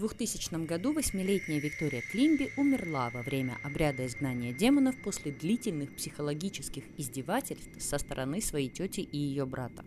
2000 0.00 0.66
году 0.66 0.92
восьмилетняя 0.92 1.58
Виктория 1.58 2.02
Климби 2.12 2.52
умерла 2.56 3.10
во 3.10 3.22
время 3.22 3.58
обряда 3.64 4.06
изгнания 4.06 4.52
демонов 4.52 4.94
после 5.02 5.32
длительных 5.32 5.94
психологических 5.96 6.84
издевательств 6.96 7.68
со 7.78 7.98
стороны 7.98 8.40
своей 8.40 8.68
тети 8.68 9.00
и 9.00 9.18
ее 9.18 9.44
брата. 9.44 9.84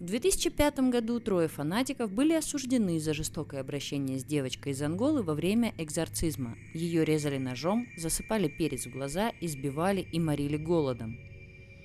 В 0.00 0.06
2005 0.06 0.90
году 0.90 1.20
трое 1.20 1.46
фанатиков 1.46 2.10
были 2.10 2.32
осуждены 2.32 2.98
за 2.98 3.14
жестокое 3.14 3.60
обращение 3.60 4.18
с 4.18 4.24
девочкой 4.24 4.72
из 4.72 4.80
Анголы 4.80 5.22
во 5.22 5.34
время 5.34 5.74
экзорцизма. 5.76 6.56
Ее 6.72 7.04
резали 7.04 7.38
ножом, 7.38 7.86
засыпали 7.98 8.48
перец 8.48 8.86
в 8.86 8.90
глаза, 8.90 9.30
избивали 9.40 10.00
и 10.00 10.18
морили 10.18 10.56
голодом. 10.56 11.29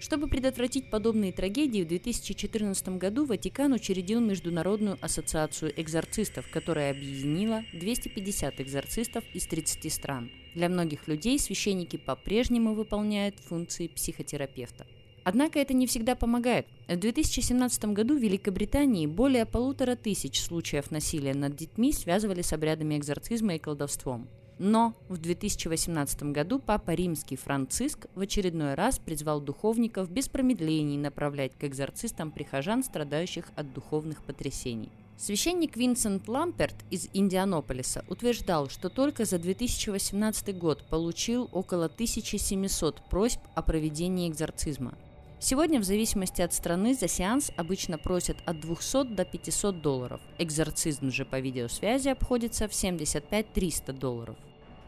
Чтобы 0.06 0.28
предотвратить 0.28 0.92
подобные 0.92 1.32
трагедии, 1.32 1.82
в 1.82 1.88
2014 1.88 2.90
году 2.90 3.26
Ватикан 3.26 3.74
учредил 3.74 4.20
Международную 4.20 5.00
ассоциацию 5.02 5.74
экзорцистов, 5.82 6.48
которая 6.52 6.92
объединила 6.92 7.64
250 7.74 8.62
экзорцистов 8.62 9.24
из 9.34 9.48
30 9.48 9.92
стран. 9.92 10.30
Для 10.54 10.70
многих 10.70 11.08
людей 11.08 11.40
священники 11.40 11.98
по-прежнему 11.98 12.76
выполняют 12.76 13.40
функции 13.40 13.88
психотерапевта. 13.88 14.86
Однако 15.24 15.58
это 15.58 15.74
не 15.74 15.88
всегда 15.88 16.14
помогает. 16.14 16.68
В 16.88 16.98
2017 16.98 17.86
году 17.86 18.16
в 18.16 18.22
Великобритании 18.22 19.08
более 19.08 19.48
полутора 19.48 19.96
тысяч 19.96 20.40
случаев 20.40 20.92
насилия 20.92 21.34
над 21.34 21.56
детьми 21.56 21.92
связывали 21.92 22.44
с 22.44 22.54
обрядами 22.54 22.96
экзорцизма 22.96 23.56
и 23.56 23.60
колдовством. 23.60 24.30
Но 24.58 24.94
в 25.10 25.18
2018 25.18 26.24
году 26.24 26.60
Папа 26.60 26.92
Римский 26.92 27.36
Франциск 27.36 28.08
в 28.16 28.22
очередной 28.22 28.74
раз 28.76 29.00
призвал 29.00 29.42
духовников 29.42 30.10
без 30.10 30.30
промедлений 30.30 30.98
направлять 30.98 31.54
к 31.58 31.66
экзорцистам 31.66 32.32
прихожан, 32.32 32.84
страдающих 32.84 33.52
от 33.56 33.74
духовных 33.74 34.24
потрясений. 34.24 34.90
Священник 35.18 35.78
Винсент 35.78 36.28
Ламперт 36.28 36.76
из 36.90 37.10
Индианополиса 37.14 38.04
утверждал, 38.10 38.70
что 38.70 38.90
только 38.90 39.26
за 39.26 39.40
2018 39.40 40.58
год 40.58 40.84
получил 40.90 41.50
около 41.52 41.86
1700 41.86 43.10
просьб 43.10 43.40
о 43.56 43.62
проведении 43.62 44.30
экзорцизма– 44.30 44.98
Сегодня, 45.40 45.80
в 45.80 45.84
зависимости 45.84 46.42
от 46.42 46.54
страны, 46.54 46.96
за 46.96 47.08
сеанс 47.08 47.52
обычно 47.56 48.00
просят 48.00 48.38
от 48.46 48.60
200 48.62 49.14
до 49.14 49.26
500 49.26 49.80
долларов. 49.80 50.22
Экзорцизм 50.40 51.12
же 51.12 51.24
по 51.24 51.40
видеосвязи 51.40 52.10
обходится 52.10 52.68
в 52.68 52.72
75-300 52.72 53.94
долларов. 53.94 54.38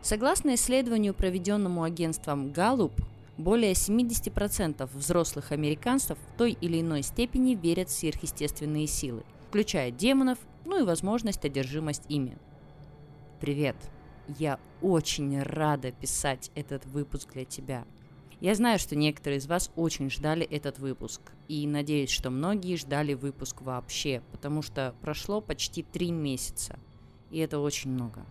Согласно 0.02 0.56
исследованию, 0.56 1.14
проведенному 1.14 1.84
агентством 1.84 2.48
Gallup, 2.48 2.94
более 3.38 3.74
70% 3.74 4.90
взрослых 4.94 5.52
американцев 5.52 6.18
в 6.18 6.38
той 6.38 6.58
или 6.60 6.82
иной 6.82 7.04
степени 7.04 7.56
верят 7.56 7.90
в 7.90 7.94
сверхъестественные 7.94 8.88
силы, 8.88 9.24
включая 9.48 9.92
демонов, 9.92 10.40
ну 10.66 10.80
и 10.80 10.86
возможность 10.86 11.46
одержимость 11.46 12.04
ими. 12.10 12.38
Привет! 13.40 13.76
Я 14.40 14.60
очень 14.82 15.42
рада 15.42 15.92
писать 15.92 16.52
этот 16.56 16.86
выпуск 16.86 17.34
для 17.34 17.46
тебя– 17.46 17.86
я 18.40 18.54
знаю, 18.54 18.78
что 18.78 18.96
некоторые 18.96 19.40
из 19.40 19.48
вас 19.48 19.72
очень 19.76 20.12
ждали 20.12 20.46
этот 20.46 20.78
выпуск, 20.78 21.22
и 21.48 21.66
надеюсь, 21.66 22.12
что 22.12 22.30
многие 22.30 22.76
ждали 22.76 23.16
выпуск 23.16 23.62
вообще, 23.62 24.22
потому 24.32 24.62
что 24.62 24.94
прошло 25.02 25.42
почти 25.42 25.82
три 25.82 26.12
месяца, 26.12 26.78
и 27.32 27.40
это 27.40 27.58
очень 27.58 27.90
много. 27.90 28.24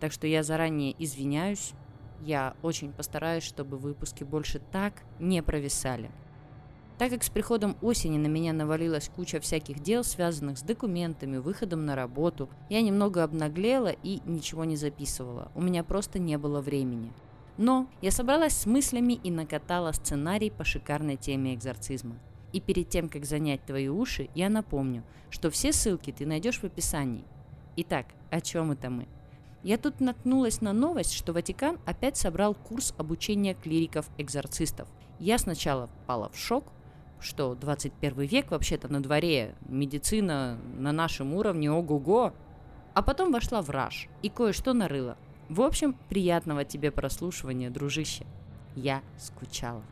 Так 0.00 0.12
что 0.12 0.26
я 0.26 0.42
заранее 0.42 0.94
извиняюсь, 1.02 1.72
я 2.20 2.54
очень 2.62 2.92
постараюсь, 2.92 3.44
чтобы 3.44 3.76
выпуски 3.78 4.24
больше 4.24 4.60
так 4.72 5.02
не 5.18 5.42
провисали. 5.42 6.10
Так 6.98 7.10
как 7.10 7.22
с 7.22 7.30
приходом 7.30 7.76
осени 7.80 8.18
на 8.18 8.26
меня 8.26 8.52
навалилась 8.52 9.08
куча 9.08 9.38
всяких 9.38 9.80
дел, 9.80 10.02
связанных 10.02 10.58
с 10.58 10.62
документами, 10.62 11.36
выходом 11.36 11.86
на 11.86 11.94
работу, 11.94 12.48
я 12.68 12.82
немного 12.82 13.22
обнаглела 13.22 13.92
и 14.02 14.20
ничего 14.24 14.64
не 14.64 14.76
записывала. 14.76 15.52
У 15.54 15.62
меня 15.62 15.84
просто 15.84 16.18
не 16.18 16.36
было 16.38 16.60
времени– 16.60 17.12
но 17.58 17.88
я 18.00 18.12
собралась 18.12 18.56
с 18.56 18.66
мыслями 18.66 19.14
и 19.14 19.32
накатала 19.32 19.90
сценарий 19.90 20.50
по 20.50 20.64
шикарной 20.64 21.16
теме 21.16 21.54
экзорцизма. 21.54 22.16
И 22.52 22.60
перед 22.60 22.88
тем, 22.88 23.08
как 23.08 23.26
занять 23.26 23.64
твои 23.66 23.88
уши, 23.88 24.30
я 24.34 24.48
напомню, 24.48 25.02
что 25.28 25.50
все 25.50 25.72
ссылки 25.72 26.12
ты 26.12 26.24
найдешь 26.24 26.60
в 26.60 26.64
описании. 26.64 27.24
Итак, 27.76 28.06
о 28.30 28.40
чем 28.40 28.70
это 28.70 28.88
мы? 28.88 29.08
Я 29.68 29.76
тут 29.76 30.00
наткнулась 30.00 30.62
на 30.62 30.72
новость, 30.72 31.12
что 31.12 31.34
Ватикан 31.34 31.78
опять 31.84 32.16
собрал 32.16 32.54
курс 32.54 32.94
обучения 32.96 33.52
клириков-экзорцистов. 33.52 34.88
Я 35.18 35.36
сначала 35.36 35.88
впала 35.88 36.30
в 36.30 36.38
шок, 36.38 36.64
что 37.20 37.54
21 37.54 38.22
век 38.22 38.50
вообще-то 38.50 38.88
на 38.88 39.02
дворе, 39.02 39.54
медицина 39.68 40.56
на 40.78 40.92
нашем 40.92 41.34
уровне, 41.34 41.70
ого-го. 41.70 42.32
А 42.94 43.02
потом 43.02 43.30
вошла 43.30 43.60
в 43.60 43.68
раж 43.68 44.08
и 44.22 44.30
кое-что 44.30 44.72
нарыла– 44.72 45.18
в 45.48 45.62
общем, 45.62 45.96
приятного 46.10 46.64
тебе 46.64 46.90
прослушивания, 46.90 47.70
дружище. 47.70 48.26
Я 48.74 49.02
скучала. 49.18 49.82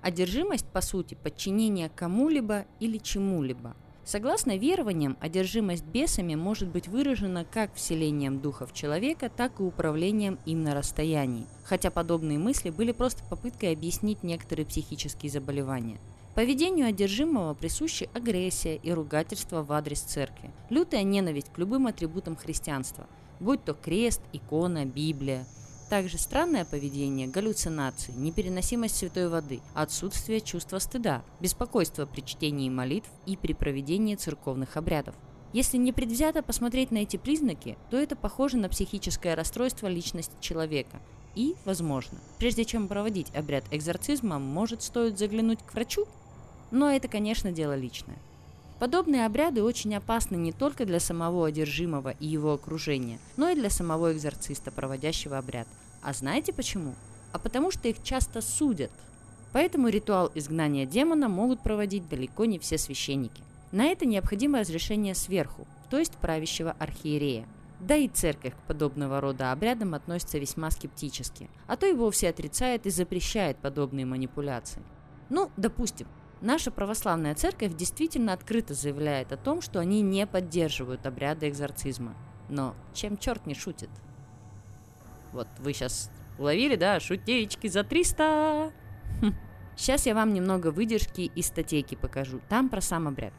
Одержимость, 0.00 0.66
по 0.66 0.80
сути, 0.80 1.16
подчинение 1.20 1.90
кому-либо 1.94 2.66
или 2.78 2.98
чему-либо. 2.98 3.74
Согласно 4.04 4.56
верованиям, 4.56 5.16
одержимость 5.20 5.84
бесами 5.84 6.34
может 6.34 6.68
быть 6.68 6.88
выражена 6.88 7.44
как 7.44 7.74
вселением 7.74 8.40
духов 8.40 8.72
человека, 8.72 9.30
так 9.34 9.60
и 9.60 9.62
управлением 9.62 10.38
им 10.46 10.62
на 10.64 10.74
расстоянии, 10.74 11.46
хотя 11.64 11.90
подобные 11.90 12.38
мысли 12.38 12.70
были 12.70 12.92
просто 12.92 13.22
попыткой 13.24 13.72
объяснить 13.72 14.22
некоторые 14.22 14.66
психические 14.66 15.30
заболевания. 15.30 16.00
Поведению 16.34 16.86
одержимого 16.86 17.54
присущи 17.54 18.08
агрессия 18.14 18.76
и 18.76 18.92
ругательство 18.92 19.62
в 19.62 19.72
адрес 19.72 20.00
церкви, 20.00 20.50
лютая 20.70 21.02
ненависть 21.02 21.52
к 21.52 21.58
любым 21.58 21.86
атрибутам 21.86 22.36
христианства– 22.36 23.06
будь 23.40 23.64
то 23.64 23.74
крест, 23.74 24.20
икона, 24.32 24.84
Библия. 24.84 25.46
Также 25.90 26.18
странное 26.18 26.64
поведение, 26.64 27.26
галлюцинации, 27.26 28.12
непереносимость 28.12 28.96
святой 28.96 29.28
воды, 29.28 29.60
отсутствие 29.74 30.40
чувства 30.40 30.78
стыда, 30.78 31.24
беспокойство 31.40 32.06
при 32.06 32.20
чтении 32.20 32.70
молитв 32.70 33.10
и 33.26 33.36
при 33.36 33.54
проведении 33.54 34.14
церковных 34.14 34.76
обрядов. 34.76 35.16
Если 35.52 35.78
не 35.78 35.92
предвзято 35.92 36.44
посмотреть 36.44 36.92
на 36.92 36.98
эти 36.98 37.16
признаки, 37.16 37.76
то 37.90 37.96
это 37.96 38.14
похоже 38.14 38.56
на 38.56 38.68
психическое 38.68 39.34
расстройство 39.34 39.88
личности 39.88 40.36
человека. 40.40 41.00
И, 41.34 41.56
возможно, 41.64 42.18
прежде 42.38 42.64
чем 42.64 42.86
проводить 42.86 43.34
обряд 43.34 43.64
экзорцизма, 43.72 44.38
может 44.38 44.84
стоит 44.84 45.18
заглянуть 45.18 45.58
к 45.60 45.74
врачу? 45.74 46.06
Но 46.70 46.88
это, 46.88 47.08
конечно, 47.08 47.50
дело 47.50 47.74
личное. 47.74 48.18
Подобные 48.78 49.26
обряды 49.26 49.62
очень 49.62 49.94
опасны 49.96 50.36
не 50.36 50.52
только 50.52 50.86
для 50.86 51.00
самого 51.00 51.48
одержимого 51.48 52.14
и 52.18 52.26
его 52.26 52.54
окружения, 52.54 53.18
но 53.36 53.50
и 53.50 53.56
для 53.56 53.68
самого 53.68 54.12
экзорциста, 54.12 54.70
проводящего 54.70 55.36
обряд. 55.36 55.66
А 56.02 56.12
знаете 56.12 56.52
почему? 56.52 56.94
А 57.32 57.38
потому 57.38 57.70
что 57.70 57.88
их 57.88 58.02
часто 58.02 58.40
судят. 58.40 58.90
Поэтому 59.52 59.88
ритуал 59.88 60.30
изгнания 60.34 60.86
демона 60.86 61.28
могут 61.28 61.62
проводить 61.62 62.08
далеко 62.08 62.44
не 62.44 62.58
все 62.58 62.78
священники. 62.78 63.42
На 63.72 63.86
это 63.86 64.06
необходимо 64.06 64.60
разрешение 64.60 65.14
сверху, 65.14 65.66
то 65.90 65.98
есть 65.98 66.16
правящего 66.16 66.72
архиерея. 66.78 67.46
Да 67.80 67.96
и 67.96 68.08
церковь 68.08 68.54
к 68.54 68.66
подобного 68.66 69.20
рода 69.20 69.52
обрядам 69.52 69.94
относится 69.94 70.38
весьма 70.38 70.70
скептически, 70.70 71.48
а 71.66 71.76
то 71.76 71.86
и 71.86 71.92
вовсе 71.92 72.28
отрицает 72.28 72.86
и 72.86 72.90
запрещает 72.90 73.56
подобные 73.58 74.06
манипуляции. 74.06 74.82
Ну, 75.28 75.50
допустим, 75.56 76.06
Наша 76.40 76.70
православная 76.70 77.34
церковь 77.34 77.76
действительно 77.76 78.32
открыто 78.32 78.72
заявляет 78.72 79.30
о 79.30 79.36
том, 79.36 79.60
что 79.60 79.78
они 79.78 80.00
не 80.00 80.26
поддерживают 80.26 81.04
обряды 81.04 81.50
экзорцизма. 81.50 82.14
Но 82.48 82.74
чем 82.94 83.18
черт 83.18 83.44
не 83.44 83.54
шутит? 83.54 83.90
Вот 85.32 85.48
вы 85.58 85.72
сейчас 85.72 86.10
уловили, 86.38 86.76
да, 86.76 87.00
шутеечки 87.00 87.66
за 87.68 87.84
300? 87.84 88.72
Хм. 89.22 89.34
Сейчас 89.76 90.06
я 90.06 90.14
вам 90.14 90.34
немного 90.34 90.70
выдержки 90.70 91.30
из 91.34 91.46
статейки 91.46 91.94
покажу. 91.94 92.40
Там 92.48 92.68
про 92.68 92.80
сам 92.80 93.08
обряд. 93.08 93.32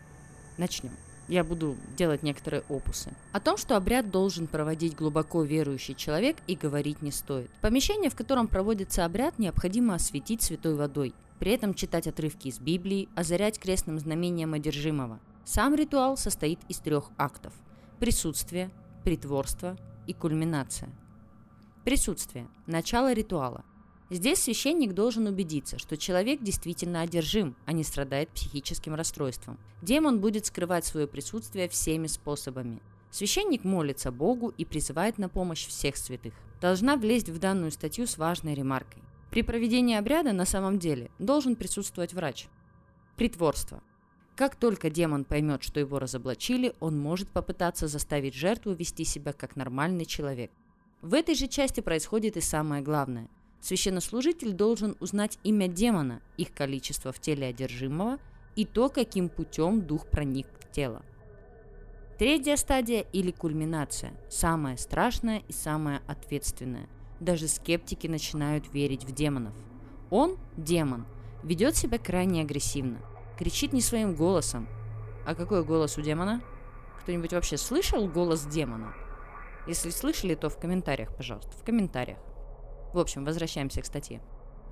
Начнем. 0.58 0.92
Я 1.28 1.44
буду 1.44 1.78
делать 1.96 2.24
некоторые 2.24 2.64
опусы. 2.68 3.12
О 3.32 3.40
том, 3.40 3.58
что 3.58 3.78
обряд 3.78 4.12
должен 4.12 4.48
проводить 4.48 4.96
глубоко 4.96 5.44
верующий 5.44 5.96
человек 5.96 6.38
и 6.48 6.56
говорить 6.56 7.02
не 7.02 7.12
стоит. 7.12 7.50
Помещение, 7.62 8.10
в 8.10 8.16
котором 8.16 8.48
проводится 8.48 9.06
обряд, 9.06 9.40
необходимо 9.40 9.96
осветить 9.96 10.42
святой 10.42 10.76
водой 10.76 11.14
при 11.42 11.54
этом 11.54 11.74
читать 11.74 12.06
отрывки 12.06 12.50
из 12.50 12.60
Библии, 12.60 13.10
озарять 13.16 13.58
крестным 13.58 13.98
знамением 13.98 14.54
одержимого. 14.54 15.20
Сам 15.44 15.74
ритуал 15.74 16.16
состоит 16.16 16.60
из 16.70 16.78
трех 16.78 17.10
актов– 17.18 17.52
присутствие, 18.00 18.70
притворство 19.04 19.76
и 20.06 20.14
кульминация. 20.14 20.90
Присутствие– 21.84 22.48
начало 22.68 23.12
ритуала. 23.12 23.66
Здесь 24.12 24.44
священник 24.44 24.94
должен 24.94 25.26
убедиться, 25.26 25.80
что 25.80 25.98
человек 25.98 26.44
действительно 26.44 27.02
одержим, 27.02 27.56
а 27.66 27.72
не 27.72 27.84
страдает 27.84 28.30
психическим 28.30 28.94
расстройством. 28.94 29.58
Демон 29.82 30.20
будет 30.22 30.46
скрывать 30.46 30.86
свое 30.86 31.08
присутствие 31.08 31.68
всеми 31.68 32.06
способами. 32.06 32.82
Священник 33.10 33.64
молится 33.64 34.12
Богу 34.12 34.50
и 34.50 34.64
призывает 34.64 35.18
на 35.18 35.28
помощь 35.28 35.66
всех 35.66 35.98
святых. 35.98 36.36
Должна 36.62 36.98
влезть 36.98 37.30
в 37.30 37.40
данную 37.40 37.72
статью 37.72 38.06
с 38.06 38.20
важной 38.20 38.54
ремаркой. 38.54 39.02
При 39.32 39.42
проведении 39.42 39.96
обряда 39.96 40.34
на 40.34 40.46
самом 40.46 40.78
деле 40.78 41.10
должен 41.18 41.56
присутствовать 41.56 42.14
врач. 42.14 42.48
Притворство. 43.18 43.82
Как 44.36 44.56
только 44.56 44.92
демон 44.92 45.26
поймет, 45.26 45.64
что 45.64 45.80
его 45.80 45.98
разоблачили, 45.98 46.76
он 46.80 47.00
может 47.00 47.30
попытаться 47.30 47.88
заставить 47.88 48.36
жертву 48.36 48.74
вести 48.74 49.04
себя 49.04 49.34
как 49.34 49.56
нормальный 49.56 50.06
человек. 50.06 50.52
В 51.02 51.16
этой 51.16 51.34
же 51.34 51.48
части 51.48 51.82
происходит 51.82 52.38
и 52.38 52.42
самое 52.42 52.84
главное. 52.84 53.28
Священнослужитель 53.60 54.54
должен 54.54 54.96
узнать 55.00 55.40
имя 55.44 55.68
демона, 55.68 56.22
их 56.38 56.54
количество 56.54 57.12
в 57.12 57.20
теле 57.20 57.48
одержимого 57.48 58.20
и 58.56 58.66
то, 58.66 58.90
каким 58.90 59.30
путем 59.30 59.82
дух 59.82 60.08
проник 60.08 60.48
в 60.60 60.72
тело. 60.72 61.04
Третья 62.20 62.56
стадия 62.56 63.02
или 63.14 63.32
кульминация– 63.32 64.14
самая 64.30 64.78
страшная 64.78 65.42
и 65.48 65.54
самая 65.54 66.04
ответственная. 66.06 66.88
Даже 67.20 67.48
скептики 67.48 68.06
начинают 68.06 68.72
верить 68.72 69.04
в 69.04 69.12
демонов. 69.12 69.56
Он, 70.12 70.38
демон, 70.56 71.08
ведет 71.44 71.76
себя 71.76 71.98
крайне 71.98 72.42
агрессивно, 72.42 73.00
кричит 73.40 73.74
не 73.74 73.82
своим 73.82 74.14
голосом. 74.14 74.68
А 75.26 75.34
какой 75.34 75.64
голос 75.64 75.98
у 75.98 76.02
демона? 76.02 76.44
Кто-нибудь 77.02 77.34
вообще 77.34 77.58
слышал 77.58 78.08
голос 78.08 78.46
демона? 78.46 78.94
Если 79.68 79.90
слышали, 79.90 80.36
то 80.36 80.50
в 80.50 80.58
комментариях, 80.58 81.16
пожалуйста, 81.16 81.52
в 81.52 81.64
комментариях. 81.64 82.18
В 82.94 83.00
общем, 83.00 83.24
возвращаемся 83.24 83.82
к 83.82 83.86
статье. 83.86 84.22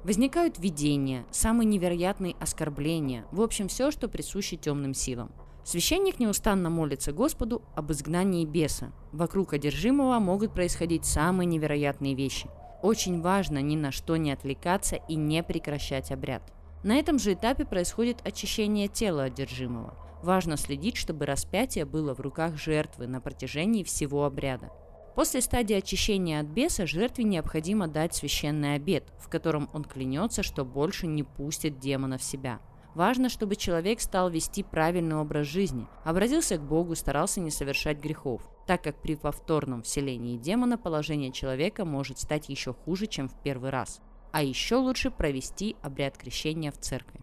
Возникают 0.03 0.57
видения, 0.59 1.25
самые 1.30 1.65
невероятные 1.68 2.36
оскорбления, 2.39 3.25
в 3.31 3.41
общем, 3.41 3.68
все, 3.68 3.91
что 3.91 4.07
присуще 4.07 4.56
темным 4.56 4.94
силам. 4.94 5.31
Священник 5.63 6.19
неустанно 6.19 6.69
молится 6.69 7.12
Господу 7.12 7.62
об 7.75 7.91
изгнании 7.91 8.45
беса. 8.45 8.91
Вокруг 9.12 9.53
одержимого 9.53 10.18
могут 10.19 10.53
происходить 10.53 11.06
самые 11.06 11.45
невероятные 11.45 12.15
вещи. 12.15 12.50
Очень 12.81 13.21
важно 13.21 13.62
ни 13.62 13.75
на 13.75 13.92
что 13.92 14.15
не 14.15 14.31
отвлекаться 14.31 14.95
и 14.95 15.15
не 15.15 15.44
прекращать 15.44 16.12
обряд. 16.12 16.42
На 16.81 16.95
этом 16.95 17.19
же 17.19 17.33
этапе 17.33 17.65
происходит 17.65 18.25
очищение 18.25 18.88
тела 18.88 19.24
одержимого. 19.24 19.94
Важно 20.24 20.56
следить, 20.57 20.95
чтобы 20.95 21.25
распятие 21.25 21.85
было 21.85 22.15
в 22.15 22.21
руках 22.21 22.56
жертвы 22.57 23.07
на 23.07 23.19
протяжении 23.19 23.83
всего 23.83 24.25
обряда. 24.25 24.71
После 25.19 25.42
стадии 25.42 25.75
очищения 25.75 26.39
от 26.39 26.45
беса 26.45 26.88
жертве 26.88 27.25
необходимо 27.25 27.89
дать 27.89 28.16
священный 28.16 28.75
обед, 28.75 29.04
в 29.19 29.27
котором 29.27 29.69
он 29.74 29.83
клянется, 29.83 30.44
что 30.44 30.63
больше 30.63 31.07
не 31.07 31.24
пустит 31.24 31.77
демона 31.77 32.18
в 32.18 32.24
себя. 32.24 32.62
Важно, 32.95 33.27
чтобы 33.27 33.57
человек 33.57 34.00
стал 34.00 34.30
вести 34.30 34.63
правильный 34.63 35.18
образ 35.18 35.45
жизни, 35.45 35.89
обратился 36.06 36.56
к 36.57 36.62
Богу, 36.62 36.95
старался 36.95 37.42
не 37.42 37.51
совершать 37.51 38.00
грехов, 38.00 38.50
так 38.66 38.81
как 38.81 39.01
при 39.01 39.16
повторном 39.16 39.83
вселении 39.83 40.38
демона 40.38 40.77
положение 40.77 41.33
человека 41.33 41.83
может 41.83 42.18
стать 42.18 42.48
еще 42.48 42.71
хуже, 42.71 43.06
чем 43.06 43.27
в 43.27 43.38
первый 43.44 43.71
раз. 43.71 44.00
А 44.31 44.42
еще 44.42 44.75
лучше 44.75 45.12
провести 45.12 45.75
обряд 45.81 46.18
крещения 46.18 46.71
в 46.71 46.77
церкви. 46.77 47.19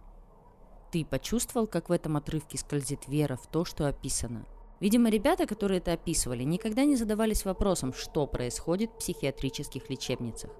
Ты 0.92 1.06
почувствовал, 1.06 1.66
как 1.66 1.88
в 1.88 1.92
этом 1.92 2.18
отрывке 2.18 2.58
скользит 2.58 3.08
вера 3.08 3.36
в 3.36 3.46
то, 3.46 3.64
что 3.64 3.88
описано? 3.88 4.44
Видимо, 4.80 5.08
ребята, 5.08 5.46
которые 5.46 5.78
это 5.78 5.94
описывали, 5.94 6.44
никогда 6.44 6.84
не 6.84 6.96
задавались 6.96 7.44
вопросом, 7.44 7.94
что 7.94 8.26
происходит 8.26 8.90
в 8.90 8.98
психиатрических 8.98 9.88
лечебницах. 9.88 10.50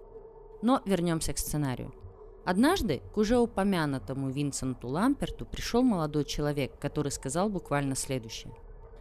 Но 0.63 0.81
вернемся 0.87 1.35
к 1.35 1.39
сценарию. 1.39 1.95
Однажды 2.47 3.03
к 3.13 3.19
уже 3.19 3.39
упомянутому 3.39 4.31
Винсенту 4.31 4.89
Ламперту 4.89 5.45
пришел 5.45 5.83
молодой 5.83 6.25
человек, 6.25 6.79
который 6.79 7.13
сказал 7.13 7.51
буквально 7.51 7.95
следующее. 7.95 8.55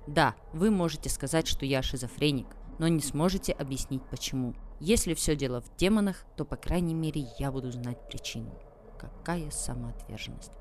«Да, 0.07 0.35
вы 0.51 0.69
можете 0.69 1.09
сказать, 1.09 1.47
что 1.47 1.65
я 1.65 1.81
шизофреник, 1.81 2.47
но 2.79 2.87
не 2.87 3.01
сможете 3.01 3.53
объяснить 3.53 4.03
почему. 4.09 4.53
Если 4.79 5.13
все 5.13 5.35
дело 5.35 5.61
в 5.61 5.75
демонах, 5.77 6.25
то, 6.35 6.43
по 6.43 6.57
крайней 6.57 6.93
мере, 6.93 7.25
я 7.39 7.51
буду 7.51 7.71
знать 7.71 8.07
причину. 8.07 8.51
Какая 8.99 9.49
самоотверженность. 9.49 10.51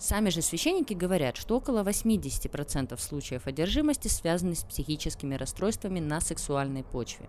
Сами 0.00 0.30
же 0.30 0.40
священники 0.40 0.94
говорят, 0.94 1.36
что 1.36 1.58
около 1.58 1.82
80% 1.82 2.98
случаев 2.98 3.46
одержимости 3.46 4.08
связаны 4.08 4.54
с 4.54 4.64
психическими 4.64 5.34
расстройствами 5.34 6.00
на 6.00 6.22
сексуальной 6.22 6.82
почве. 6.82 7.28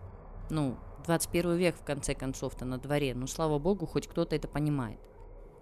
Ну, 0.50 0.78
21 1.06 1.58
век 1.58 1.76
в 1.76 1.84
конце 1.84 2.16
концов-то 2.16 2.64
на 2.64 2.78
дворе, 2.78 3.14
ну 3.14 3.28
слава 3.28 3.60
богу, 3.60 3.86
хоть 3.86 4.08
кто-то 4.08 4.38
это 4.38 4.48
понимает. 4.48 5.00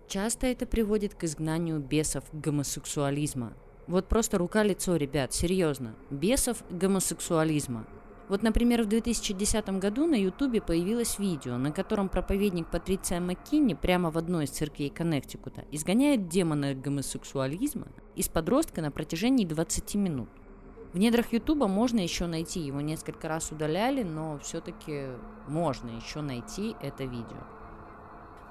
Часто 0.08 0.46
это 0.46 0.68
приводит 0.68 1.16
к 1.16 1.24
изгнанию 1.24 1.80
бесов 1.80 2.26
гомосексуализма. 2.32 3.54
Вот 3.88 4.08
просто 4.08 4.38
рука-лицо, 4.38 4.96
ребят, 4.96 5.34
серьезно. 5.34 5.96
Бесов 6.12 6.64
гомосексуализма. 6.70 7.88
Вот, 8.30 8.44
например, 8.44 8.84
в 8.84 8.86
2010 8.86 9.68
году 9.80 10.06
на 10.06 10.14
Ютубе 10.14 10.62
появилось 10.62 11.18
видео, 11.18 11.58
на 11.58 11.72
котором 11.72 12.10
проповедник 12.10 12.68
Патриция 12.68 13.20
Маккинни 13.20 13.74
прямо 13.74 14.12
в 14.12 14.20
одной 14.20 14.46
из 14.46 14.52
церквей 14.52 14.92
Коннектикута 14.92 15.66
изгоняет 15.72 16.30
демона 16.30 16.76
гомосексуализма 16.76 17.88
из 18.16 18.30
подростка 18.30 18.82
на 18.82 18.92
протяжении 18.92 19.46
20 19.46 19.96
минут. 19.96 20.30
В 20.94 21.00
недрах 21.00 21.34
Ютуба 21.34 21.68
можно 21.68 22.00
еще 22.00 22.28
найти, 22.28 22.60
его 22.60 22.82
несколько 22.82 23.28
раз 23.28 23.52
удаляли, 23.52 24.04
но 24.04 24.38
все-таки 24.40 25.08
можно 25.48 25.90
еще 25.90 26.22
найти 26.22 26.76
это 26.84 27.06
видео. 27.06 27.48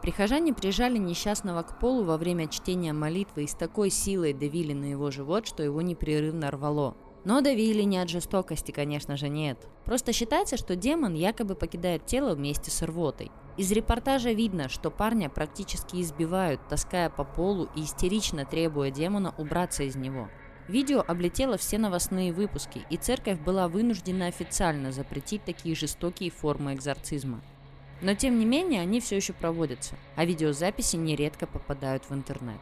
Прихожане 0.03 0.55
прижали 0.55 0.99
несчастного 0.99 1.63
к 1.63 1.79
полу 1.79 2.03
во 2.03 2.17
время 2.17 2.49
чтения 2.49 2.93
молитвы 2.93 3.45
и 3.45 3.49
с 3.49 3.55
такой 3.55 3.91
силой 3.91 4.33
давили 4.33 4.73
на 4.73 4.87
его 4.87 5.13
живот, 5.13 5.47
что 5.47 5.63
его 5.63 5.83
непрерывно 5.83 6.51
рвало– 6.51 6.97
но 7.29 7.43
давили 7.43 7.83
не 7.83 7.99
от 7.99 8.09
жестокости, 8.09 8.71
конечно 8.73 9.19
же, 9.19 9.29
нет. 9.29 9.59
Просто 9.85 10.15
считается, 10.15 10.57
что 10.57 10.77
демон 10.77 11.13
якобы 11.13 11.57
покидает 11.57 12.07
тело 12.07 12.35
вместе 12.35 12.71
с 12.71 12.81
рвотой. 12.81 13.31
Из 13.59 13.71
репортажа 13.71 14.33
видно, 14.33 14.71
что 14.71 14.91
парня 14.91 15.29
практически 15.29 16.01
избивают, 16.01 16.67
таская 16.71 17.11
по 17.11 17.25
полу 17.25 17.69
и 17.77 17.83
истерично 17.83 18.47
требуя 18.47 18.91
демона 18.91 19.35
убраться 19.37 19.83
из 19.83 19.95
него. 19.95 20.31
Видео 20.69 21.05
облетело 21.07 21.59
все 21.59 21.77
новостные 21.77 22.33
выпуски, 22.33 22.87
и 22.89 22.97
церковь 22.97 23.39
была 23.39 23.69
вынуждена 23.69 24.29
официально 24.29 24.91
запретить 24.91 25.45
такие 25.45 25.75
жестокие 25.75 26.31
формы 26.31 26.73
экзорцизма. 26.73 27.43
Но 28.01 28.15
тем 28.15 28.39
не 28.39 28.47
менее 28.47 28.81
они 28.81 29.01
все 29.01 29.17
еще 29.17 29.35
проводятся, 29.35 29.97
а 30.17 30.25
видеозаписи 30.25 30.97
нередко 30.97 31.47
попадают 31.47 32.09
в 32.09 32.15
интернет. 32.15 32.61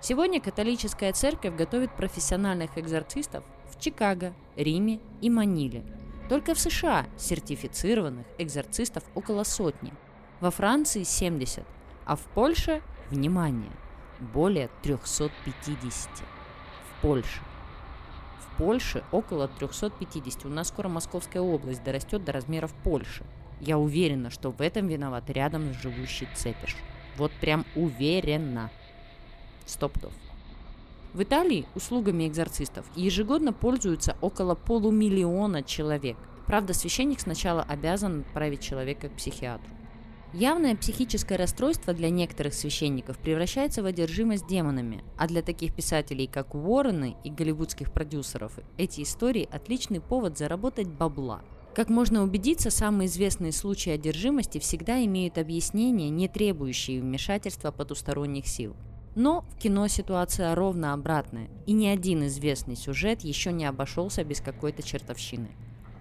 Сегодня 0.00 0.40
католическая 0.40 1.12
церковь 1.12 1.56
готовит 1.56 1.96
профессиональных 1.96 2.78
экзорцистов 2.78 3.42
Чикаго, 3.80 4.34
Риме 4.56 5.00
и 5.20 5.30
Маниле. 5.30 5.82
Только 6.28 6.54
в 6.54 6.60
США 6.60 7.06
сертифицированных 7.16 8.26
экзорцистов 8.38 9.02
около 9.14 9.42
сотни, 9.42 9.92
во 10.40 10.50
Франции 10.50 11.02
70, 11.02 11.64
а 12.04 12.16
в 12.16 12.20
Польше, 12.20 12.82
внимание, 13.10 13.72
более 14.20 14.68
350. 14.82 16.10
В 16.10 17.02
Польше. 17.02 17.40
В 18.38 18.56
Польше 18.58 19.02
около 19.10 19.48
350. 19.48 20.44
У 20.44 20.48
нас 20.48 20.68
скоро 20.68 20.88
Московская 20.88 21.40
область 21.40 21.82
дорастет 21.82 22.24
до 22.24 22.32
размеров 22.32 22.72
Польши. 22.84 23.24
Я 23.60 23.78
уверена, 23.78 24.30
что 24.30 24.50
в 24.50 24.60
этом 24.60 24.86
виноват 24.86 25.28
рядом 25.30 25.72
живущий 25.74 26.28
цепиш. 26.34 26.76
Вот 27.16 27.32
прям 27.32 27.64
уверена. 27.74 28.70
Стоп-дов. 29.66 30.12
В 31.12 31.24
Италии 31.24 31.66
услугами 31.74 32.28
экзорцистов 32.28 32.86
ежегодно 32.94 33.52
пользуются 33.52 34.16
около 34.20 34.54
полумиллиона 34.54 35.64
человек. 35.64 36.16
Правда, 36.46 36.72
священник 36.72 37.18
сначала 37.18 37.62
обязан 37.62 38.20
отправить 38.20 38.60
человека 38.60 39.08
к 39.08 39.16
психиатру. 39.16 39.68
Явное 40.32 40.76
психическое 40.76 41.34
расстройство 41.34 41.92
для 41.92 42.10
некоторых 42.10 42.54
священников 42.54 43.18
превращается 43.18 43.82
в 43.82 43.86
одержимость 43.86 44.46
демонами, 44.46 45.02
а 45.18 45.26
для 45.26 45.42
таких 45.42 45.74
писателей, 45.74 46.28
как 46.28 46.54
Уоррены 46.54 47.16
и 47.24 47.30
голливудских 47.30 47.92
продюсеров, 47.92 48.60
эти 48.78 49.02
истории– 49.02 49.48
отличный 49.52 50.00
повод 50.00 50.38
заработать 50.38 50.86
бабла. 50.86 51.42
Как 51.74 51.88
можно 51.88 52.22
убедиться, 52.22 52.70
самые 52.70 53.08
известные 53.08 53.50
случаи 53.50 53.90
одержимости 53.90 54.58
всегда 54.58 55.04
имеют 55.04 55.38
объяснение, 55.38 56.10
не 56.10 56.28
требующие 56.28 57.00
вмешательства 57.00 57.72
потусторонних 57.72 58.46
сил– 58.46 58.76
но 59.14 59.44
в 59.50 59.56
кино 59.58 59.88
ситуация 59.88 60.54
ровно 60.54 60.92
обратная, 60.92 61.48
и 61.66 61.72
ни 61.72 61.86
один 61.86 62.26
известный 62.26 62.76
сюжет 62.76 63.22
еще 63.22 63.52
не 63.52 63.64
обошелся 63.64 64.24
без 64.24 64.40
какой-то 64.40 64.82
чертовщины. 64.82 65.48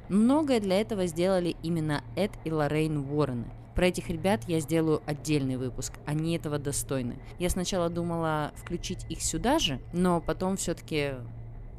Многое 0.10 0.60
для 0.60 0.82
этого 0.82 1.06
сделали 1.06 1.56
именно 1.62 2.04
Эд 2.16 2.32
и 2.44 2.52
Лоррейн 2.52 2.98
Уоррены. 2.98 3.46
Про 3.76 3.88
этих 3.88 4.10
ребят 4.10 4.44
я 4.48 4.60
сделаю 4.60 5.02
отдельный 5.06 5.56
выпуск, 5.56 5.94
они 6.06 6.36
этого 6.36 6.60
достойны. 6.60 7.20
Я 7.38 7.50
сначала 7.50 7.90
думала 7.90 8.52
включить 8.56 9.06
их 9.10 9.22
сюда 9.22 9.60
же, 9.60 9.80
но 9.94 10.20
потом 10.20 10.58
все-таки 10.58 11.14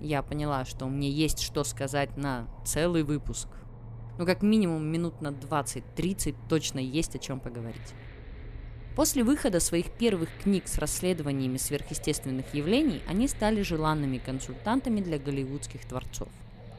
я 0.01 0.23
поняла, 0.23 0.65
что 0.65 0.87
мне 0.87 1.11
есть 1.11 1.41
что 1.41 1.63
сказать 1.65 2.17
на 2.17 2.47
целый 2.65 3.03
выпуск. 3.03 3.49
Ну, 4.19 4.27
как 4.27 4.43
минимум 4.43 4.85
минут 4.87 5.21
на 5.21 5.29
20-30 5.29 6.37
точно 6.49 6.79
есть 6.79 7.15
о 7.17 7.19
чем 7.19 7.41
поговорить. 7.41 7.95
После 9.01 9.25
выхода 9.25 9.61
своих 9.61 9.91
первых 9.93 10.29
книг 10.43 10.69
с 10.69 10.77
расследованиями 10.77 11.57
сверхъестественных 11.57 12.53
явлений 12.53 13.01
они 13.09 13.29
стали 13.29 13.63
желанными 13.63 14.19
консультантами 14.19 15.01
для 15.01 15.19
голливудских 15.19 15.87
творцов. 15.87 16.29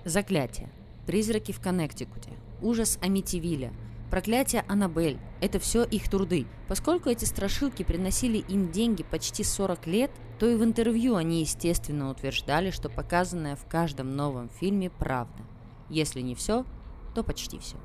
Заклятие. 0.05 0.69
Призраки 1.07 1.51
в 1.51 1.59
Коннектикуте. 1.59 2.29
Ужас 2.61 2.99
Амитивилля. 3.01 3.73
Проклятие 4.11 4.63
Аннабель– 4.67 5.17
это 5.41 5.57
все 5.57 5.83
их 5.83 6.11
труды. 6.11 6.45
Поскольку 6.67 7.09
эти 7.09 7.25
страшилки 7.25 7.81
приносили 7.81 8.37
им 8.37 8.71
деньги 8.71 9.01
почти 9.01 9.43
40 9.43 9.87
лет, 9.87 10.11
то 10.37 10.47
и 10.47 10.55
в 10.55 10.63
интервью 10.63 11.15
они, 11.15 11.41
естественно, 11.41 12.11
утверждали, 12.11 12.69
что 12.69 12.87
показанное 12.87 13.55
в 13.55 13.65
каждом 13.65 14.15
новом 14.15 14.49
фильме 14.59 14.91
правда. 14.91 15.41
Если 15.89 16.21
не 16.21 16.35
все, 16.35 16.67
то 17.15 17.23
почти 17.23 17.57
все. 17.57 17.77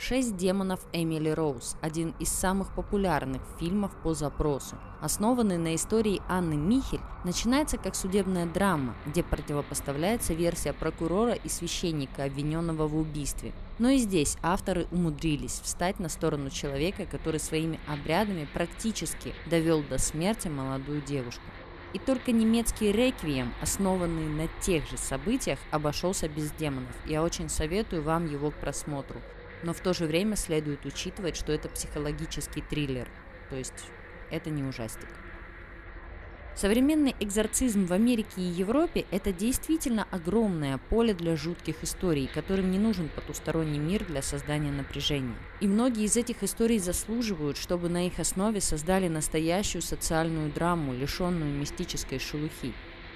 «Шесть 0.00 0.36
демонов 0.36 0.78
Эмили 0.92 1.30
Роуз»– 1.30 1.76
один 1.80 2.14
из 2.20 2.28
самых 2.28 2.72
популярных 2.72 3.42
фильмов 3.58 3.90
по 4.04 4.14
запросу. 4.14 4.76
Основанный 5.00 5.58
на 5.58 5.74
истории 5.74 6.22
Анны 6.28 6.54
Михель, 6.54 7.00
начинается 7.24 7.78
как 7.78 7.96
судебная 7.96 8.46
драма, 8.46 8.94
где 9.06 9.24
противопоставляется 9.24 10.34
версия 10.34 10.72
прокурора 10.72 11.32
и 11.32 11.48
священника, 11.48 12.22
обвиненного 12.22 12.86
в 12.86 12.96
убийстве. 12.96 13.52
Но 13.80 13.88
и 13.88 13.96
здесь 13.98 14.36
авторы 14.40 14.86
умудрились 14.92 15.60
встать 15.64 15.98
на 15.98 16.08
сторону 16.08 16.48
человека, 16.50 17.04
который 17.04 17.40
своими 17.40 17.80
обрядами 17.88 18.46
практически 18.54 19.34
довел 19.50 19.82
до 19.82 19.98
смерти 19.98 20.46
молодую 20.46 21.00
девушку. 21.00 21.42
И 21.92 21.98
только 21.98 22.30
немецкий 22.30 22.92
реквием, 22.92 23.52
основанный 23.60 24.28
на 24.28 24.46
тех 24.60 24.88
же 24.88 24.96
событиях, 24.96 25.58
обошелся 25.72 26.28
без 26.28 26.52
демонов. 26.52 26.94
Я 27.04 27.24
очень 27.24 27.48
советую 27.48 28.02
вам 28.04 28.26
его 28.26 28.52
к 28.52 28.54
просмотру 28.54 29.20
но 29.62 29.72
в 29.72 29.80
то 29.80 29.92
же 29.92 30.06
время 30.06 30.36
следует 30.36 30.84
учитывать, 30.86 31.36
что 31.36 31.52
это 31.52 31.68
психологический 31.68 32.62
триллер, 32.62 33.08
то 33.50 33.56
есть 33.56 33.84
это 34.30 34.50
не 34.50 34.62
ужастик. 34.62 35.08
Современный 36.54 37.14
экзорцизм 37.20 37.86
в 37.86 37.92
Америке 37.92 38.40
и 38.40 38.42
Европе– 38.42 39.06
это 39.12 39.32
действительно 39.32 40.08
огромное 40.10 40.78
поле 40.78 41.14
для 41.14 41.36
жутких 41.36 41.84
историй, 41.84 42.26
которым 42.26 42.72
не 42.72 42.80
нужен 42.80 43.08
потусторонний 43.10 43.78
мир 43.78 44.04
для 44.04 44.22
создания 44.22 44.72
напряжения. 44.72 45.36
И 45.60 45.68
многие 45.68 46.02
из 46.02 46.16
этих 46.16 46.42
историй 46.42 46.80
заслуживают, 46.80 47.58
чтобы 47.58 47.88
на 47.88 48.08
их 48.08 48.18
основе 48.18 48.60
создали 48.60 49.06
настоящую 49.06 49.82
социальную 49.82 50.52
драму, 50.52 50.94
лишенную 50.94 51.54
мистической 51.54 52.18
шелухи. 52.18 52.72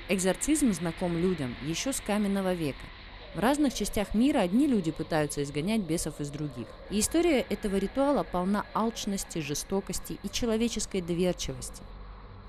Экзорцизм 0.09 0.73
знаком 0.73 1.19
людям 1.19 1.57
еще 1.63 1.93
с 1.93 2.01
каменного 2.01 2.55
века– 2.55 2.87
в 3.35 3.39
разных 3.39 3.73
частях 3.73 4.15
мира 4.15 4.41
одни 4.41 4.67
люди 4.67 4.91
пытаются 4.91 5.43
изгонять 5.43 5.81
бесов 5.81 6.21
из 6.21 6.29
других. 6.29 6.67
И 6.91 7.01
история 7.01 7.41
этого 7.41 7.77
ритуала 7.77 8.25
полна 8.25 8.67
алчности, 8.75 9.39
жестокости 9.39 10.19
и 10.23 10.29
человеческой 10.29 11.01
доверчивости. 11.01 11.83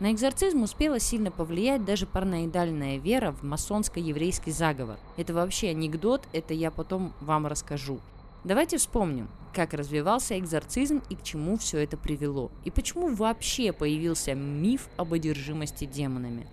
На 0.02 0.12
экзорцизм 0.12 0.64
успела 0.64 1.00
сильно 1.00 1.32
повлиять 1.32 1.86
даже 1.86 2.06
параноидальная 2.06 2.98
вера 2.98 3.32
в 3.32 3.44
масонско-еврейский 3.44 4.52
заговор. 4.52 4.98
Это 5.16 5.34
вообще 5.34 5.70
анекдот, 5.70 6.28
это 6.34 6.54
я 6.54 6.72
потом 6.72 7.14
вам 7.22 7.48
расскажу. 7.48 8.02
Давайте 8.44 8.78
вспомним, 8.78 9.30
как 9.54 9.74
развивался 9.74 10.38
экзорцизм 10.38 11.02
и 11.10 11.16
к 11.16 11.24
чему 11.24 11.58
все 11.58 11.78
это 11.78 11.96
привело. 11.96 12.52
И 12.66 12.72
почему 12.72 13.08
вообще 13.08 13.72
появился 13.72 14.34
миф 14.34 14.90
об 14.98 15.14
одержимости 15.14 15.86
демонами. 15.86 16.46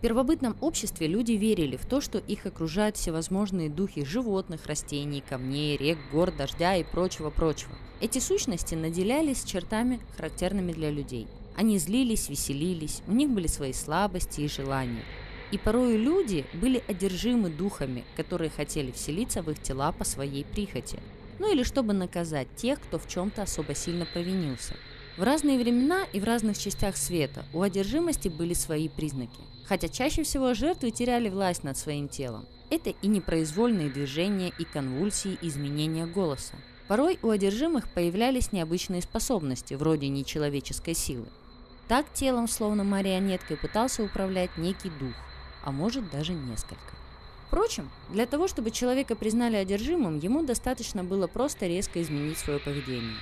В 0.00 0.02
первобытном 0.02 0.56
обществе 0.62 1.06
люди 1.08 1.32
верили 1.32 1.76
в 1.76 1.84
то, 1.84 2.00
что 2.00 2.16
их 2.16 2.46
окружают 2.46 2.96
всевозможные 2.96 3.68
духи 3.68 4.02
животных, 4.02 4.64
растений, 4.64 5.22
камней, 5.28 5.76
рек, 5.76 5.98
гор, 6.10 6.32
дождя 6.32 6.74
и 6.76 6.84
прочего-прочего. 6.84 7.74
Эти 8.00 8.18
сущности 8.18 8.74
наделялись 8.74 9.44
чертами, 9.44 10.00
характерными 10.16 10.72
для 10.72 10.90
людей. 10.90 11.26
Они 11.54 11.78
злились, 11.78 12.30
веселились, 12.30 13.02
у 13.08 13.12
них 13.12 13.28
были 13.28 13.46
свои 13.46 13.74
слабости 13.74 14.40
и 14.40 14.48
желания. 14.48 15.04
И 15.52 15.58
порой 15.58 15.98
люди 15.98 16.46
были 16.54 16.82
одержимы 16.88 17.50
духами, 17.50 18.06
которые 18.16 18.48
хотели 18.48 18.92
вселиться 18.92 19.42
в 19.42 19.50
их 19.50 19.60
тела 19.60 19.92
по 19.92 20.04
своей 20.04 20.46
прихоти. 20.46 20.98
Ну 21.38 21.52
или 21.52 21.62
чтобы 21.62 21.92
наказать 21.92 22.48
тех, 22.56 22.80
кто 22.80 22.98
в 22.98 23.06
чем-то 23.06 23.42
особо 23.42 23.74
сильно 23.74 24.06
провинился. 24.06 24.76
В 25.16 25.22
разные 25.22 25.58
времена 25.58 26.04
и 26.12 26.20
в 26.20 26.24
разных 26.24 26.58
частях 26.58 26.96
света 26.96 27.44
у 27.52 27.62
одержимости 27.62 28.28
были 28.28 28.54
свои 28.54 28.88
признаки 28.88 29.40
хотя 29.70 29.88
чаще 29.88 30.24
всего 30.24 30.52
жертвы 30.52 30.90
теряли 30.90 31.28
власть 31.28 31.62
над 31.62 31.78
своим 31.78 32.08
телом. 32.08 32.44
Это 32.70 32.90
и 32.90 33.06
непроизвольные 33.06 33.88
движения, 33.88 34.52
и 34.58 34.64
конвульсии, 34.64 35.38
изменения 35.42 36.06
голоса. 36.06 36.56
Порой 36.88 37.20
у 37.22 37.30
одержимых 37.30 37.88
появлялись 37.88 38.50
необычные 38.50 39.00
способности, 39.00 39.74
вроде 39.74 40.08
нечеловеческой 40.08 40.94
силы. 40.94 41.26
Так 41.86 42.12
телом, 42.12 42.48
словно 42.48 42.82
марионеткой, 42.82 43.58
пытался 43.58 44.02
управлять 44.02 44.58
некий 44.58 44.90
дух, 44.90 45.14
а 45.62 45.70
может 45.70 46.10
даже 46.10 46.32
несколько. 46.32 46.96
Впрочем, 47.46 47.88
для 48.08 48.26
того, 48.26 48.48
чтобы 48.48 48.72
человека 48.72 49.14
признали 49.14 49.54
одержимым, 49.54 50.18
ему 50.18 50.42
достаточно 50.42 51.04
было 51.04 51.28
просто 51.28 51.68
резко 51.68 52.02
изменить 52.02 52.38
свое 52.38 52.58
поведение. 52.58 53.14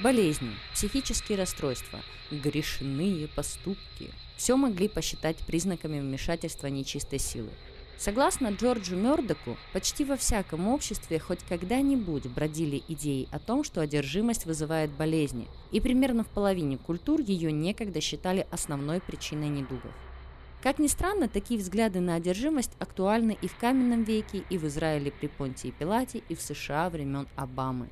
Болезни, 0.00 0.50
психические 0.72 1.38
расстройства, 1.38 2.00
грешные 2.32 3.28
поступки– 3.28 4.10
все 4.36 4.56
могли 4.56 4.88
посчитать 4.88 5.36
признаками 5.36 6.00
вмешательства 6.00 6.66
нечистой 6.66 7.20
силы. 7.20 7.50
Согласно 7.96 8.48
Джорджу 8.48 8.96
Мёрдоку, 8.96 9.56
почти 9.72 10.04
во 10.04 10.16
всяком 10.16 10.66
обществе 10.66 11.20
хоть 11.20 11.44
когда-нибудь 11.48 12.26
бродили 12.26 12.82
идеи 12.88 13.28
о 13.30 13.38
том, 13.38 13.62
что 13.62 13.80
одержимость 13.80 14.46
вызывает 14.46 14.90
болезни, 14.90 15.46
и 15.70 15.80
примерно 15.80 16.24
в 16.24 16.28
половине 16.28 16.76
культур 16.76 17.20
ее 17.20 17.52
некогда 17.52 18.00
считали 18.00 18.48
основной 18.50 19.00
причиной 19.00 19.48
недугов. 19.48 19.92
Как 20.60 20.80
ни 20.80 20.88
странно, 20.88 21.28
такие 21.28 21.60
взгляды 21.60 22.00
на 22.00 22.16
одержимость 22.16 22.72
актуальны 22.80 23.38
и 23.40 23.46
в 23.46 23.56
каменном 23.56 24.02
веке, 24.02 24.42
и 24.50 24.58
в 24.58 24.66
Израиле 24.66 25.12
при 25.12 25.28
Понтии 25.28 25.70
Пилате, 25.70 26.22
и 26.28 26.34
в 26.34 26.40
США 26.40 26.90
времен 26.90 27.28
Обамы. 27.36 27.88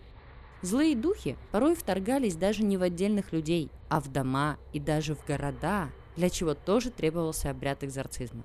Злые 0.63 0.95
духи 0.95 1.37
порой 1.51 1.75
вторгались 1.75 2.37
даже 2.37 2.63
не 2.63 2.77
в 2.77 2.83
отдельных 2.83 3.33
людей, 3.33 3.69
а 3.89 4.01
в 4.01 4.11
дома 4.11 4.59
и 4.73 4.79
даже 4.79 5.17
в 5.17 5.27
города, 5.27 5.91
для 6.17 6.31
чего 6.31 6.55
тоже 6.55 6.91
требовался 6.91 7.51
обряд 7.51 7.83
экзорцизма. 7.83 8.45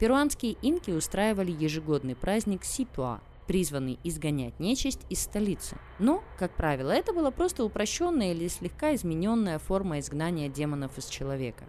Перуанские 0.00 0.56
инки 0.60 0.90
устраивали 0.90 1.52
ежегодный 1.52 2.16
праздник 2.16 2.64
Ситуа, 2.64 3.20
призванный 3.46 3.98
изгонять 4.02 4.58
нечисть 4.58 5.00
из 5.08 5.20
столицы. 5.22 5.76
Но, 6.00 6.22
как 6.36 6.50
правило, 6.54 6.90
это 6.90 7.12
была 7.12 7.30
просто 7.30 7.64
упрощенная 7.64 8.32
или 8.32 8.48
слегка 8.48 8.94
измененная 8.96 9.60
форма 9.60 10.00
изгнания 10.00 10.48
демонов 10.48 10.98
из 10.98 11.06
человека. 11.06 11.64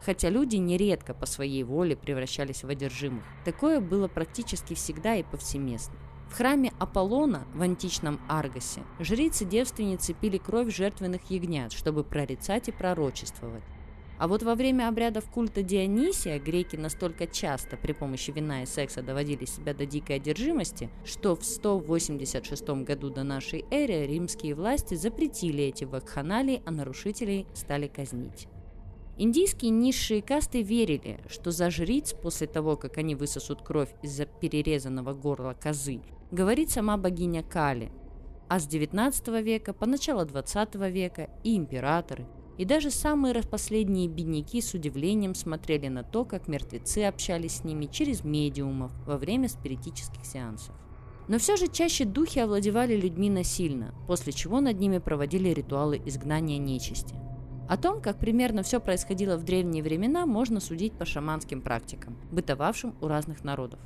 Хотя 0.00 0.30
люди 0.30 0.56
нередко 0.56 1.12
по 1.12 1.26
своей 1.26 1.64
воле 1.64 1.96
превращались 1.96 2.64
в 2.64 2.68
одержимых. 2.68 3.24
Такое 3.44 3.80
было 3.80 4.08
практически 4.08 4.74
всегда 4.74 5.16
и 5.16 5.22
повсеместно. 5.22 5.98
В 6.28 6.34
храме 6.34 6.72
Аполлона 6.78 7.46
в 7.54 7.62
античном 7.62 8.20
Аргосе 8.28 8.82
жрицы-девственницы 9.00 10.12
пили 10.12 10.38
кровь 10.38 10.74
жертвенных 10.74 11.30
ягнят, 11.30 11.72
чтобы 11.72 12.04
прорицать 12.04 12.68
и 12.68 12.72
пророчествовать. 12.72 13.62
А 14.18 14.26
вот 14.26 14.42
во 14.42 14.54
время 14.54 14.88
обрядов 14.88 15.30
культа 15.30 15.62
Дионисия 15.62 16.38
греки 16.40 16.76
настолько 16.76 17.26
часто 17.26 17.76
при 17.76 17.92
помощи 17.92 18.32
вина 18.32 18.62
и 18.62 18.66
секса 18.66 19.00
доводили 19.00 19.44
себя 19.44 19.74
до 19.74 19.86
дикой 19.86 20.16
одержимости, 20.16 20.90
что 21.04 21.36
в 21.36 21.44
186 21.44 22.68
году 22.84 23.10
до 23.10 23.22
нашей 23.22 23.64
эры 23.70 24.06
римские 24.06 24.54
власти 24.54 24.94
запретили 24.94 25.64
эти 25.64 25.84
вакханалии, 25.84 26.62
а 26.66 26.72
нарушителей 26.72 27.46
стали 27.54 27.86
казнить. 27.86 28.48
Индийские 29.16 29.70
низшие 29.70 30.22
касты 30.22 30.62
верили, 30.62 31.18
что 31.28 31.50
за 31.50 31.70
жриц 31.70 32.12
после 32.12 32.46
того, 32.46 32.76
как 32.76 32.98
они 32.98 33.14
высосут 33.14 33.62
кровь 33.62 33.90
из-за 34.02 34.26
перерезанного 34.26 35.12
горла 35.12 35.56
козы, 35.60 36.00
говорит 36.30 36.70
сама 36.70 36.96
богиня 36.96 37.42
Кали. 37.42 37.90
А 38.48 38.58
с 38.58 38.66
19 38.66 39.28
века 39.42 39.72
по 39.72 39.86
начало 39.86 40.24
20 40.24 40.74
века 40.90 41.30
и 41.44 41.56
императоры, 41.56 42.26
и 42.56 42.64
даже 42.64 42.90
самые 42.90 43.32
распоследние 43.32 44.08
бедняки 44.08 44.60
с 44.60 44.74
удивлением 44.74 45.34
смотрели 45.34 45.88
на 45.88 46.02
то, 46.02 46.24
как 46.24 46.48
мертвецы 46.48 47.04
общались 47.04 47.58
с 47.58 47.64
ними 47.64 47.86
через 47.86 48.24
медиумов 48.24 48.90
во 49.06 49.16
время 49.16 49.48
спиритических 49.48 50.24
сеансов. 50.24 50.74
Но 51.28 51.38
все 51.38 51.56
же 51.56 51.68
чаще 51.68 52.04
духи 52.04 52.38
овладевали 52.38 52.96
людьми 52.96 53.30
насильно, 53.30 53.94
после 54.06 54.32
чего 54.32 54.60
над 54.60 54.80
ними 54.80 54.98
проводили 54.98 55.50
ритуалы 55.50 56.00
изгнания 56.04 56.58
нечисти. 56.58 57.14
О 57.68 57.76
том, 57.76 58.00
как 58.00 58.18
примерно 58.18 58.62
все 58.62 58.80
происходило 58.80 59.36
в 59.36 59.44
древние 59.44 59.82
времена, 59.82 60.24
можно 60.24 60.58
судить 60.58 60.94
по 60.94 61.04
шаманским 61.04 61.60
практикам, 61.60 62.16
бытовавшим 62.32 62.96
у 63.02 63.08
разных 63.08 63.44
народов. 63.44 63.78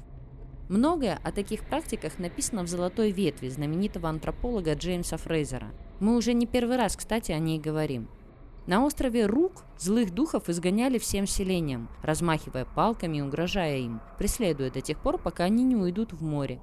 Многое 0.68 1.18
о 1.22 1.32
таких 1.32 1.64
практиках 1.64 2.18
написано 2.18 2.62
в 2.62 2.68
«Золотой 2.68 3.10
ветви» 3.10 3.48
знаменитого 3.48 4.08
антрополога 4.08 4.74
Джеймса 4.74 5.16
Фрейзера. 5.16 5.72
Мы 6.00 6.16
уже 6.16 6.32
не 6.32 6.46
первый 6.46 6.76
раз, 6.76 6.96
кстати, 6.96 7.32
о 7.32 7.38
ней 7.38 7.58
говорим– 7.58 8.08
на 8.64 8.84
острове 8.84 9.26
Рук 9.26 9.64
злых 9.76 10.14
духов 10.14 10.48
изгоняли 10.48 10.98
всем 10.98 11.26
селением, 11.26 11.88
размахивая 12.00 12.64
палками 12.64 13.16
и 13.16 13.20
угрожая 13.20 13.78
им, 13.78 14.00
преследуя 14.18 14.70
до 14.70 14.80
тех 14.80 14.98
пор, 14.98 15.18
пока 15.18 15.44
они 15.44 15.64
не 15.64 15.74
уйдут 15.74 16.12
в 16.12 16.22
море. 16.22 16.60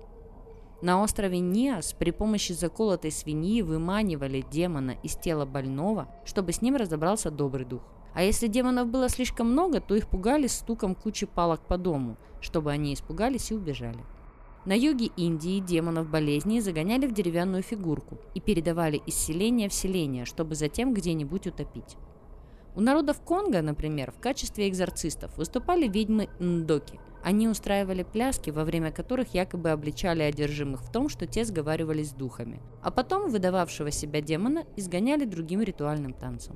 На 0.81 1.01
острове 1.03 1.39
Ниас 1.39 1.91
при 1.91 2.11
помощи 2.11 2.53
заколотой 2.53 3.11
свиньи 3.11 3.61
выманивали 3.61 4.45
демона 4.49 4.95
из 5.03 5.17
тела 5.17 5.45
больного, 5.45 6.07
чтобы 6.23 6.53
с 6.53 6.61
ним 6.61 6.77
разобрался 6.77 7.31
добрый 7.31 7.65
дух. 7.65 7.81
А 8.13 8.23
если 8.23 8.47
демонов 8.47 8.87
было 8.87 9.09
слишком 9.09 9.51
много, 9.51 9.79
то 9.81 9.95
их 9.95 10.07
пугали 10.07 10.47
стуком 10.47 10.95
кучи 10.95 11.25
палок 11.25 11.61
по 11.67 11.77
дому, 11.77 12.17
чтобы 12.41 12.71
они 12.71 12.93
испугались 12.93 13.51
и 13.51 13.55
убежали. 13.55 14.03
На 14.65 14.73
юге 14.73 15.07
Индии 15.15 15.59
демонов 15.59 16.09
болезни 16.09 16.59
загоняли 16.59 17.07
в 17.07 17.13
деревянную 17.13 17.63
фигурку 17.63 18.17
и 18.33 18.41
передавали 18.41 18.97
из 18.97 19.15
селения 19.15 19.69
в 19.69 19.73
селение, 19.73 20.25
чтобы 20.25 20.55
затем 20.55 20.93
где-нибудь 20.93 21.47
утопить. 21.47 21.97
У 22.75 22.81
народов 22.81 23.21
Конго, 23.21 23.61
например, 23.61 24.11
в 24.11 24.19
качестве 24.19 24.69
экзорцистов 24.69 25.35
выступали 25.37 25.87
ведьмы 25.87 26.29
Ндоки. 26.39 26.99
Они 27.23 27.47
устраивали 27.47 28.03
пляски, 28.03 28.49
во 28.49 28.63
время 28.63 28.91
которых 28.91 29.33
якобы 29.33 29.71
обличали 29.71 30.23
одержимых 30.23 30.81
в 30.81 30.91
том, 30.91 31.09
что 31.09 31.25
те 31.25 31.45
сговаривались 31.45 32.11
с 32.11 32.13
духами, 32.13 32.61
а 32.81 32.91
потом 32.91 33.29
выдававшего 33.29 33.91
себя 33.91 34.21
демона 34.21 34.65
изгоняли 34.77 35.25
другим 35.25 35.61
ритуальным 35.61 36.13
танцем. 36.13 36.55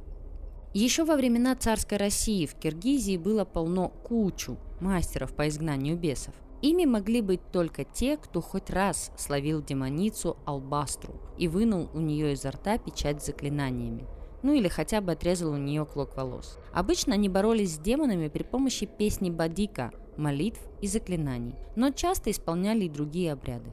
Еще 0.73 1.05
во 1.05 1.15
времена 1.15 1.55
царской 1.55 1.99
России 1.99 2.47
в 2.47 2.55
Киргизии 2.55 3.17
было 3.17 3.45
полно 3.45 3.89
кучу 3.89 4.57
мастеров 4.79 5.35
по 5.35 5.47
изгнанию 5.47 5.95
бесов. 5.95 6.33
Ими 6.63 6.85
могли 6.85 7.21
быть 7.21 7.41
только 7.51 7.83
те, 7.83 8.17
кто 8.17 8.41
хоть 8.41 8.71
раз 8.71 9.11
словил 9.15 9.61
демоницу 9.61 10.35
Албастру 10.45 11.13
и 11.37 11.47
вынул 11.47 11.91
у 11.93 11.99
нее 11.99 12.33
изо 12.33 12.49
рта 12.49 12.79
печать 12.79 13.21
с 13.21 13.27
заклинаниями. 13.27 14.07
Ну 14.41 14.53
или 14.53 14.67
хотя 14.67 14.99
бы 14.99 15.11
отрезал 15.11 15.51
у 15.51 15.57
нее 15.57 15.85
клок 15.85 16.17
волос. 16.17 16.57
Обычно 16.73 17.13
они 17.13 17.29
боролись 17.29 17.75
с 17.75 17.77
демонами 17.77 18.27
при 18.27 18.41
помощи 18.41 18.87
песни 18.87 19.29
Бадика, 19.29 19.91
молитв 20.17 20.59
и 20.81 20.87
заклинаний, 20.87 21.53
но 21.75 21.91
часто 21.91 22.31
исполняли 22.31 22.85
и 22.85 22.89
другие 22.89 23.33
обряды. 23.33 23.71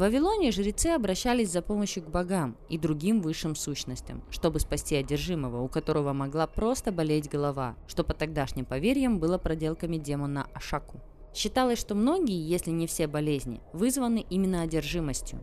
В 0.00 0.02
Вавилоне 0.02 0.50
жрецы 0.50 0.86
обращались 0.86 1.50
за 1.50 1.60
помощью 1.60 2.02
к 2.02 2.08
богам 2.08 2.56
и 2.70 2.78
другим 2.78 3.20
высшим 3.20 3.54
сущностям, 3.54 4.24
чтобы 4.30 4.58
спасти 4.58 4.96
одержимого, 4.96 5.60
у 5.60 5.68
которого 5.68 6.14
могла 6.14 6.46
просто 6.46 6.90
болеть 6.90 7.28
голова, 7.28 7.76
что 7.86 8.02
по 8.02 8.14
тогдашним 8.14 8.64
поверьям 8.64 9.18
было 9.18 9.36
проделками 9.36 9.98
демона 9.98 10.46
Ашаку. 10.54 11.02
Считалось, 11.34 11.78
что 11.78 11.94
многие, 11.94 12.48
если 12.48 12.70
не 12.70 12.86
все 12.86 13.08
болезни, 13.08 13.60
вызваны 13.74 14.24
именно 14.30 14.62
одержимостью. 14.62 15.38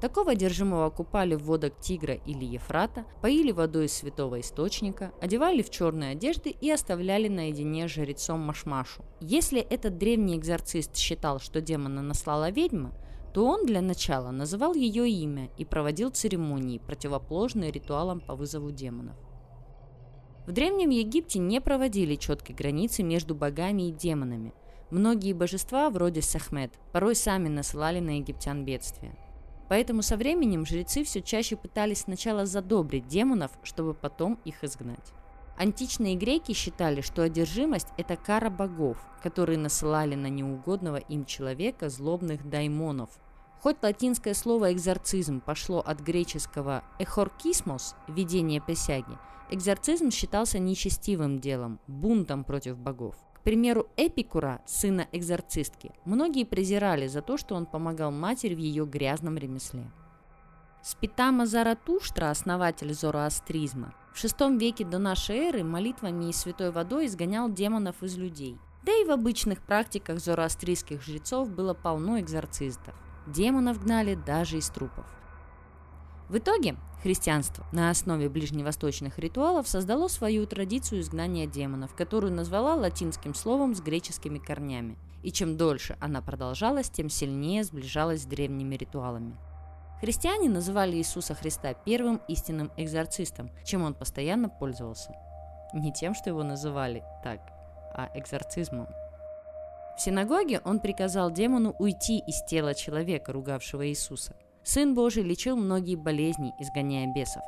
Такого 0.00 0.32
одержимого 0.32 0.88
купали 0.90 1.34
в 1.34 1.42
водах 1.42 1.72
Тигра 1.80 2.14
или 2.14 2.44
Ефрата, 2.44 3.06
поили 3.22 3.50
водой 3.50 3.86
из 3.86 3.92
святого 3.92 4.38
источника, 4.38 5.10
одевали 5.20 5.62
в 5.62 5.70
черные 5.70 6.12
одежды 6.12 6.50
и 6.50 6.70
оставляли 6.70 7.26
наедине 7.26 7.88
с 7.88 7.90
жрецом 7.90 8.38
Машмашу. 8.38 9.04
Если 9.20 9.58
этот 9.60 9.98
древний 9.98 10.36
экзорцист 10.36 10.94
считал, 10.94 11.40
что 11.40 11.60
демона 11.60 12.02
наслала 12.02 12.50
ведьма, 12.50 12.94
то 13.36 13.44
он 13.44 13.66
для 13.66 13.82
начала 13.82 14.32
называл 14.32 14.74
ее 14.74 15.08
имя 15.08 15.50
и 15.56 15.64
проводил 15.64 16.10
церемонии, 16.10 16.78
противоположные 16.78 17.70
ритуалам 17.70 18.18
по 18.20 18.34
вызову 18.34 18.72
демонов. 18.72 19.16
В 20.46 20.52
Древнем 20.52 20.90
Египте 20.90 21.38
не 21.38 21.60
проводили 21.60 22.16
четкой 22.16 22.56
границы 22.56 23.04
между 23.04 23.36
богами 23.36 23.88
и 23.88 23.92
демонами– 23.92 24.52
Многие 24.90 25.32
божества, 25.32 25.90
вроде 25.90 26.22
Сахмет, 26.22 26.72
порой 26.92 27.16
сами 27.16 27.48
насылали 27.48 27.98
на 27.98 28.18
египтян 28.18 28.64
бедствия. 28.64 29.16
Поэтому 29.68 30.02
со 30.02 30.16
временем 30.16 30.64
жрецы 30.64 31.02
все 31.02 31.20
чаще 31.22 31.56
пытались 31.56 32.02
сначала 32.02 32.46
задобрить 32.46 33.08
демонов, 33.08 33.50
чтобы 33.64 33.94
потом 33.94 34.38
их 34.44 34.62
изгнать. 34.62 35.12
Античные 35.58 36.14
греки 36.14 36.52
считали, 36.52 37.00
что 37.00 37.22
одержимость– 37.22 37.88
это 37.96 38.14
кара 38.14 38.48
богов, 38.48 38.98
которые 39.24 39.58
насылали 39.58 40.14
на 40.14 40.28
неугодного 40.28 40.98
им 40.98 41.24
человека 41.24 41.88
злобных 41.88 42.48
даймонов. 42.48 43.10
Хоть 43.60 43.82
латинское 43.82 44.34
слово 44.34 44.72
«экзорцизм» 44.72 45.40
пошло 45.40 45.80
от 45.80 46.00
греческого 46.00 46.84
«эхоркисмос»– 46.98 47.96
«видение 48.08 48.60
присяги», 48.60 49.18
экзорцизм 49.50 50.10
считался 50.10 50.58
нечестивым 50.58 51.38
делом, 51.38 51.80
бунтом 51.86 52.44
против 52.44 52.78
богов 52.78 53.16
примеру 53.46 53.86
Эпикура, 53.96 54.60
сына 54.66 55.06
экзорцистки, 55.12 55.92
многие 56.04 56.44
презирали 56.44 57.06
за 57.06 57.22
то, 57.22 57.36
что 57.36 57.54
он 57.54 57.64
помогал 57.64 58.10
матери 58.10 58.56
в 58.56 58.58
ее 58.58 58.84
грязном 58.84 59.38
ремесле. 59.38 59.88
Спитама 60.82 61.46
Заратуштра, 61.46 62.30
основатель 62.30 62.92
зороастризма, 62.92 63.94
в 64.12 64.24
VI 64.24 64.58
веке 64.58 64.84
до 64.84 64.98
нашей 64.98 65.36
эры 65.36 65.62
молитвами 65.62 66.28
и 66.28 66.32
святой 66.32 66.72
водой 66.72 67.06
изгонял 67.06 67.48
демонов 67.48 68.02
из 68.02 68.16
людей. 68.16 68.58
Да 68.84 68.90
и 68.92 69.04
в 69.04 69.12
обычных 69.12 69.62
практиках 69.62 70.18
зороастрийских 70.18 71.00
жрецов 71.04 71.48
было 71.48 71.72
полно 71.72 72.18
экзорцистов. 72.18 72.96
Демонов 73.26 73.82
гнали 73.82 74.14
даже 74.14 74.58
из 74.58 74.68
трупов. 74.68 75.06
В 76.28 76.38
итоге 76.38 76.76
христианство 77.02 77.64
на 77.72 77.90
основе 77.90 78.28
ближневосточных 78.28 79.18
ритуалов 79.18 79.68
создало 79.68 80.08
свою 80.08 80.46
традицию 80.46 81.00
изгнания 81.00 81.46
демонов, 81.46 81.94
которую 81.94 82.32
назвала 82.32 82.74
латинским 82.74 83.34
словом 83.34 83.74
с 83.74 83.80
греческими 83.80 84.38
корнями. 84.38 84.98
И 85.22 85.32
чем 85.32 85.56
дольше 85.56 85.96
она 86.00 86.22
продолжалась, 86.22 86.90
тем 86.90 87.08
сильнее 87.08 87.64
сближалась 87.64 88.22
с 88.22 88.26
древними 88.26 88.76
ритуалами. 88.76 89.36
Христиане 90.00 90.48
называли 90.48 90.96
Иисуса 90.96 91.34
Христа 91.34 91.74
первым 91.74 92.20
истинным 92.28 92.70
экзорцистом, 92.76 93.50
чем 93.64 93.82
он 93.82 93.94
постоянно 93.94 94.48
пользовался. 94.48 95.14
Не 95.72 95.92
тем, 95.92 96.14
что 96.14 96.30
его 96.30 96.42
называли 96.42 97.02
так, 97.24 97.40
а 97.94 98.10
экзорцизмом. 98.14 98.88
В 99.96 100.00
синагоге 100.00 100.60
он 100.64 100.80
приказал 100.80 101.30
демону 101.30 101.74
уйти 101.78 102.18
из 102.18 102.42
тела 102.44 102.74
человека, 102.74 103.32
ругавшего 103.32 103.88
Иисуса– 103.88 104.34
Сын 104.66 104.96
Божий 104.96 105.22
лечил 105.22 105.54
многие 105.54 105.94
болезни, 105.94 106.52
изгоняя 106.58 107.06
бесов. 107.06 107.44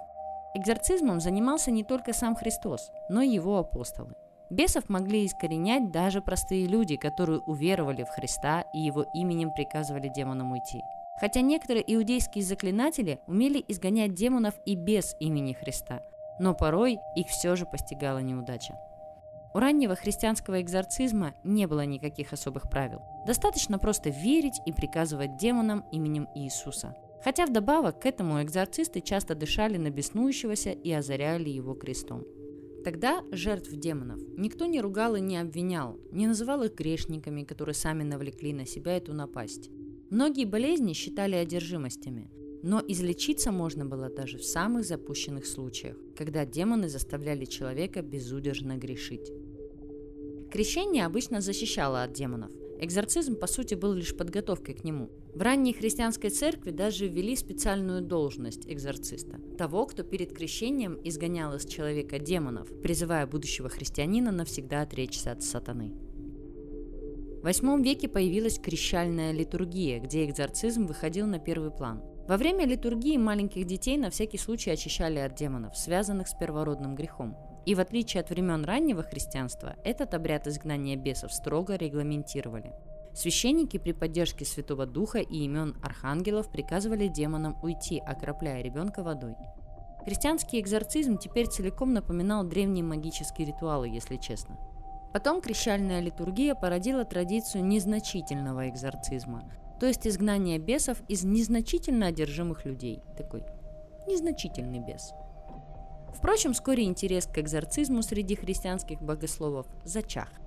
Экзорцизмом 0.55 1.19
занимался 1.19 1.73
не 1.73 1.83
только 1.83 2.13
сам 2.13 2.37
Христос, 2.37 2.93
но 3.11 3.23
и 3.23 3.29
его 3.29 3.59
апостолы. 3.59 4.15
Бесов 4.51 4.89
могли 4.89 5.27
искоренять 5.27 5.91
даже 5.91 6.23
простые 6.23 6.69
люди, 6.69 6.95
которые 6.95 7.41
уверовали 7.41 8.05
в 8.05 8.09
Христа 8.11 8.65
и 8.73 8.79
его 8.79 9.05
именем 9.15 9.51
приказывали 9.51 10.09
демонам 10.09 10.53
уйти. 10.53 10.81
Хотя 11.19 11.41
некоторые 11.41 11.83
иудейские 11.93 12.45
заклинатели 12.45 13.19
умели 13.27 13.65
изгонять 13.67 14.15
демонов 14.15 14.55
и 14.65 14.77
без 14.77 15.17
имени 15.19 15.55
Христа, 15.55 16.03
но 16.39 16.55
порой 16.55 17.01
их 17.17 17.27
все 17.27 17.57
же 17.57 17.67
постигала 17.67 18.19
неудача. 18.19 18.79
У 19.55 19.59
раннего 19.59 19.95
христианского 19.95 20.61
экзорцизма 20.61 21.35
не 21.45 21.67
было 21.67 21.85
никаких 21.85 22.33
особых 22.33 22.71
правил. 22.71 23.01
Достаточно 23.27 23.79
просто 23.79 24.11
верить 24.11 24.61
и 24.67 24.73
приказывать 24.73 25.37
демонам 25.37 25.85
именем 25.91 26.29
Иисуса– 26.35 26.95
Хотя 27.23 27.47
вдобавок 27.47 28.01
к 28.01 28.07
этому 28.07 28.43
экзорцисты 28.43 29.01
часто 29.01 29.35
дышали 29.35 29.77
на 29.77 29.91
беснующегося 29.91 30.71
и 30.71 30.91
озаряли 30.93 31.49
его 31.49 31.75
крестом. 31.75 32.25
Тогда 32.85 33.25
жертв 33.33 33.73
демонов 33.73 34.21
никто 34.37 34.67
не 34.67 34.81
ругал 34.81 35.17
и 35.17 35.21
не 35.21 35.37
обвинял, 35.37 35.99
не 36.13 36.27
называл 36.27 36.63
их 36.63 36.75
грешниками, 36.75 37.43
которые 37.43 37.75
сами 37.75 38.05
навлекли 38.05 38.53
на 38.53 38.67
себя 38.67 38.97
эту 38.97 39.15
напасть. 39.15 39.69
Многие 40.11 40.45
болезни 40.45 40.93
считали 40.93 41.35
одержимостями, 41.35 42.31
но 42.63 42.83
излечиться 42.87 43.53
можно 43.53 43.85
было 43.85 44.09
даже 44.09 44.39
в 44.39 44.45
самых 44.45 44.85
запущенных 44.85 45.47
случаях, 45.47 45.97
когда 46.17 46.45
демоны 46.45 46.89
заставляли 46.89 47.45
человека 47.45 48.03
безудержно 48.03 48.77
грешить. 48.77 49.33
Крещение 50.51 51.05
обычно 51.05 51.41
защищало 51.41 52.03
от 52.03 52.13
демонов. 52.13 52.51
Экзорцизм, 52.81 53.35
по 53.35 53.47
сути, 53.47 53.75
был 53.75 53.93
лишь 53.93 54.17
подготовкой 54.17 54.75
к 54.75 54.85
нему. 54.85 55.11
В 55.35 55.43
ранней 55.43 55.73
христианской 55.73 56.31
церкви 56.31 56.71
даже 56.71 57.07
ввели 57.07 57.37
специальную 57.37 58.03
должность 58.03 58.67
экзорциста, 58.67 59.41
того, 59.59 59.85
кто 59.87 60.05
перед 60.05 60.33
крещением 60.33 60.99
изгонял 61.05 61.55
из 61.55 61.67
человека 61.67 62.19
демонов, 62.19 62.69
призывая 62.81 63.27
будущего 63.27 63.69
христианина 63.69 64.31
навсегда 64.31 64.83
отречься 64.83 65.33
от 65.33 65.43
сатаны. 65.43 65.93
В 67.43 67.47
VIII 67.47 67.83
веке 67.83 68.09
появилась 68.09 68.59
крещальная 68.59 69.33
литургия, 69.33 70.01
где 70.01 70.25
экзорцизм 70.25 70.87
выходил 70.87 71.27
на 71.27 71.39
первый 71.39 71.71
план. 71.71 72.03
Во 72.29 72.37
время 72.37 72.67
литургии 72.67 73.17
маленьких 73.17 73.65
детей 73.65 73.97
на 73.97 74.11
всякий 74.11 74.37
случай 74.37 74.71
очищали 74.71 75.19
от 75.19 75.35
демонов, 75.35 75.79
связанных 75.79 76.29
с 76.29 76.35
первородным 76.35 76.95
грехом. 76.95 77.35
И 77.65 77.75
в 77.75 77.81
отличие 77.81 78.21
от 78.21 78.29
времен 78.29 78.67
раннего 78.67 79.03
христианства, 79.03 79.77
этот 79.83 80.13
обряд 80.13 80.47
изгнания 80.47 80.95
бесов 80.95 81.33
строго 81.33 81.77
регламентировали. 81.77 82.75
Священники 83.15 83.79
при 83.79 83.93
поддержке 83.93 84.45
Святого 84.45 84.85
Духа 84.85 85.21
и 85.21 85.39
имен 85.45 85.75
архангелов 85.83 86.53
приказывали 86.53 87.09
демонам 87.09 87.57
уйти, 87.63 87.99
окропляя 87.99 88.61
ребенка 88.63 89.03
водой. 89.03 89.35
Христианский 90.05 90.61
экзорцизм 90.61 91.17
теперь 91.17 91.47
целиком 91.47 91.95
напоминал 91.95 92.45
древние 92.45 92.85
магические 92.85 93.47
ритуалы, 93.47 93.89
если 93.89 94.19
честно. 94.19 94.59
Потом 95.15 95.41
крещальная 95.41 96.01
литургия 96.01 96.55
породила 96.55 97.07
традицию 97.07 97.65
незначительного 97.65 98.69
экзорцизма, 98.69 99.51
то 99.81 99.87
есть 99.87 100.07
изгнание 100.07 100.59
бесов 100.59 100.99
из 101.09 101.25
незначительно 101.25 102.07
одержимых 102.07 102.65
людей. 102.65 103.01
Такой 103.17 103.43
незначительный 104.07 104.81
бес. 104.81 105.13
Впрочем, 106.15 106.53
вскоре 106.53 106.85
интерес 106.85 107.27
к 107.27 107.39
экзорцизму 107.39 108.03
среди 108.03 108.35
христианских 108.35 109.01
богословов 109.01 109.67
зачах– 109.85 110.29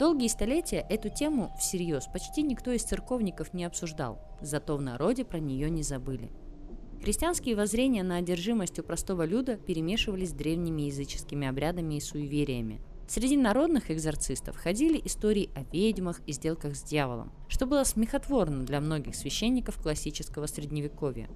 Долгие 0.00 0.28
столетия 0.28 0.86
эту 0.88 1.10
тему 1.10 1.52
всерьез 1.58 2.06
почти 2.10 2.40
никто 2.40 2.72
из 2.72 2.82
церковников 2.84 3.52
не 3.52 3.66
обсуждал, 3.66 4.18
зато 4.40 4.78
в 4.78 4.80
народе 4.80 5.26
про 5.26 5.38
нее 5.38 5.68
не 5.68 5.82
забыли. 5.82 6.30
Христианские 7.02 7.54
воззрения 7.54 8.02
на 8.02 8.16
одержимость 8.16 8.78
у 8.78 8.82
простого 8.82 9.26
люда 9.26 9.58
перемешивались 9.58 10.30
с 10.30 10.32
древними 10.32 10.82
языческими 10.84 11.46
обрядами 11.46 11.96
и 11.96 12.00
суевериями. 12.00 12.80
Среди 13.12 13.36
народных 13.36 13.90
экзорцистов 13.90 14.56
ходили 14.56 15.02
истории 15.04 15.50
о 15.56 15.64
ведьмах 15.74 16.20
и 16.28 16.32
сделках 16.32 16.76
с 16.76 16.84
дьяволом, 16.84 17.32
что 17.48 17.66
было 17.66 17.82
смехотворно 17.82 18.62
для 18.62 18.80
многих 18.80 19.16
священников 19.16 19.82
классического 19.82 20.46
средневековья. 20.46 21.28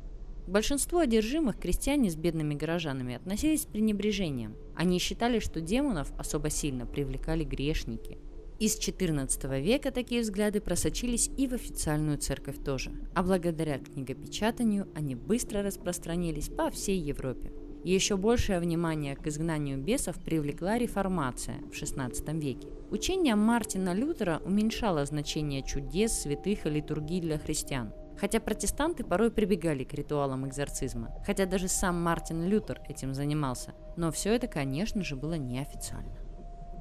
К 0.47 0.49
большинству 0.49 1.01
одержимых 1.01 1.59
крестьяне 1.59 2.13
с 2.13 2.15
бедными 2.15 2.55
горожанами 2.55 3.17
относились 3.17 3.63
с 3.63 3.67
пренебрежением. 3.67 4.55
Они 4.77 5.01
считали, 5.01 5.41
что 5.41 5.61
демонов 5.61 6.13
особо 6.17 6.49
сильно 6.49 6.87
привлекали 6.87 7.43
грешники. 7.43 8.19
Из 8.61 8.79
XIV 8.79 9.61
века 9.61 9.91
такие 9.91 10.21
взгляды 10.21 10.61
просочились 10.61 11.29
и 11.37 11.49
в 11.49 11.55
официальную 11.55 12.19
церковь 12.19 12.63
тоже, 12.65 12.93
а 13.17 13.25
благодаря 13.25 13.81
книгопечатанию 13.81 14.87
они 14.95 15.17
быстро 15.17 15.65
распространились 15.65 16.51
по 16.51 16.71
всей 16.71 17.01
Европе. 17.01 17.51
Еще 17.85 18.17
большее 18.17 18.61
внимание 18.61 19.15
к 19.15 19.27
изгнанию 19.27 19.77
бесов 19.77 20.17
привлекла 20.17 20.79
реформация 20.79 21.57
в 21.71 21.73
XVI 21.73 22.41
веке. 22.41 22.69
Учение 22.91 23.35
Мартина 23.35 23.93
Лютера 23.93 24.41
уменьшало 24.43 25.05
значение 25.05 25.63
чудес, 25.63 26.23
святых 26.23 26.65
и 26.65 26.71
литургий 26.71 27.21
для 27.21 27.39
христиан. 27.39 27.93
Хотя 28.19 28.41
протестанты 28.41 29.05
порой 29.05 29.31
прибегали 29.31 29.85
к 29.85 29.93
ритуалам 29.93 30.49
экзорцизма, 30.49 31.11
хотя 31.27 31.45
даже 31.45 31.69
сам 31.69 32.03
Мартин 32.03 32.45
Лютер 32.45 32.81
этим 32.89 33.13
занимался, 33.13 33.75
но 33.99 34.11
все 34.11 34.35
это, 34.35 34.47
конечно 34.47 35.05
же, 35.05 35.15
было 35.15 35.35
неофициально. 35.35 36.17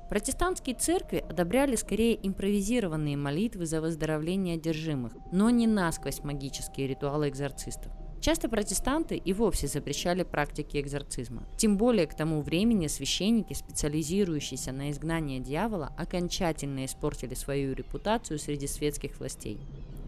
Протестантские 0.10 0.76
церкви 0.76 1.26
одобряли 1.28 1.76
скорее 1.76 2.16
импровизированные 2.26 3.18
молитвы 3.18 3.66
за 3.66 3.82
выздоровление 3.82 4.56
одержимых, 4.56 5.13
но 5.34 5.50
не 5.50 5.68
насквозь 5.68 6.24
магические 6.24 6.88
ритуалы 6.88 7.28
экзорцистов. 7.28 7.92
Часто 8.23 8.47
протестанты 8.47 9.17
и 9.17 9.33
вовсе 9.33 9.67
запрещали 9.67 10.23
практики 10.23 10.77
экзорцизма. 10.79 11.43
Тем 11.57 11.75
более 11.75 12.07
к 12.07 12.15
тому 12.15 12.41
времени 12.41 12.88
священники, 12.88 13.51
специализирующиеся 13.51 14.71
на 14.71 14.91
изгнании 14.91 15.39
дьявола, 15.39 15.91
окончательно 15.97 16.86
испортили 16.86 17.33
свою 17.33 17.73
репутацию 17.73 18.39
среди 18.39 18.65
светских 18.65 19.19
властей. 19.19 19.59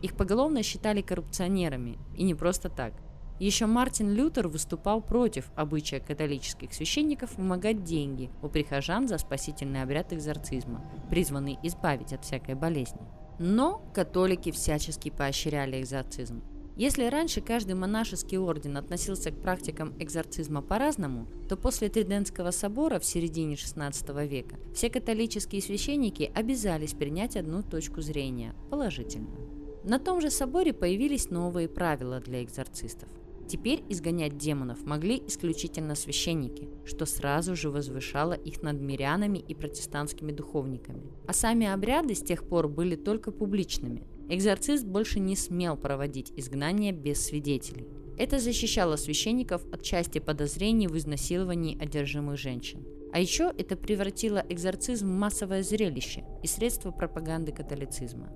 Их 0.01 0.15
поголовно 0.15 0.63
считали 0.63 1.01
коррупционерами, 1.01 1.97
и 2.15 2.23
не 2.23 2.33
просто 2.33 2.69
так. 2.69 2.93
Еще 3.37 3.65
Мартин 3.65 4.13
Лютер 4.13 4.47
выступал 4.47 5.01
против 5.01 5.51
обычая 5.57 5.99
католических 5.99 6.73
священников 6.73 7.35
вымогать 7.35 7.83
деньги 7.83 8.29
у 8.41 8.47
прихожан 8.47 9.09
за 9.09 9.17
спасительный 9.17 9.81
обряд 9.81 10.13
экзорцизма, 10.13 10.89
призванный 11.09 11.59
избавить 11.63 12.13
от 12.13 12.23
всякой 12.23 12.55
болезни. 12.55 13.01
Но 13.39 13.81
католики 13.93 14.51
всячески 14.51 15.09
поощряли 15.09 15.81
экзорцизм. 15.81 16.54
Если 16.77 17.05
раньше 17.05 17.39
каждый 17.39 17.73
монашеский 17.75 18.37
орден 18.37 18.75
относился 18.75 19.31
к 19.31 19.41
практикам 19.41 19.93
экзорцизма 19.97 20.61
по-разному, 20.61 21.25
то 21.47 21.55
после 21.55 21.87
Тридентского 21.87 22.51
собора 22.51 22.99
в 22.99 23.05
середине 23.05 23.55
XVI 23.55 24.27
века 24.27 24.57
все 24.73 24.89
католические 24.89 25.61
священники 25.61 26.29
обязались 26.35 26.93
принять 26.93 27.37
одну 27.37 27.63
точку 27.63 28.01
зрения– 28.01 28.53
положительную. 28.69 29.55
На 29.85 29.99
том 29.99 30.19
же 30.19 30.29
соборе 30.29 30.73
появились 30.73 31.29
новые 31.29 31.69
правила 31.69 32.19
для 32.19 32.43
экзорцистов. 32.43 33.07
Теперь 33.47 33.83
изгонять 33.87 34.37
демонов 34.37 34.83
могли 34.83 35.21
исключительно 35.27 35.95
священники, 35.95 36.67
что 36.83 37.05
сразу 37.05 37.55
же 37.55 37.69
возвышало 37.69 38.33
их 38.33 38.63
над 38.63 38.81
мирянами 38.81 39.37
и 39.37 39.53
протестантскими 39.53 40.31
духовниками. 40.33 41.03
А 41.27 41.31
сами 41.33 41.67
обряды 41.67 42.15
с 42.15 42.21
тех 42.21 42.43
пор 42.43 42.67
были 42.67 42.95
только 42.95 43.31
публичными, 43.31 44.07
Экзорцист 44.27 44.85
больше 44.85 45.19
не 45.19 45.35
смел 45.35 45.77
проводить 45.77 46.33
изгнание 46.35 46.91
без 46.91 47.23
свидетелей. 47.25 47.87
Это 48.17 48.39
защищало 48.39 48.95
священников 48.95 49.63
от 49.71 49.83
части 49.83 50.19
подозрений 50.19 50.87
в 50.87 50.97
изнасиловании 50.97 51.77
одержимых 51.79 52.37
женщин. 52.37 52.83
А 53.13 53.19
еще 53.19 53.53
это 53.57 53.75
превратило 53.75 54.43
экзорцизм 54.49 55.07
в 55.07 55.13
массовое 55.13 55.63
зрелище 55.63 56.23
и 56.41 56.47
средство 56.47 56.91
пропаганды 56.91 57.51
католицизма. 57.51 58.29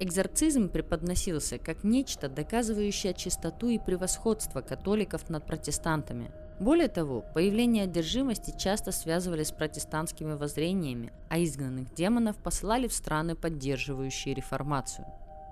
Экзорцизм 0.00 0.68
преподносился 0.68 1.58
как 1.58 1.84
нечто, 1.84 2.28
доказывающее 2.28 3.12
чистоту 3.12 3.68
и 3.68 3.78
превосходство 3.78 4.60
католиков 4.60 5.28
над 5.28 5.46
протестантами. 5.46 6.30
Более 6.60 6.88
того, 6.88 7.24
появление 7.34 7.84
одержимости 7.84 8.52
часто 8.56 8.90
связывали 8.90 9.44
с 9.44 9.52
протестантскими 9.52 10.32
воззрениями, 10.32 11.12
а 11.28 11.38
изгнанных 11.38 11.94
демонов 11.94 12.36
посылали 12.36 12.88
в 12.88 12.92
страны, 12.92 13.36
поддерживающие 13.36 14.34
реформацию. 14.34 15.06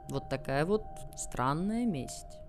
Вот 0.08 0.28
такая 0.28 0.64
вот 0.66 0.84
странная 1.16 1.86
месть. 1.86 2.40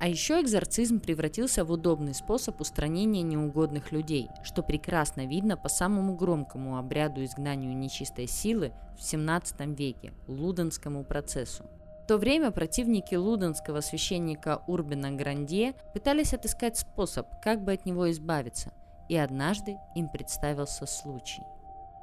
А 0.00 0.06
еще 0.06 0.40
экзорцизм 0.40 1.00
превратился 1.00 1.64
в 1.64 1.72
удобный 1.72 2.14
способ 2.14 2.60
устранения 2.60 3.22
неугодных 3.22 3.90
людей, 3.90 4.28
что 4.44 4.62
прекрасно 4.62 5.26
видно 5.26 5.56
по 5.56 5.68
самому 5.68 6.14
громкому 6.14 6.78
обряду 6.78 7.24
изгнанию 7.24 7.76
нечистой 7.76 8.28
силы 8.28 8.72
в 8.96 9.02
17 9.02 9.60
веке– 9.76 10.12
Луденскому 10.28 11.02
процессу. 11.02 11.64
То 12.08 12.16
время 12.16 12.50
противники 12.50 13.14
луденского 13.14 13.82
священника 13.82 14.62
Урбина 14.66 15.12
Гранде 15.12 15.74
пытались 15.92 16.32
отыскать 16.32 16.78
способ, 16.78 17.26
как 17.44 17.62
бы 17.62 17.72
от 17.72 17.84
него 17.84 18.10
избавиться, 18.10 18.72
и 19.10 19.16
однажды 19.16 19.76
им 19.94 20.08
представился 20.08 20.86
случай– 20.86 21.42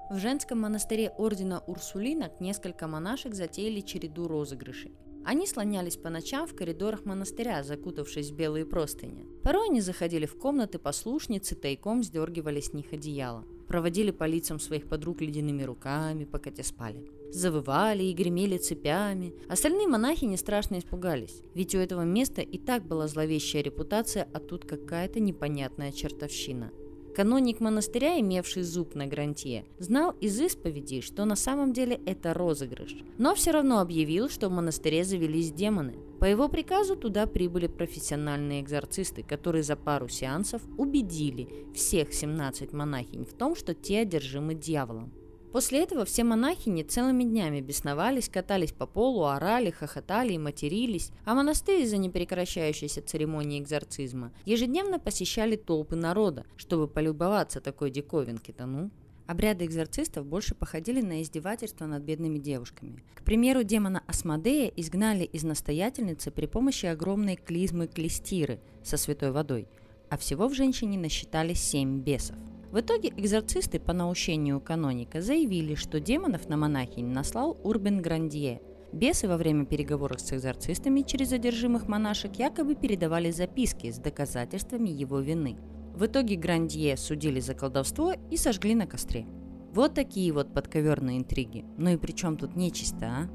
в 0.08 0.20
женском 0.20 0.62
монастыре 0.62 1.10
ордена 1.18 1.64
Урсулинок 1.66 2.40
несколько 2.40 2.88
монашек 2.88 3.34
затеяли 3.34 3.82
череду 3.82 4.28
розыгрышей. 4.28 4.96
Они 5.26 5.48
слонялись 5.48 5.98
по 5.98 6.12
ночам 6.12 6.46
в 6.46 6.56
коридорах 6.56 7.06
монастыря, 7.06 7.64
закутавшись 7.64 8.30
в 8.30 8.36
белые 8.36 8.68
простыни. 8.68 9.26
Порой 9.44 9.70
они 9.70 9.82
заходили 9.82 10.28
в 10.28 10.38
комнаты 10.38 10.78
послушницы, 10.78 11.56
тайком 11.56 12.04
сдергивали 12.04 12.60
с 12.60 12.72
них 12.72 12.94
одеяло. 12.94 13.46
Проводили 13.68 14.12
по 14.12 14.26
лицам 14.26 14.60
своих 14.60 14.88
подруг 14.88 15.22
ледяными 15.22 15.64
руками, 15.64 16.26
пока 16.26 16.52
те 16.52 16.64
спали. 16.64 17.04
Завывали 17.32 18.04
и 18.04 18.14
гремели 18.14 18.58
цепями. 18.58 19.34
Остальные 19.50 19.88
монахи 19.88 20.26
не 20.26 20.38
страшно 20.38 20.80
испугались, 20.80 21.42
ведь 21.54 21.76
у 21.76 21.80
этого 21.80 22.02
места 22.02 22.42
и 22.42 22.58
так 22.58 22.86
была 22.86 23.08
зловещая 23.08 23.62
репутация, 23.62 24.28
а 24.34 24.40
тут 24.40 24.66
какая-то 24.66 25.20
непонятная 25.20 25.92
чертовщина– 25.92 26.72
Каноник 27.16 27.62
монастыря, 27.62 28.20
имевший 28.20 28.64
зуб 28.64 28.94
на 28.94 29.08
грантье, 29.08 29.64
знал 29.80 30.12
из 30.20 30.38
исповеди, 30.42 31.00
что 31.00 31.24
на 31.24 31.38
самом 31.38 31.72
деле 31.72 32.02
это 32.06 32.34
розыгрыш, 32.34 32.98
но 33.18 33.34
все 33.36 33.52
равно 33.52 33.80
объявил, 33.80 34.28
что 34.28 34.50
в 34.50 34.52
монастыре 34.52 35.06
завелись 35.06 35.54
демоны. 35.54 35.96
По 36.20 36.26
его 36.26 36.50
приказу 36.50 36.98
туда 36.98 37.26
прибыли 37.26 37.68
профессиональные 37.68 38.62
экзорцисты, 38.62 39.24
которые 39.24 39.64
за 39.64 39.78
пару 39.78 40.10
сеансов 40.10 40.62
убедили 40.78 41.48
всех 41.74 42.14
17 42.14 42.74
монахинь 42.74 43.24
в 43.24 43.32
том, 43.32 43.56
что 43.56 43.74
те 43.74 44.00
одержимы 44.00 44.54
дьяволом. 44.54 45.14
После 45.56 45.84
этого 45.84 46.04
все 46.04 46.26
монахини 46.26 46.84
целыми 46.84 47.24
днями 47.24 47.62
бесновались, 47.62 48.28
катались 48.28 48.74
по 48.74 48.86
полу, 48.86 49.24
орали, 49.24 49.72
хохотали 49.72 50.34
и 50.34 50.38
матерились, 50.38 51.12
а 51.24 51.34
монастырь 51.34 51.84
из-за 51.84 51.96
непрекращающейся 51.96 53.02
церемонии 53.02 53.62
экзорцизма 53.62 54.34
ежедневно 54.44 55.00
посещали 55.00 55.56
толпы 55.56 55.96
народа, 55.96 56.46
чтобы 56.58 56.90
полюбоваться 56.90 57.62
такой 57.62 57.90
диковинки-то, 57.90 58.66
ну. 58.66 58.92
Обряды 59.28 59.64
экзорцистов 59.64 60.26
больше 60.26 60.56
походили 60.56 61.00
на 61.00 61.22
издевательство 61.22 61.86
над 61.86 62.04
бедными 62.04 62.38
девушками. 62.38 63.02
К 63.14 63.24
примеру, 63.24 63.64
демона 63.64 64.04
Асмодея 64.08 64.68
изгнали 64.76 65.24
из 65.24 65.46
настоятельницы 65.46 66.32
при 66.32 66.48
помощи 66.48 66.86
огромной 66.88 67.38
клизмы 67.38 67.88
клестиры 67.88 68.60
со 68.84 68.98
святой 68.98 69.32
водой, 69.32 69.70
а 70.10 70.18
всего 70.18 70.50
в 70.50 70.54
женщине 70.54 70.98
насчитали 70.98 71.54
семь 71.54 72.02
бесов– 72.02 72.36
в 72.76 72.82
итоге 72.82 73.08
экзорцисты 73.16 73.80
по 73.80 73.94
наущению 73.94 74.60
каноника 74.60 75.22
заявили, 75.22 75.76
что 75.76 76.02
демонов 76.02 76.50
на 76.50 76.58
монахинь 76.58 77.08
наслал 77.08 77.58
Урбен 77.64 78.02
Грандье. 78.02 78.62
Бесы 78.92 79.30
во 79.30 79.38
время 79.38 79.66
переговоров 79.66 80.20
с 80.20 80.34
экзорцистами 80.34 81.00
через 81.04 81.32
одержимых 81.32 81.88
монашек 81.88 82.36
якобы 82.36 82.76
передавали 82.76 83.32
записки 83.32 83.90
с 83.90 83.98
доказательствами 83.98 84.90
его 84.90 85.22
вины. 85.22 85.56
В 85.94 86.06
итоге 86.06 86.36
Грандье 86.36 86.98
судили 86.98 87.40
за 87.40 87.54
колдовство 87.54 88.14
и 88.30 88.36
сожгли 88.36 88.76
на 88.76 88.88
костре. 88.88 89.26
Вот 89.72 89.94
такие 89.94 90.34
вот 90.34 90.54
подковерные 90.54 91.20
интриги. 91.20 91.64
Ну 91.78 91.92
и 91.92 91.98
при 91.98 92.12
чем 92.12 92.36
тут 92.36 92.58
нечисто, 92.58 93.06
а? 93.06 93.30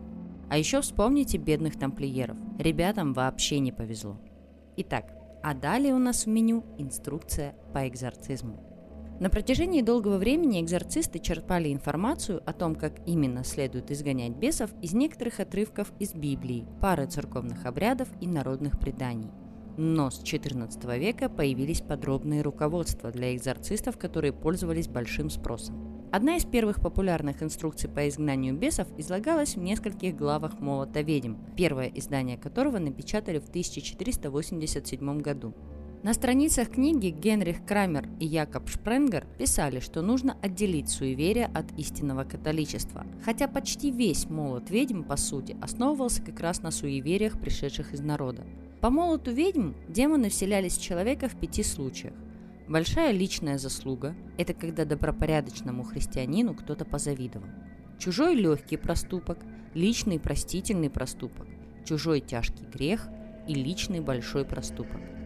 А 0.50 0.58
еще 0.58 0.82
вспомните 0.82 1.38
бедных 1.38 1.78
тамплиеров. 1.78 2.36
Ребятам 2.58 3.14
вообще 3.14 3.58
не 3.60 3.72
повезло. 3.72 4.20
Итак, 4.76 5.14
а 5.42 5.54
далее 5.54 5.94
у 5.94 5.98
нас 5.98 6.26
в 6.26 6.28
меню 6.28 6.62
инструкция 6.76 7.54
по 7.72 7.88
экзорцизму. 7.88 8.69
На 9.20 9.28
протяжении 9.28 9.82
долгого 9.82 10.16
времени 10.16 10.62
экзорцисты 10.62 11.18
черпали 11.18 11.70
информацию 11.70 12.42
о 12.46 12.54
том, 12.54 12.74
как 12.74 13.06
именно 13.06 13.44
следует 13.44 13.90
изгонять 13.90 14.32
бесов 14.32 14.70
из 14.80 14.94
некоторых 14.94 15.40
отрывков 15.40 15.92
из 15.98 16.14
Библии, 16.14 16.66
пары 16.80 17.04
церковных 17.04 17.66
обрядов 17.66 18.08
и 18.22 18.26
народных 18.26 18.80
преданий. 18.80 19.28
Но 19.76 20.10
с 20.10 20.22
XIV 20.22 20.98
века 20.98 21.28
появились 21.28 21.82
подробные 21.82 22.40
руководства 22.40 23.10
для 23.10 23.36
экзорцистов, 23.36 23.98
которые 23.98 24.32
пользовались 24.32 24.88
большим 24.88 25.28
спросом. 25.28 26.08
Одна 26.10 26.36
из 26.36 26.46
первых 26.46 26.80
популярных 26.80 27.42
инструкций 27.42 27.90
по 27.90 28.08
изгнанию 28.08 28.56
бесов 28.56 28.88
излагалась 28.96 29.54
в 29.54 29.60
нескольких 29.60 30.16
главах 30.16 30.60
«Молота 30.60 31.02
ведьм», 31.02 31.36
первое 31.58 31.88
издание 31.88 32.38
которого 32.38 32.78
напечатали 32.78 33.38
в 33.38 33.50
1487 33.50 35.18
году. 35.18 35.54
На 36.02 36.14
страницах 36.14 36.70
книги 36.70 37.08
Генрих 37.08 37.66
Крамер 37.66 38.08
и 38.20 38.24
Якоб 38.24 38.70
Шпренгер 38.70 39.26
писали, 39.36 39.80
что 39.80 40.00
нужно 40.00 40.34
отделить 40.40 40.88
суеверие 40.88 41.44
от 41.44 41.78
истинного 41.78 42.24
католичества, 42.24 43.06
хотя 43.22 43.46
почти 43.48 43.90
весь 43.90 44.24
молот 44.30 44.70
ведьм, 44.70 45.02
по 45.02 45.18
сути, 45.18 45.58
основывался 45.60 46.22
как 46.22 46.40
раз 46.40 46.62
на 46.62 46.70
суевериях, 46.70 47.38
пришедших 47.38 47.92
из 47.92 48.00
народа. 48.00 48.46
По 48.80 48.88
молоту 48.88 49.30
ведьм 49.30 49.72
демоны 49.88 50.30
вселялись 50.30 50.78
в 50.78 50.82
человека 50.82 51.28
в 51.28 51.36
пяти 51.36 51.62
случаях. 51.62 52.14
Большая 52.66 53.12
личная 53.12 53.58
заслуга– 53.58 54.14
это 54.38 54.54
когда 54.54 54.86
добропорядочному 54.86 55.82
христианину 55.82 56.54
кто-то 56.54 56.86
позавидовал. 56.86 57.48
Чужой 57.98 58.36
легкий 58.36 58.78
проступок, 58.78 59.40
личный 59.74 60.18
простительный 60.18 60.88
проступок, 60.88 61.46
чужой 61.84 62.20
тяжкий 62.20 62.64
грех 62.64 63.06
и 63.46 63.52
личный 63.52 64.00
большой 64.00 64.46
проступок– 64.46 65.02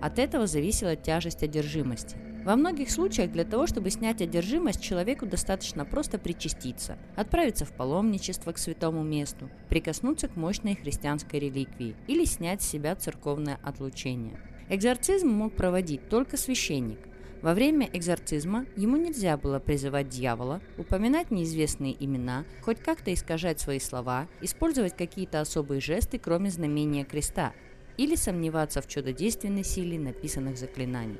от 0.00 0.18
этого 0.18 0.46
зависела 0.46 0.96
тяжесть 0.96 1.42
одержимости. 1.42 2.16
Во 2.44 2.56
многих 2.56 2.90
случаях 2.90 3.30
для 3.32 3.44
того, 3.44 3.66
чтобы 3.66 3.90
снять 3.90 4.22
одержимость, 4.22 4.82
человеку 4.82 5.26
достаточно 5.26 5.84
просто 5.84 6.18
причаститься, 6.18 6.96
отправиться 7.14 7.66
в 7.66 7.72
паломничество 7.72 8.52
к 8.52 8.58
святому 8.58 9.02
месту, 9.02 9.50
прикоснуться 9.68 10.26
к 10.26 10.36
мощной 10.36 10.74
христианской 10.74 11.38
реликвии 11.38 11.94
или 12.06 12.24
снять 12.24 12.62
с 12.62 12.68
себя 12.68 12.96
церковное 12.96 13.58
отлучение. 13.62 14.40
Экзорцизм 14.70 15.28
мог 15.28 15.54
проводить 15.54 16.08
только 16.08 16.38
священник. 16.38 17.00
Во 17.42 17.54
время 17.54 17.88
экзорцизма 17.92 18.66
ему 18.76 18.96
нельзя 18.96 19.36
было 19.36 19.58
призывать 19.58 20.08
дьявола, 20.08 20.60
упоминать 20.78 21.30
неизвестные 21.30 21.96
имена, 22.02 22.44
хоть 22.62 22.80
как-то 22.80 23.12
искажать 23.12 23.60
свои 23.60 23.80
слова, 23.80 24.28
использовать 24.40 24.96
какие-то 24.96 25.40
особые 25.40 25.80
жесты, 25.80 26.18
кроме 26.18 26.50
знамения 26.50 27.04
креста, 27.04 27.52
или 27.96 28.14
сомневаться 28.14 28.80
в 28.82 28.88
чудодейственной 28.88 29.64
силе 29.64 29.98
написанных 29.98 30.58
заклинаний. 30.58 31.18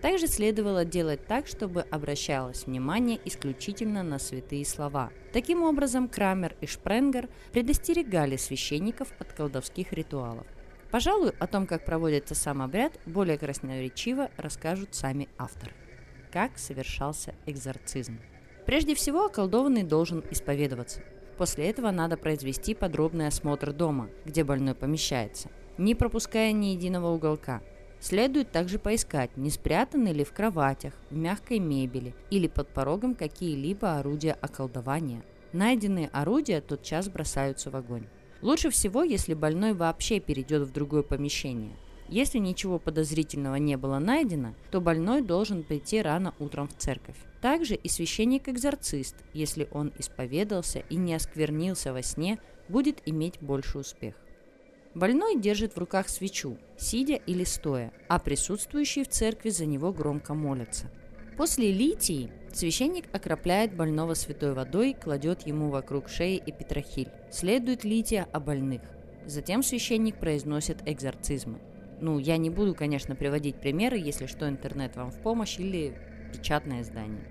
Также 0.00 0.28
следовало 0.28 0.84
делать 0.84 1.26
так, 1.26 1.46
чтобы 1.46 1.82
обращалось 1.82 2.64
внимание 2.64 3.20
исключительно 3.24 4.02
на 4.02 4.18
святые 4.18 4.64
слова. 4.64 5.10
Таким 5.32 5.62
образом, 5.62 6.08
Крамер 6.08 6.56
и 6.62 6.66
Шпренгер 6.66 7.28
предостерегали 7.52 8.36
священников 8.36 9.12
от 9.18 9.32
колдовских 9.34 9.92
ритуалов. 9.92 10.46
Пожалуй, 10.90 11.32
о 11.38 11.46
том, 11.46 11.66
как 11.66 11.84
проводится 11.84 12.34
сам 12.34 12.62
обряд, 12.62 12.98
более 13.04 13.38
красноречиво 13.38 14.30
расскажут 14.38 14.94
сами 14.94 15.28
авторы. 15.38 15.72
Как 16.32 16.58
совершался 16.58 17.34
экзорцизм? 17.46 18.18
Прежде 18.64 18.94
всего, 18.94 19.26
околдованный 19.26 19.82
должен 19.82 20.24
исповедоваться. 20.30 21.02
После 21.36 21.68
этого 21.68 21.90
надо 21.90 22.16
произвести 22.16 22.74
подробный 22.74 23.26
осмотр 23.26 23.72
дома, 23.72 24.08
где 24.24 24.44
больной 24.44 24.74
помещается 24.74 25.50
не 25.78 25.94
пропуская 25.94 26.52
ни 26.52 26.66
единого 26.66 27.08
уголка. 27.08 27.62
Следует 28.00 28.50
также 28.50 28.78
поискать, 28.78 29.36
не 29.36 29.50
спрятаны 29.50 30.08
ли 30.08 30.24
в 30.24 30.32
кроватях, 30.32 30.94
в 31.10 31.16
мягкой 31.16 31.58
мебели 31.58 32.14
или 32.30 32.48
под 32.48 32.68
порогом 32.68 33.14
какие-либо 33.14 33.98
орудия 33.98 34.32
околдования. 34.32 35.22
Найденные 35.52 36.08
орудия 36.08 36.60
тотчас 36.60 37.08
бросаются 37.08 37.70
в 37.70 37.76
огонь. 37.76 38.06
Лучше 38.40 38.70
всего, 38.70 39.02
если 39.02 39.34
больной 39.34 39.74
вообще 39.74 40.18
перейдет 40.18 40.62
в 40.62 40.72
другое 40.72 41.02
помещение. 41.02 41.76
Если 42.08 42.38
ничего 42.38 42.78
подозрительного 42.78 43.56
не 43.56 43.76
было 43.76 43.98
найдено, 43.98 44.54
то 44.70 44.80
больной 44.80 45.22
должен 45.22 45.62
прийти 45.62 46.02
рано 46.02 46.34
утром 46.38 46.66
в 46.68 46.74
церковь. 46.76 47.16
Также 47.40 47.76
и 47.76 47.88
священник-экзорцист, 47.88 49.14
если 49.32 49.68
он 49.70 49.92
исповедался 49.98 50.80
и 50.90 50.96
не 50.96 51.14
осквернился 51.14 51.92
во 51.92 52.02
сне, 52.02 52.38
будет 52.68 53.00
иметь 53.06 53.38
больше 53.40 53.78
успех. 53.78 54.14
Больной 54.94 55.38
держит 55.38 55.74
в 55.74 55.78
руках 55.78 56.08
свечу, 56.08 56.58
сидя 56.76 57.14
или 57.14 57.44
стоя, 57.44 57.92
а 58.08 58.18
присутствующие 58.18 59.04
в 59.04 59.08
церкви 59.08 59.50
за 59.50 59.64
него 59.64 59.92
громко 59.92 60.34
молятся. 60.34 60.90
После 61.36 61.70
литии 61.72 62.32
священник 62.52 63.04
окропляет 63.14 63.74
больного 63.74 64.14
святой 64.14 64.52
водой, 64.52 64.96
кладет 65.00 65.46
ему 65.46 65.70
вокруг 65.70 66.08
шеи 66.08 66.42
эпитрахиль. 66.44 67.10
Следует 67.30 67.84
лития 67.84 68.26
о 68.32 68.40
больных. 68.40 68.82
Затем 69.26 69.62
священник 69.62 70.18
произносит 70.18 70.78
экзорцизмы. 70.86 71.60
Ну, 72.00 72.18
я 72.18 72.36
не 72.36 72.50
буду, 72.50 72.74
конечно, 72.74 73.14
приводить 73.14 73.60
примеры, 73.60 73.96
если 73.96 74.26
что, 74.26 74.48
интернет 74.48 74.96
вам 74.96 75.12
в 75.12 75.20
помощь 75.22 75.58
или 75.58 75.94
печатное 76.32 76.82
издание. 76.82 77.24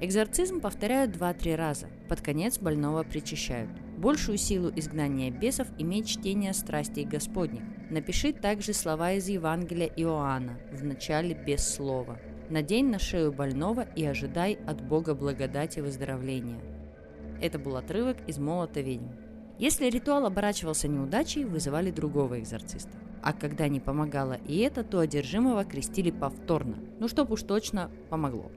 Экзорцизм 0.00 0.60
повторяют 0.60 1.16
2-3 1.16 1.54
раза. 1.56 1.86
Под 2.08 2.20
конец 2.20 2.58
больного 2.58 3.02
причащают. 3.04 3.70
Большую 3.96 4.36
силу 4.36 4.70
изгнания 4.76 5.30
бесов 5.30 5.68
имеет 5.78 6.06
чтение 6.06 6.52
страстей 6.52 7.06
Господних. 7.06 7.62
Напиши 7.88 8.34
также 8.34 8.74
слова 8.74 9.12
из 9.12 9.26
Евангелия 9.26 9.86
Иоанна, 9.96 10.58
в 10.70 10.84
начале 10.84 11.34
без 11.34 11.66
слова. 11.66 12.18
Надень 12.50 12.90
на 12.90 12.98
шею 12.98 13.32
больного 13.32 13.86
и 13.96 14.04
ожидай 14.04 14.58
от 14.66 14.82
Бога 14.82 15.14
благодати 15.14 15.80
выздоровления. 15.80 16.60
Это 17.40 17.58
был 17.58 17.76
отрывок 17.76 18.18
из 18.26 18.38
«Молота 18.38 18.82
ведьм». 18.82 19.08
Если 19.58 19.88
ритуал 19.88 20.26
оборачивался 20.26 20.88
неудачей, 20.88 21.44
вызывали 21.44 21.90
другого 21.90 22.38
экзорциста. 22.38 22.90
А 23.22 23.32
когда 23.32 23.66
не 23.66 23.80
помогало 23.80 24.34
и 24.46 24.58
это, 24.58 24.84
то 24.84 24.98
одержимого 24.98 25.64
крестили 25.64 26.10
повторно. 26.10 26.76
Ну, 27.00 27.08
чтоб 27.08 27.30
уж 27.30 27.42
точно 27.42 27.90
помогло. 28.10 28.52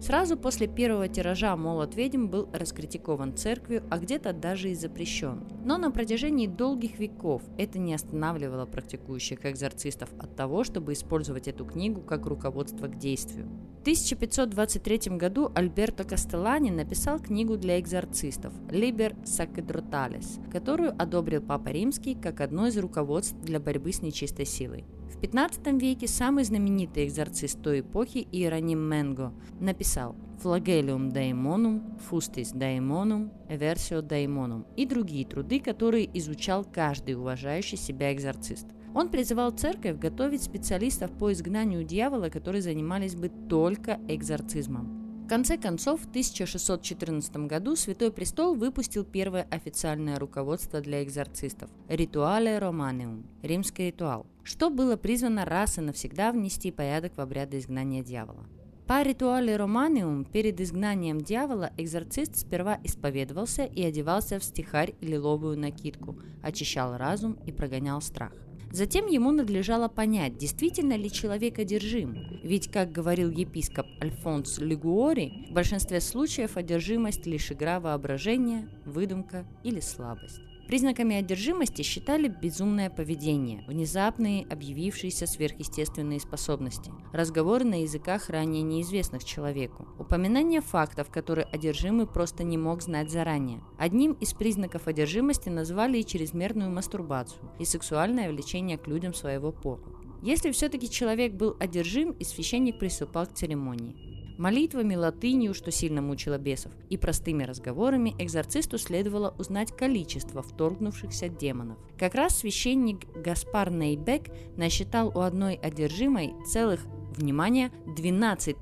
Сразу 0.00 0.38
после 0.38 0.66
первого 0.66 1.08
тиража 1.08 1.54
«Молот 1.56 1.94
ведьм» 1.94 2.28
был 2.28 2.48
раскритикован 2.54 3.36
церковью, 3.36 3.84
а 3.90 3.98
где-то 3.98 4.32
даже 4.32 4.70
и 4.70 4.74
запрещен. 4.74 5.44
Но 5.62 5.76
на 5.76 5.90
протяжении 5.90 6.46
долгих 6.46 6.98
веков 6.98 7.42
это 7.58 7.78
не 7.78 7.92
останавливало 7.92 8.64
практикующих 8.64 9.44
экзорцистов 9.44 10.08
от 10.18 10.34
того, 10.34 10.64
чтобы 10.64 10.94
использовать 10.94 11.48
эту 11.48 11.66
книгу 11.66 12.00
как 12.00 12.24
руководство 12.24 12.88
к 12.88 12.96
действию. 12.96 13.46
В 13.78 13.82
1523 13.82 15.16
году 15.18 15.52
Альберто 15.54 16.04
Кастеллани 16.04 16.70
написал 16.70 17.18
книгу 17.18 17.58
для 17.58 17.78
экзорцистов 17.78 18.54
«Liber 18.68 19.14
Sacerdotales», 19.24 20.50
которую 20.50 20.94
одобрил 21.00 21.42
Папа 21.42 21.68
Римский 21.68 22.14
как 22.14 22.40
одно 22.40 22.66
из 22.68 22.78
руководств 22.78 23.36
для 23.42 23.60
борьбы 23.60 23.92
с 23.92 24.00
нечистой 24.00 24.46
силой. 24.46 24.86
В 25.10 25.20
15 25.20 25.66
веке 25.80 26.06
самый 26.06 26.44
знаменитый 26.44 27.04
экзорцист 27.06 27.60
той 27.60 27.80
эпохи 27.80 28.26
Иероним 28.32 28.78
Менго 28.78 29.34
написал 29.58 30.16
«Flagellum 30.42 31.12
Daemonum», 31.12 32.00
«Fustis 32.08 32.54
Daemonum», 32.54 33.30
«Eversio 33.48 34.00
Daemonum» 34.02 34.64
и 34.76 34.86
другие 34.86 35.26
труды, 35.26 35.60
которые 35.60 36.08
изучал 36.18 36.64
каждый 36.64 37.16
уважающий 37.16 37.76
себя 37.76 38.12
экзорцист. 38.12 38.66
Он 38.94 39.08
призывал 39.08 39.50
церковь 39.50 39.98
готовить 39.98 40.42
специалистов 40.42 41.10
по 41.12 41.32
изгнанию 41.32 41.84
дьявола, 41.84 42.28
которые 42.28 42.62
занимались 42.62 43.14
бы 43.14 43.28
только 43.48 44.00
экзорцизмом 44.08 44.99
конце 45.30 45.56
концов, 45.56 46.00
в 46.00 46.08
1614 46.08 47.36
году 47.46 47.76
Святой 47.76 48.10
Престол 48.10 48.56
выпустил 48.56 49.04
первое 49.04 49.46
официальное 49.48 50.18
руководство 50.18 50.80
для 50.80 51.04
экзорцистов– 51.04 51.70
«Ритуале 51.88 52.58
Романиум»– 52.58 53.24
римский 53.42 53.86
ритуал, 53.86 54.26
что 54.42 54.70
было 54.70 54.96
призвано 54.96 55.44
раз 55.44 55.78
и 55.78 55.82
навсегда 55.82 56.32
внести 56.32 56.72
порядок 56.72 57.16
в 57.16 57.20
обряды 57.20 57.58
изгнания 57.58 58.02
дьявола. 58.02 58.44
По 58.88 59.02
ритуале 59.04 59.56
Романиум 59.56 60.24
перед 60.24 60.60
изгнанием 60.60 61.20
дьявола 61.20 61.70
экзорцист 61.76 62.34
сперва 62.34 62.80
исповедовался 62.82 63.62
и 63.62 63.84
одевался 63.84 64.40
в 64.40 64.44
стихарь 64.44 64.96
и 65.00 65.06
лиловую 65.06 65.56
накидку, 65.56 66.18
очищал 66.42 66.96
разум 66.96 67.38
и 67.46 67.52
прогонял 67.52 68.02
страх. 68.02 68.32
Затем 68.72 69.06
ему 69.06 69.32
надлежало 69.32 69.88
понять, 69.88 70.36
действительно 70.36 70.96
ли 70.96 71.10
человек 71.10 71.58
одержим. 71.58 72.40
Ведь, 72.42 72.70
как 72.70 72.92
говорил 72.92 73.30
епископ 73.30 73.86
Альфонс 74.00 74.58
Лигуори, 74.58 75.46
в 75.50 75.52
большинстве 75.52 76.00
случаев 76.00 76.56
одержимость 76.56 77.26
лишь 77.26 77.50
игра 77.50 77.80
воображения, 77.80 78.68
выдумка 78.84 79.44
или 79.64 79.80
слабость. 79.80 80.40
Признаками 80.70 81.16
одержимости 81.16 81.82
считали 81.82 82.28
безумное 82.28 82.90
поведение, 82.90 83.64
внезапные 83.66 84.46
объявившиеся 84.46 85.26
сверхъестественные 85.26 86.20
способности, 86.20 86.92
разговоры 87.12 87.64
на 87.64 87.82
языках 87.82 88.30
ранее 88.30 88.62
неизвестных 88.62 89.24
человеку, 89.24 89.88
упоминание 89.98 90.60
фактов, 90.60 91.10
которые 91.10 91.46
одержимый 91.46 92.06
просто 92.06 92.44
не 92.44 92.56
мог 92.56 92.82
знать 92.82 93.10
заранее. 93.10 93.64
Одним 93.80 94.12
из 94.12 94.32
признаков 94.32 94.86
одержимости 94.86 95.48
назвали 95.48 95.98
и 95.98 96.06
чрезмерную 96.06 96.70
мастурбацию, 96.70 97.50
и 97.58 97.64
сексуальное 97.64 98.30
влечение 98.30 98.78
к 98.78 98.86
людям 98.86 99.12
своего 99.12 99.50
пола. 99.50 99.82
Если 100.22 100.52
все-таки 100.52 100.88
человек 100.88 101.32
был 101.32 101.56
одержим, 101.58 102.12
и 102.12 102.22
священник 102.22 102.78
приступал 102.78 103.26
к 103.26 103.32
церемонии 103.32 104.19
молитвами, 104.40 104.96
латынью, 104.96 105.54
что 105.54 105.70
сильно 105.70 106.00
мучило 106.00 106.38
бесов, 106.38 106.72
и 106.88 106.96
простыми 106.96 107.44
разговорами 107.44 108.14
экзорцисту 108.18 108.78
следовало 108.78 109.34
узнать 109.38 109.76
количество 109.76 110.42
вторгнувшихся 110.42 111.28
демонов. 111.28 111.78
Как 111.98 112.14
раз 112.14 112.38
священник 112.38 113.06
Гаспар 113.14 113.70
Нейбек 113.70 114.30
насчитал 114.56 115.12
у 115.14 115.20
одной 115.20 115.54
одержимой 115.54 116.32
целых, 116.46 116.80
внимание, 117.16 117.70
12 117.86 118.56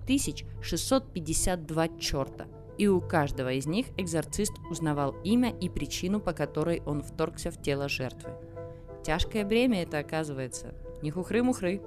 652 0.61 1.89
черта. 1.99 2.47
И 2.77 2.89
у 2.89 3.01
каждого 3.01 3.53
из 3.53 3.67
них 3.67 3.87
экзорцист 3.97 4.53
узнавал 4.71 5.17
имя 5.25 5.51
и 5.61 5.69
причину, 5.69 6.21
по 6.21 6.33
которой 6.33 6.83
он 6.87 7.03
вторгся 7.03 7.51
в 7.51 7.61
тело 7.63 7.89
жертвы. 7.89 8.33
Тяжкое 9.05 9.45
бремя 9.45 9.83
это 9.83 9.99
оказывается. 9.99 10.75
Не 11.03 11.11
хухры-мухры. 11.11 11.81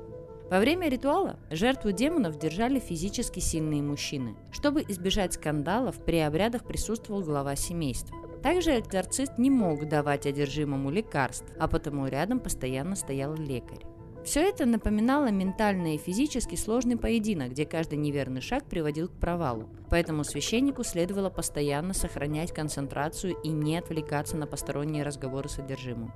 Во 0.51 0.59
время 0.59 0.89
ритуала 0.89 1.39
жертву 1.49 1.93
демонов 1.93 2.37
держали 2.37 2.77
физически 2.77 3.39
сильные 3.39 3.81
мужчины. 3.81 4.35
Чтобы 4.51 4.81
избежать 4.81 5.35
скандалов, 5.35 6.03
при 6.03 6.17
обрядах 6.17 6.65
присутствовал 6.65 7.21
глава 7.21 7.55
семейства. 7.55 8.17
Также 8.43 8.77
экзорцист 8.77 9.37
не 9.37 9.49
мог 9.49 9.87
давать 9.87 10.25
одержимому 10.25 10.91
лекарств, 10.91 11.47
а 11.57 11.69
потому 11.69 12.05
рядом 12.07 12.41
постоянно 12.41 12.97
стоял 12.97 13.33
лекарь. 13.33 13.79
Все 14.25 14.41
это 14.41 14.65
напоминало 14.65 15.31
ментально 15.31 15.95
и 15.95 15.97
физически 15.97 16.55
сложный 16.55 16.97
поединок, 16.97 17.51
где 17.51 17.65
каждый 17.65 17.97
неверный 17.99 18.41
шаг 18.41 18.65
приводил 18.65 19.07
к 19.07 19.17
провалу. 19.17 19.69
Поэтому 19.89 20.25
священнику 20.25 20.83
следовало 20.83 21.29
постоянно 21.29 21.93
сохранять 21.93 22.51
концентрацию 22.51 23.37
и 23.41 23.47
не 23.47 23.77
отвлекаться 23.77 24.35
на 24.35 24.47
посторонние 24.47 25.03
разговоры 25.03 25.47
с 25.47 25.59
одержимым. 25.59 26.11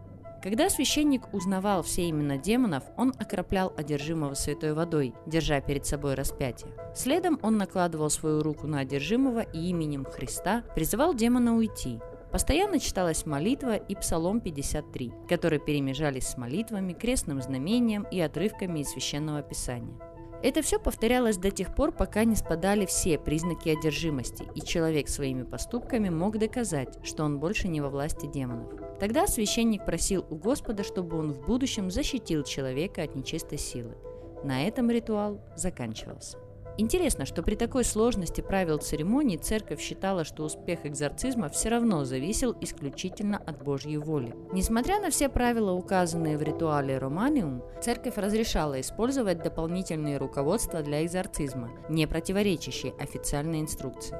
Когда 0.46 0.70
священник 0.70 1.34
узнавал 1.34 1.82
все 1.82 2.08
имена 2.08 2.38
демонов, 2.38 2.84
он 2.98 3.16
окроплял 3.18 3.74
одержимого 3.76 4.36
святой 4.36 4.74
водой, 4.74 5.16
держа 5.26 5.60
перед 5.60 5.88
собой 5.88 6.14
распятие. 6.14 6.72
Следом 6.94 7.40
он 7.42 7.58
накладывал 7.58 8.12
свою 8.12 8.44
руку 8.44 8.68
на 8.68 8.82
одержимого 8.82 9.40
и 9.40 9.70
именем 9.70 10.06
Христа 10.06 10.64
призывал 10.76 11.16
демона 11.16 11.58
уйти. 11.58 12.00
Постоянно 12.32 12.80
читалась 12.80 13.26
молитва 13.26 13.76
и 13.76 13.96
Псалом 13.96 14.40
53, 14.40 15.14
которые 15.28 15.60
перемежались 15.60 16.28
с 16.28 16.38
молитвами, 16.38 16.94
крестным 16.94 17.42
знамением 17.42 18.06
и 18.12 18.20
отрывками 18.20 18.82
из 18.82 18.92
Священного 18.92 19.42
Писания. 19.42 19.98
Это 20.46 20.62
все 20.62 20.78
повторялось 20.78 21.38
до 21.38 21.50
тех 21.50 21.74
пор, 21.74 21.92
пока 21.92 22.24
не 22.24 22.36
спадали 22.36 22.86
все 22.86 23.18
признаки 23.18 23.70
одержимости, 23.70 24.46
и 24.54 24.62
человек 24.62 25.10
своими 25.10 25.42
поступками 25.42 26.10
мог 26.10 26.38
доказать, 26.38 27.00
что 27.04 27.24
он 27.24 27.40
больше 27.40 27.68
не 27.68 27.82
во 27.82 27.90
власти 27.90 28.28
демонов. 28.28 28.72
Тогда 29.00 29.26
священник 29.26 29.84
просил 29.86 30.24
у 30.30 30.36
Господа, 30.36 30.84
чтобы 30.84 31.18
он 31.18 31.34
в 31.34 31.44
будущем 31.48 31.90
защитил 31.90 32.44
человека 32.44 33.02
от 33.02 33.16
нечистой 33.16 33.58
силы. 33.58 33.98
На 34.44 34.68
этом 34.68 34.92
ритуал 34.92 35.42
заканчивался. 35.56 36.38
Интересно, 36.78 37.26
что 37.26 37.42
при 37.42 37.56
такой 37.56 37.86
сложности 37.86 38.42
правил 38.42 38.78
церемонии 38.80 39.38
церковь 39.38 39.80
считала, 39.80 40.26
что 40.26 40.44
успех 40.44 40.86
экзорцизма 40.86 41.48
все 41.48 41.70
равно 41.70 42.04
зависел 42.04 42.54
исключительно 42.60 43.38
от 43.38 43.64
Божьей 43.64 43.98
воли. 43.98 44.36
Несмотря 44.52 45.00
на 45.00 45.10
все 45.10 45.30
правила, 45.30 45.72
указанные 45.72 46.38
в 46.38 46.42
ритуале 46.42 46.98
Романиум, 46.98 47.64
церковь 47.82 48.18
разрешала 48.18 48.82
использовать 48.82 49.42
дополнительные 49.42 50.18
руководства 50.18 50.82
для 50.82 51.06
экзорцизма, 51.06 51.72
не 51.90 52.08
противоречащие 52.08 52.94
официальной 53.00 53.62
инструкции. 53.62 54.18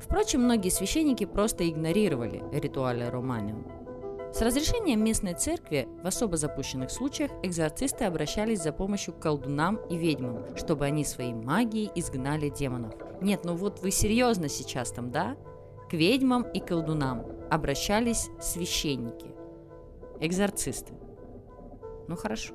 Впрочем, 0.00 0.44
многие 0.44 0.70
священники 0.70 1.26
просто 1.26 1.68
игнорировали 1.68 2.42
ритуале 2.52 3.08
Романиум. 3.10 3.66
С 4.32 4.42
разрешением 4.42 5.02
местной 5.02 5.34
церкви 5.34 5.88
в 6.02 6.06
особо 6.06 6.36
запущенных 6.36 6.90
случаях 6.90 7.30
экзорцисты 7.42 8.04
обращались 8.04 8.62
за 8.62 8.72
помощью 8.72 9.14
к 9.14 9.20
колдунам 9.20 9.76
и 9.88 9.96
ведьмам, 9.96 10.44
чтобы 10.56 10.84
они 10.84 11.04
своей 11.04 11.32
магией 11.32 11.90
изгнали 11.94 12.48
демонов. 12.50 12.94
Нет, 13.20 13.44
ну 13.44 13.54
вот 13.54 13.80
вы 13.80 13.90
серьезно 13.90 14.48
сейчас 14.48 14.92
там, 14.92 15.10
да? 15.10 15.36
К 15.90 15.94
ведьмам 15.94 16.42
и 16.42 16.60
колдунам 16.60 17.26
обращались 17.50 18.28
священники, 18.40 19.34
экзорцисты. 20.20 20.92
Ну 22.06 22.14
хорошо. 22.14 22.54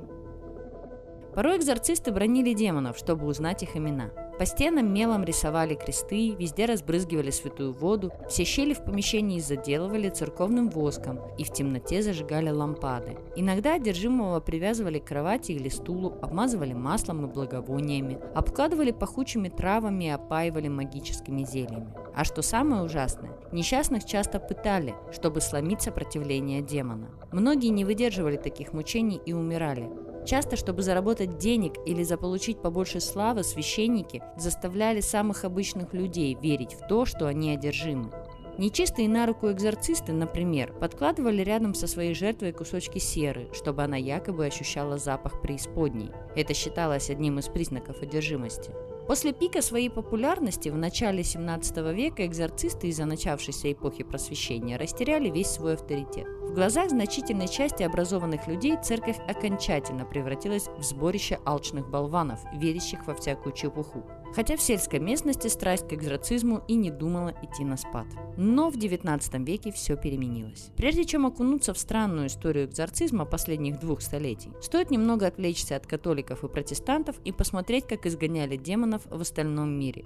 Порой 1.34 1.58
экзорцисты 1.58 2.12
бронили 2.12 2.54
демонов, 2.54 2.98
чтобы 2.98 3.26
узнать 3.26 3.64
их 3.64 3.76
имена– 3.76 4.12
по 4.38 4.46
стенам 4.46 4.94
мелом 4.94 5.24
рисовали 5.24 5.76
кресты, 5.76 6.36
везде 6.36 6.66
разбрызгивали 6.66 7.30
святую 7.30 7.72
воду, 7.72 8.12
все 8.28 8.44
щели 8.44 8.74
в 8.74 8.84
помещении 8.84 9.40
заделывали 9.40 10.10
церковным 10.10 10.70
воском 10.70 11.20
и 11.38 11.44
в 11.44 11.52
темноте 11.52 12.02
зажигали 12.02 12.50
лампады. 12.50 13.18
Иногда 13.36 13.76
одержимого 13.76 14.40
привязывали 14.40 15.00
к 15.00 15.06
кровати 15.06 15.52
или 15.52 15.70
стулу, 15.70 16.18
обмазывали 16.22 16.74
маслом 16.74 17.26
и 17.26 17.32
благовониями, 17.32 18.20
обкладывали 18.34 18.92
пахучими 18.92 19.50
травами 19.50 20.06
и 20.06 20.10
опаивали 20.10 20.68
магическими 20.68 21.44
зельями. 21.44 21.94
А 22.16 22.24
что 22.24 22.42
самое 22.42 22.84
ужасное, 22.84 23.32
несчастных 23.52 24.06
часто 24.06 24.40
пытали, 24.40 24.96
чтобы 25.12 25.42
сломить 25.42 25.82
сопротивление 25.82 26.62
демона. 26.62 27.10
Многие 27.32 27.70
не 27.70 27.86
выдерживали 27.86 28.38
таких 28.38 28.74
мучений 28.74 29.22
и 29.26 29.34
умирали, 29.34 29.90
Часто, 30.26 30.56
чтобы 30.56 30.84
заработать 30.84 31.38
денег 31.38 31.74
или 31.86 32.04
заполучить 32.04 32.62
побольше 32.62 33.00
славы, 33.00 33.44
священники 33.44 34.24
заставляли 34.38 35.02
самых 35.02 35.44
обычных 35.44 35.94
людей 35.94 36.38
верить 36.42 36.74
в 36.74 36.88
то, 36.88 37.06
что 37.06 37.28
они 37.28 37.52
одержимы. 37.52 38.12
Нечистые 38.58 39.10
на 39.10 39.26
руку 39.26 39.52
экзорцисты, 39.52 40.14
например, 40.14 40.74
подкладывали 40.74 41.42
рядом 41.42 41.74
со 41.74 41.88
своей 41.88 42.14
жертвой 42.14 42.54
кусочки 42.54 43.00
серы, 43.00 43.50
чтобы 43.52 43.84
она 43.84 43.98
якобы 43.98 44.46
ощущала 44.46 45.00
запах 45.00 45.42
преисподней. 45.42 46.12
Это 46.36 46.54
считалось 46.54 47.10
одним 47.10 47.40
из 47.40 47.48
признаков 47.48 48.02
одержимости. 48.04 48.72
После 49.08 49.34
пика 49.34 49.62
своей 49.62 49.90
популярности 49.90 50.70
в 50.70 50.78
начале 50.78 51.24
17 51.24 51.78
века 51.94 52.26
экзорцисты 52.26 52.88
из-за 52.88 53.06
начавшейся 53.06 53.72
эпохи 53.72 54.04
просвещения 54.04 54.78
растеряли 54.78 55.30
весь 55.30 55.50
свой 55.50 55.74
авторитет. 55.74 56.26
В 56.42 56.54
глазах 56.54 56.90
значительной 56.90 57.50
части 57.50 57.84
образованных 57.84 58.48
людей 58.48 58.78
церковь 58.82 59.18
окончательно 59.28 60.06
превратилась 60.06 60.70
в 60.78 60.84
сборище 60.84 61.40
алчных 61.46 61.90
болванов, 61.90 62.40
верящих 62.54 63.06
во 63.06 63.14
всякую 63.14 63.54
чепуху 63.54 64.06
хотя 64.36 64.58
в 64.58 64.62
сельской 64.62 65.00
местности 65.00 65.48
страсть 65.48 65.88
к 65.88 65.94
экзорцизму 65.94 66.64
и 66.68 66.76
не 66.76 66.92
думала 66.92 67.34
идти 67.42 67.64
на 67.64 67.78
спад. 67.78 68.08
Но 68.38 68.70
в 68.70 68.78
19 68.78 69.48
веке 69.48 69.72
все 69.72 69.96
переменилось. 69.96 70.72
Прежде 70.76 71.06
чем 71.06 71.26
окунуться 71.26 71.74
в 71.74 71.78
странную 71.78 72.28
историю 72.28 72.66
экзорцизма 72.66 73.26
последних 73.26 73.80
двух 73.80 74.02
столетий, 74.02 74.52
стоит 74.62 74.92
немного 74.92 75.28
отвлечься 75.28 75.76
от 75.76 75.88
католиков 75.88 76.44
и 76.44 76.48
протестантов 76.48 77.16
и 77.24 77.32
посмотреть, 77.32 77.88
как 77.88 78.06
изгоняли 78.06 78.58
демонов 78.58 79.04
в 79.06 79.22
остальном 79.22 79.70
мире. 79.80 80.06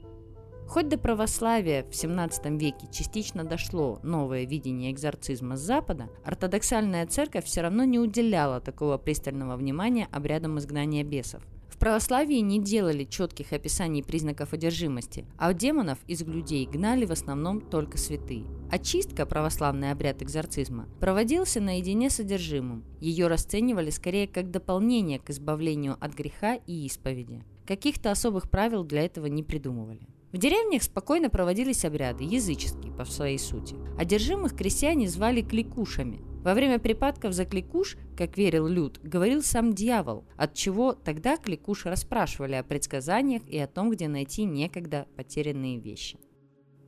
Хоть 0.67 0.89
до 0.89 0.97
православия 0.97 1.85
в 1.89 1.95
17 1.95 2.45
веке 2.61 2.87
частично 2.91 3.45
дошло 3.45 3.99
новое 4.03 4.45
видение 4.45 4.91
экзорцизма 4.91 5.55
с 5.55 5.61
Запада, 5.61 6.09
ортодоксальная 6.25 7.07
церковь 7.07 7.45
все 7.45 7.61
равно 7.61 7.85
не 7.85 7.99
уделяла 7.99 8.59
такого 8.59 8.97
пристального 8.97 9.55
внимания 9.55 10.09
обрядам 10.11 10.59
изгнания 10.59 11.05
бесов. 11.05 11.41
В 11.77 11.79
православии 11.79 12.39
не 12.39 12.59
делали 12.59 13.03
четких 13.03 13.53
описаний 13.53 14.03
признаков 14.03 14.51
одержимости, 14.51 15.27
а 15.37 15.53
демонов 15.53 15.99
из 16.07 16.23
людей 16.23 16.65
гнали 16.65 17.05
в 17.05 17.11
основном 17.11 17.61
только 17.61 17.99
святые. 17.99 18.45
Очистка, 18.71 19.27
православный 19.27 19.91
обряд 19.91 20.23
экзорцизма, 20.23 20.89
проводился 20.99 21.61
наедине 21.61 22.09
с 22.09 22.19
одержимым. 22.19 22.83
Ее 22.99 23.27
расценивали 23.27 23.91
скорее 23.91 24.27
как 24.27 24.49
дополнение 24.49 25.19
к 25.19 25.29
избавлению 25.29 25.97
от 26.01 26.15
греха 26.15 26.55
и 26.55 26.87
исповеди. 26.87 27.43
Каких-то 27.67 28.09
особых 28.09 28.49
правил 28.49 28.83
для 28.83 29.05
этого 29.05 29.27
не 29.27 29.43
придумывали. 29.43 30.01
В 30.31 30.39
деревнях 30.39 30.81
спокойно 30.81 31.29
проводились 31.29 31.85
обряды, 31.85 32.23
языческие 32.23 32.91
по 32.91 33.05
своей 33.05 33.37
сути. 33.37 33.75
Одержимых 33.99 34.55
крестьяне 34.55 35.07
звали 35.07 35.41
кликушами. 35.43 36.21
Во 36.47 36.53
время 36.53 36.79
припадков 36.79 37.33
за 37.33 37.43
кликуш, 37.43 37.97
как 38.15 38.37
верил 38.37 38.67
Люд, 38.67 39.01
говорил 39.03 39.43
сам 39.43 39.73
дьявол, 39.73 40.23
от 40.37 40.53
чего 40.53 40.93
тогда 40.93 41.35
кликуш 41.35 41.85
расспрашивали 41.85 42.53
о 42.53 42.63
предсказаниях 42.63 43.45
и 43.49 43.57
о 43.57 43.67
том, 43.67 43.89
где 43.89 44.07
найти 44.07 44.45
некогда 44.45 45.07
потерянные 45.17 45.77
вещи. 45.77 46.17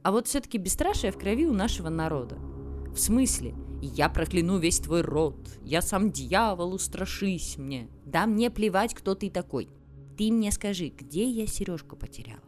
А 0.01 0.13
вот 0.13 0.27
все-таки 0.27 0.57
бесстрашие 0.57 1.11
в 1.11 1.17
крови 1.17 1.45
у 1.45 1.51
нашего 1.51 1.89
народа. 1.89 2.37
В 2.37 2.97
смысле? 2.97 3.53
Я 3.81 4.07
прокляну 4.07 4.59
весь 4.59 4.79
твой 4.79 5.01
род, 5.01 5.35
я 5.61 5.81
сам 5.81 6.09
дьявол, 6.09 6.75
устрашись 6.75 7.57
мне. 7.57 7.89
Да 8.05 8.27
мне 8.27 8.49
плевать, 8.49 8.93
кто 8.93 9.13
ты 9.13 9.29
такой. 9.29 9.67
Ты 10.17 10.31
мне 10.31 10.53
скажи, 10.53 10.87
где 10.87 11.29
я 11.29 11.45
сережку 11.47 11.97
потеряла? 11.97 12.47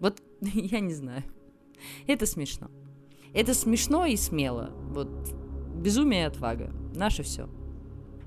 Вот 0.00 0.22
я 0.40 0.80
не 0.80 0.94
знаю. 0.94 1.24
Это 2.06 2.24
смешно. 2.24 2.70
Это 3.34 3.52
смешно 3.52 4.06
и 4.06 4.16
смело. 4.16 4.70
Вот 4.94 5.41
Безумие 5.82 6.22
и 6.22 6.26
отвага. 6.26 6.70
Наше 6.94 7.24
все. 7.24 7.48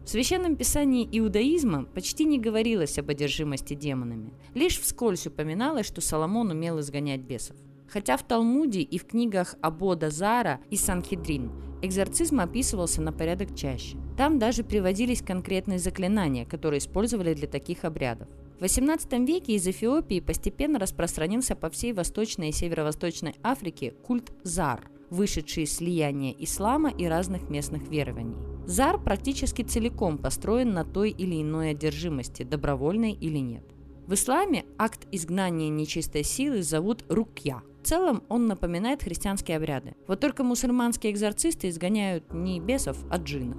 В 0.04 0.10
Священном 0.10 0.58
Писании 0.58 1.08
иудаизма 1.10 1.86
почти 1.86 2.26
не 2.26 2.38
говорилось 2.38 3.00
об 3.00 3.10
одержимости 3.10 3.76
демонами. 3.76 4.34
Лишь 4.54 4.78
вскользь 4.78 5.26
упоминалось, 5.26 5.88
что 5.88 6.02
Соломон 6.02 6.52
умел 6.52 6.82
изгонять 6.82 7.22
бесов. 7.22 7.56
Хотя 7.88 8.18
в 8.18 8.24
Талмуде 8.24 8.82
и 8.82 8.98
в 8.98 9.06
книгах 9.06 9.56
Абода 9.62 10.10
Зара 10.10 10.60
и 10.70 10.76
Санхедрин 10.76 11.50
экзорцизм 11.82 12.42
описывался 12.42 13.02
на 13.02 13.14
порядок 13.14 13.56
чаще. 13.56 13.98
Там 14.18 14.38
даже 14.38 14.66
приводились 14.66 15.22
конкретные 15.22 15.80
заклинания, 15.80 16.46
которые 16.46 16.80
использовали 16.80 17.34
для 17.34 17.48
таких 17.48 17.86
обрядов. 17.86 18.28
В 18.60 18.64
XVIII 18.64 19.26
веке 19.26 19.54
из 19.54 19.66
Эфиопии 19.66 20.20
постепенно 20.20 20.78
распространился 20.78 21.56
по 21.56 21.70
всей 21.70 21.94
Восточной 21.94 22.50
и 22.50 22.54
Северо-Восточной 22.54 23.36
Африке 23.44 23.92
культ 24.04 24.34
Зар– 24.44 24.90
вышедший 25.16 25.64
из 25.64 25.76
слияния 25.76 26.36
ислама 26.38 26.90
и 26.90 27.06
разных 27.06 27.50
местных 27.50 27.88
верований. 27.90 28.38
Зар 28.68 29.02
практически 29.02 29.62
целиком 29.62 30.18
построен 30.18 30.74
на 30.74 30.84
той 30.84 31.10
или 31.10 31.42
иной 31.42 31.72
одержимости, 31.72 32.44
добровольной 32.44 33.14
или 33.14 33.38
нет. 33.38 33.64
В 34.08 34.14
исламе 34.14 34.66
акт 34.78 35.08
изгнания 35.12 35.70
нечистой 35.70 36.24
силы 36.24 36.62
зовут 36.62 37.06
рукья. 37.10 37.62
В 37.82 37.88
целом 37.88 38.24
он 38.30 38.48
напоминает 38.48 39.04
христианские 39.04 39.58
обряды. 39.58 39.96
Вот 40.08 40.20
только 40.20 40.44
мусульманские 40.44 41.12
экзорцисты 41.12 41.70
изгоняют 41.70 42.34
не 42.34 42.60
бесов, 42.60 42.98
а 43.10 43.18
джинов. 43.18 43.58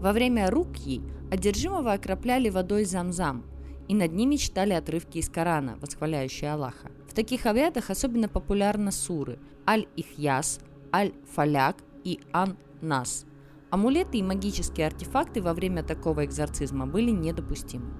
Во 0.00 0.12
время 0.12 0.50
рукьи 0.50 1.00
одержимого 1.30 1.92
окропляли 1.92 2.48
водой 2.48 2.84
замзам, 2.84 3.44
и 3.88 3.94
над 3.94 4.12
ними 4.12 4.36
читали 4.36 4.72
отрывки 4.72 5.18
из 5.18 5.28
Корана, 5.28 5.76
восхваляющие 5.80 6.52
Аллаха. 6.52 6.90
В 7.08 7.14
таких 7.14 7.46
обрядах 7.46 7.90
особенно 7.90 8.28
популярны 8.28 8.92
суры 8.92 9.38
Аль-Ихьяс, 9.66 10.60
Аль-Фаляк 10.94 11.78
и 12.04 12.20
Ан-Нас. 12.32 13.26
Амулеты 13.70 14.18
и 14.18 14.22
магические 14.22 14.86
артефакты 14.86 15.42
во 15.42 15.52
время 15.52 15.82
такого 15.82 16.24
экзорцизма 16.24 16.86
были 16.86 17.10
недопустимы. 17.10 17.92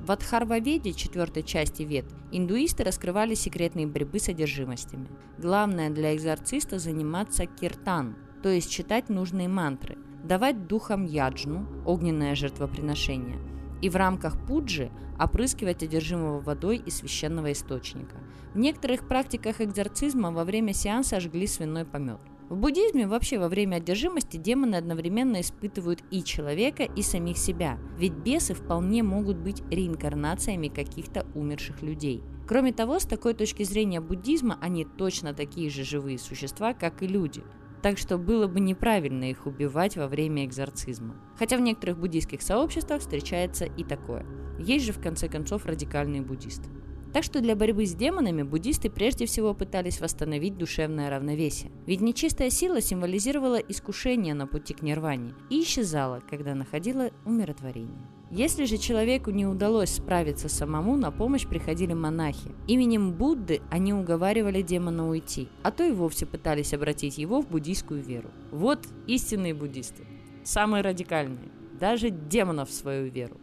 В 0.00 0.10
Адхарваведе, 0.10 0.92
четвертой 0.92 1.44
части 1.44 1.84
Вед, 1.84 2.06
индуисты 2.32 2.82
раскрывали 2.82 3.34
секретные 3.34 3.86
борьбы 3.86 4.18
с 4.18 4.28
одержимостями. 4.28 5.06
Главное 5.38 5.90
для 5.90 6.16
экзорциста 6.16 6.80
заниматься 6.80 7.46
киртан, 7.46 8.16
то 8.42 8.48
есть 8.48 8.68
читать 8.68 9.08
нужные 9.08 9.46
мантры, 9.46 9.96
давать 10.24 10.66
духам 10.66 11.04
яджну, 11.04 11.68
огненное 11.86 12.34
жертвоприношение, 12.34 13.38
и 13.80 13.88
в 13.88 13.94
рамках 13.94 14.44
пуджи 14.48 14.90
опрыскивать 15.16 15.84
одержимого 15.84 16.40
водой 16.40 16.78
из 16.78 16.96
священного 16.96 17.52
источника. 17.52 18.16
В 18.52 18.58
некоторых 18.58 19.06
практиках 19.06 19.60
экзорцизма 19.60 20.32
во 20.32 20.44
время 20.44 20.74
сеанса 20.74 21.20
жгли 21.20 21.46
свиной 21.46 21.84
помет. 21.84 22.20
В 22.52 22.56
буддизме 22.56 23.06
вообще 23.06 23.38
во 23.38 23.48
время 23.48 23.76
одержимости 23.76 24.36
демоны 24.36 24.74
одновременно 24.74 25.40
испытывают 25.40 26.00
и 26.10 26.22
человека, 26.22 26.82
и 26.82 27.00
самих 27.00 27.38
себя, 27.38 27.78
ведь 27.96 28.12
бесы 28.12 28.52
вполне 28.52 29.02
могут 29.02 29.38
быть 29.38 29.62
реинкарнациями 29.70 30.68
каких-то 30.68 31.26
умерших 31.34 31.80
людей. 31.80 32.22
Кроме 32.46 32.74
того, 32.74 32.98
с 32.98 33.06
такой 33.06 33.32
точки 33.32 33.62
зрения 33.62 34.02
буддизма, 34.02 34.58
они 34.60 34.84
точно 34.84 35.32
такие 35.32 35.70
же 35.70 35.82
живые 35.82 36.18
существа, 36.18 36.74
как 36.74 37.02
и 37.02 37.06
люди. 37.06 37.42
Так 37.80 37.96
что 37.96 38.18
было 38.18 38.46
бы 38.48 38.60
неправильно 38.60 39.30
их 39.30 39.46
убивать 39.46 39.96
во 39.96 40.06
время 40.06 40.44
экзорцизма. 40.44 41.16
Хотя 41.38 41.56
в 41.56 41.62
некоторых 41.62 41.98
буддийских 41.98 42.42
сообществах 42.42 43.00
встречается 43.00 43.64
и 43.64 43.82
такое. 43.82 44.26
Есть 44.58 44.84
же 44.84 44.92
в 44.92 45.00
конце 45.00 45.26
концов 45.26 45.64
радикальные 45.64 46.20
буддисты. 46.20 46.68
Так 47.12 47.24
что 47.24 47.42
для 47.42 47.54
борьбы 47.54 47.84
с 47.84 47.94
демонами 47.94 48.42
буддисты 48.42 48.88
прежде 48.88 49.26
всего 49.26 49.52
пытались 49.52 50.00
восстановить 50.00 50.56
душевное 50.56 51.10
равновесие. 51.10 51.70
Ведь 51.86 52.00
нечистая 52.00 52.48
сила 52.48 52.80
символизировала 52.80 53.56
искушение 53.56 54.32
на 54.32 54.46
пути 54.46 54.72
к 54.72 54.80
нирване 54.80 55.34
и 55.50 55.60
исчезала, 55.62 56.22
когда 56.30 56.54
находила 56.54 57.10
умиротворение. 57.26 58.00
Если 58.30 58.64
же 58.64 58.78
человеку 58.78 59.30
не 59.30 59.44
удалось 59.44 59.90
справиться 59.90 60.48
самому, 60.48 60.96
на 60.96 61.10
помощь 61.10 61.46
приходили 61.46 61.92
монахи. 61.92 62.50
Именем 62.66 63.12
Будды 63.12 63.60
они 63.70 63.92
уговаривали 63.92 64.62
демона 64.62 65.06
уйти, 65.06 65.50
а 65.62 65.70
то 65.70 65.84
и 65.84 65.92
вовсе 65.92 66.24
пытались 66.24 66.72
обратить 66.72 67.18
его 67.18 67.42
в 67.42 67.48
буддийскую 67.48 68.02
веру. 68.02 68.30
Вот 68.50 68.88
истинные 69.06 69.52
буддисты. 69.52 70.06
Самые 70.44 70.82
радикальные. 70.82 71.50
Даже 71.78 72.08
демонов 72.08 72.70
в 72.70 72.72
свою 72.72 73.10
веру. 73.10 73.36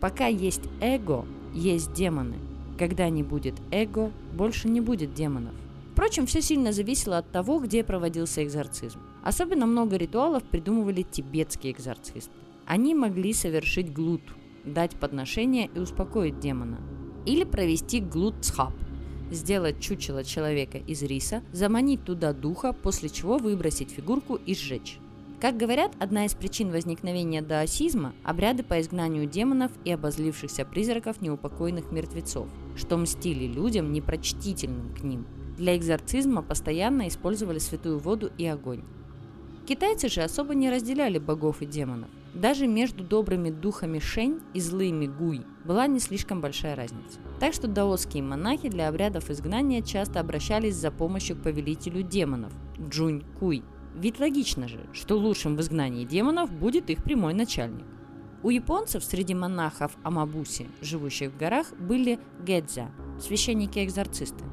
Пока 0.00 0.26
есть 0.26 0.62
эго, 0.80 1.24
есть 1.54 1.92
демоны– 1.92 2.34
когда 2.78 3.08
не 3.08 3.22
будет 3.22 3.54
эго, 3.70 4.12
больше 4.34 4.68
не 4.68 4.80
будет 4.80 5.14
демонов. 5.14 5.54
Впрочем, 5.92 6.26
все 6.26 6.42
сильно 6.42 6.72
зависело 6.72 7.18
от 7.18 7.30
того, 7.32 7.58
где 7.58 7.82
проводился 7.82 8.44
экзорцизм. 8.44 9.00
Особенно 9.22 9.64
много 9.64 9.96
ритуалов 9.96 10.42
придумывали 10.44 11.02
тибетские 11.02 11.72
экзорцисты. 11.72 12.30
Они 12.66 12.94
могли 12.94 13.32
совершить 13.32 13.92
глут, 13.92 14.20
дать 14.64 14.94
подношение 14.96 15.70
и 15.74 15.78
успокоить 15.78 16.38
демона. 16.38 16.78
Или 17.24 17.44
провести 17.44 18.00
глут-цхап, 18.00 18.74
сделать 19.30 19.80
чучело 19.80 20.22
человека 20.22 20.78
из 20.78 21.02
риса, 21.02 21.42
заманить 21.52 22.04
туда 22.04 22.32
духа, 22.32 22.72
после 22.72 23.08
чего 23.08 23.38
выбросить 23.38 23.90
фигурку 23.90 24.36
и 24.36 24.54
сжечь. 24.54 24.98
Как 25.38 25.58
говорят, 25.58 25.92
одна 25.98 26.24
из 26.24 26.32
причин 26.32 26.70
возникновения 26.70 27.42
даосизма– 27.42 28.14
обряды 28.24 28.62
по 28.62 28.80
изгнанию 28.80 29.26
демонов 29.26 29.70
и 29.84 29.90
обозлившихся 29.90 30.64
призраков 30.64 31.20
неупокойных 31.20 31.92
мертвецов, 31.92 32.48
что 32.74 32.96
мстили 32.96 33.46
людям, 33.46 33.92
непрочтительным 33.92 34.94
к 34.94 35.02
ним. 35.02 35.26
Для 35.58 35.76
экзорцизма 35.76 36.42
постоянно 36.42 37.06
использовали 37.08 37.58
святую 37.58 37.98
воду 37.98 38.30
и 38.38 38.46
огонь. 38.46 38.82
Китайцы 39.66 40.08
же 40.08 40.22
особо 40.22 40.54
не 40.54 40.70
разделяли 40.70 41.18
богов 41.18 41.60
и 41.60 41.66
демонов. 41.66 42.08
Даже 42.32 42.66
между 42.66 43.04
добрыми 43.04 43.50
духами 43.50 43.98
Шень 43.98 44.40
и 44.54 44.60
злыми 44.60 45.06
Гуй 45.06 45.42
была 45.64 45.86
не 45.86 46.00
слишком 46.00 46.40
большая 46.40 46.76
разница. 46.76 47.18
Так 47.40 47.52
что 47.52 47.66
даосские 47.66 48.22
монахи 48.22 48.70
для 48.70 48.88
обрядов 48.88 49.30
изгнания 49.30 49.82
часто 49.82 50.20
обращались 50.20 50.76
за 50.76 50.90
помощью 50.90 51.36
к 51.36 51.42
повелителю 51.42 52.02
демонов– 52.02 52.52
Джунь 52.88 53.22
Куй– 53.38 53.62
ведь 53.96 54.20
логично 54.20 54.68
же, 54.68 54.80
что 54.92 55.16
лучшим 55.16 55.56
в 55.56 55.60
изгнании 55.60 56.04
демонов 56.04 56.52
будет 56.52 56.90
их 56.90 57.02
прямой 57.02 57.34
начальник. 57.34 57.86
У 58.42 58.50
японцев 58.50 59.02
среди 59.02 59.34
монахов 59.34 59.96
Амабуси, 60.02 60.68
живущих 60.80 61.32
в 61.32 61.36
горах, 61.36 61.72
были 61.78 62.20
гедзя– 62.44 62.90
священники-экзорцисты. 63.20 64.44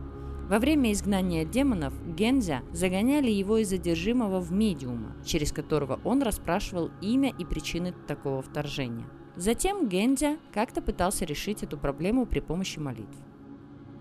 Во 0.49 0.59
время 0.59 0.91
изгнания 0.91 1.45
демонов 1.45 1.93
Гензя 2.15 2.63
загоняли 2.71 3.31
его 3.31 3.57
из 3.57 3.69
задержимого 3.69 4.39
в 4.39 4.51
медиума, 4.51 5.15
через 5.25 5.51
которого 5.51 5.99
он 6.03 6.21
расспрашивал 6.21 6.91
имя 7.01 7.33
и 7.37 7.45
причины 7.45 7.93
такого 8.07 8.41
вторжения. 8.41 9.05
Затем 9.35 9.87
Гензя 9.87 10.37
как-то 10.53 10.81
пытался 10.81 11.25
решить 11.25 11.63
эту 11.63 11.77
проблему 11.77 12.25
при 12.25 12.39
помощи 12.39 12.77
молитв. 12.77 13.17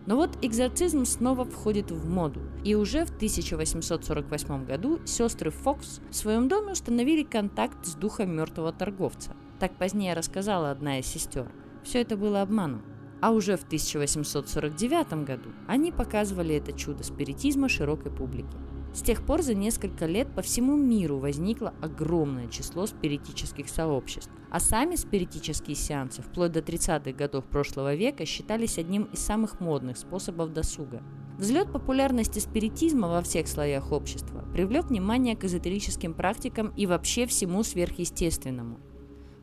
Но 0.06 0.16
вот 0.16 0.36
экзорцизм 0.42 1.04
снова 1.04 1.44
входит 1.44 1.90
в 1.90 2.08
моду, 2.08 2.40
и 2.64 2.74
уже 2.74 3.04
в 3.04 3.10
1848 3.10 4.64
году 4.64 5.00
сестры 5.04 5.50
Фокс 5.50 6.00
в 6.10 6.14
своем 6.14 6.48
доме 6.48 6.72
установили 6.72 7.22
контакт 7.22 7.86
с 7.86 7.94
духом 7.94 8.34
мертвого 8.34 8.72
торговца. 8.72 9.36
Так 9.60 9.76
позднее 9.76 10.14
рассказала 10.14 10.70
одна 10.72 10.98
из 10.98 11.06
сестер. 11.06 11.50
Все 11.84 12.00
это 12.00 12.16
было 12.16 12.42
обманом. 12.42 12.82
А 13.20 13.30
уже 13.30 13.56
в 13.56 13.62
1849 13.62 15.24
году 15.24 15.50
они 15.68 15.92
показывали 15.92 16.56
это 16.56 16.72
чудо 16.72 17.04
спиритизма 17.04 17.68
широкой 17.68 18.10
публике. 18.10 18.56
С 18.94 19.00
тех 19.00 19.24
пор 19.24 19.40
за 19.40 19.54
несколько 19.54 20.04
лет 20.04 20.28
по 20.34 20.42
всему 20.42 20.76
миру 20.76 21.18
возникло 21.18 21.72
огромное 21.80 22.48
число 22.48 22.86
спиритических 22.86 23.68
сообществ, 23.68 24.30
а 24.50 24.60
сами 24.60 24.96
спиритические 24.96 25.76
сеансы 25.76 26.20
вплоть 26.20 26.52
до 26.52 26.60
30-х 26.60 27.12
годов 27.12 27.46
прошлого 27.46 27.94
века 27.94 28.26
считались 28.26 28.76
одним 28.76 29.04
из 29.04 29.20
самых 29.20 29.60
модных 29.60 29.96
способов 29.96 30.52
досуга. 30.52 31.02
Взлет 31.38 31.72
популярности 31.72 32.38
спиритизма 32.38 33.08
во 33.08 33.22
всех 33.22 33.48
слоях 33.48 33.92
общества 33.92 34.44
привлек 34.52 34.90
внимание 34.90 35.36
к 35.36 35.44
эзотерическим 35.44 36.12
практикам 36.12 36.68
и 36.76 36.84
вообще 36.84 37.24
всему 37.26 37.62
сверхъестественному. 37.62 38.78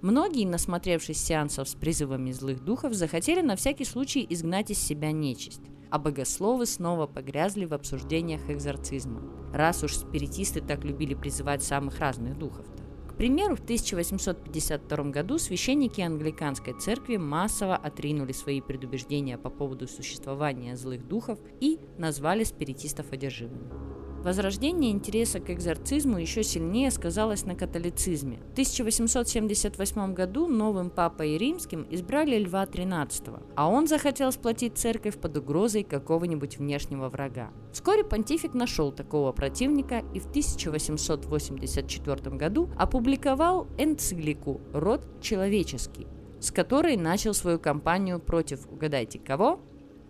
Многие, 0.02 0.46
насмотревшись 0.46 1.18
сеансов 1.18 1.68
с 1.68 1.74
призывами 1.74 2.32
злых 2.32 2.64
духов, 2.64 2.94
захотели 2.94 3.42
на 3.42 3.56
всякий 3.56 3.86
случай 3.86 4.26
изгнать 4.30 4.70
из 4.70 4.78
себя 4.78 5.12
нечисть 5.12 5.64
а 5.90 6.00
богословы 6.00 6.66
снова 6.66 7.08
погрязли 7.08 7.66
в 7.66 7.74
обсуждениях 7.74 8.50
экзорцизма. 8.50 9.22
Раз 9.54 9.84
уж 9.84 9.96
спиритисты 9.96 10.62
так 10.62 10.84
любили 10.84 11.14
призывать 11.14 11.64
самых 11.64 12.00
разных 12.00 12.38
духов-то. 12.38 12.84
К 13.10 13.16
примеру, 13.20 13.56
в 13.56 13.62
1852 13.62 15.04
году 15.06 15.38
священники 15.38 16.00
англиканской 16.00 16.74
церкви 16.80 17.18
массово 17.18 17.76
отринули 17.76 18.32
свои 18.32 18.62
предубеждения 18.62 19.38
по 19.38 19.50
поводу 19.50 19.88
существования 19.88 20.78
злых 20.78 21.06
духов 21.08 21.40
и 21.60 21.80
назвали 21.98 22.44
спиритистов 22.46 23.12
одержимыми. 23.12 23.99
Возрождение 24.24 24.92
интереса 24.92 25.40
к 25.40 25.50
экзорцизму 25.50 26.18
еще 26.18 26.44
сильнее 26.44 26.92
сказалось 26.92 27.46
на 27.46 27.56
католицизме. 27.56 28.40
В 28.50 28.52
1878 28.52 30.14
году 30.14 30.48
новым 30.48 30.90
папой 30.90 31.38
римским 31.38 31.88
избрали 31.90 32.38
Льва 32.38 32.66
XIII, 32.66 33.42
а 33.56 33.70
он 33.70 33.88
захотел 33.88 34.34
сплотить 34.34 34.78
церковь 34.78 35.18
под 35.18 35.38
угрозой 35.38 35.84
какого-нибудь 35.84 36.58
внешнего 36.58 37.08
врага. 37.08 37.52
Вскоре 37.72 38.04
понтифик 38.04 38.54
нашел 38.54 38.92
такого 38.92 39.32
противника 39.32 40.04
и 40.14 40.20
в 40.20 40.28
1884 40.28 42.36
году 42.36 42.70
опубликовал 42.78 43.68
энциклику 43.78 44.60
«Род 44.74 45.08
человеческий», 45.22 46.08
с 46.42 46.52
которой 46.52 46.98
начал 46.98 47.34
свою 47.34 47.58
кампанию 47.58 48.20
против, 48.20 48.68
угадайте 48.70 49.18
кого? 49.18 49.62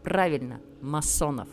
Правильно, 0.03 0.62
масонов. 0.82 1.49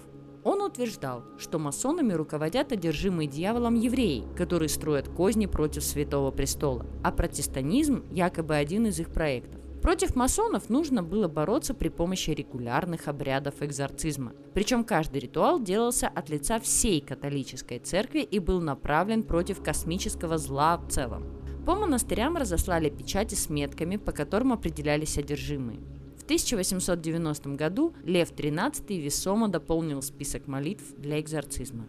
Он 0.46 0.62
утверждал, 0.62 1.24
что 1.38 1.58
масонами 1.58 2.12
руководят 2.12 2.70
одержимые 2.70 3.26
дьяволом 3.26 3.74
евреи, 3.74 4.22
которые 4.36 4.68
строят 4.68 5.08
козни 5.08 5.46
против 5.46 5.82
Святого 5.82 6.30
Престола, 6.30 6.86
а 7.02 7.10
протестанизм 7.10 8.04
якобы 8.12 8.54
один 8.54 8.86
из 8.86 9.00
их 9.00 9.10
проектов. 9.10 9.60
Против 9.82 10.14
масонов 10.14 10.68
нужно 10.70 11.02
было 11.02 11.26
бороться 11.26 11.74
при 11.74 11.88
помощи 11.88 12.30
регулярных 12.30 13.08
обрядов 13.08 13.54
экзорцизма. 13.60 14.34
Причем 14.54 14.84
каждый 14.84 15.18
ритуал 15.18 15.58
делался 15.58 16.06
от 16.06 16.28
лица 16.28 16.60
всей 16.60 17.00
католической 17.00 17.80
церкви 17.80 18.20
и 18.20 18.38
был 18.38 18.60
направлен 18.60 19.24
против 19.24 19.60
космического 19.64 20.38
зла 20.38 20.76
в 20.76 20.88
целом. 20.92 21.24
По 21.66 21.74
монастырям 21.74 22.36
разослали 22.36 22.88
печати 22.88 23.34
с 23.34 23.50
метками, 23.50 23.96
по 23.96 24.12
которым 24.12 24.52
определялись 24.52 25.18
одержимые. 25.18 25.80
1890 26.26 27.54
году 27.54 27.94
Лев 28.04 28.32
XIII 28.32 29.00
весомо 29.00 29.48
дополнил 29.48 30.02
список 30.02 30.48
молитв 30.48 30.84
для 30.98 31.20
экзорцизма. 31.20 31.86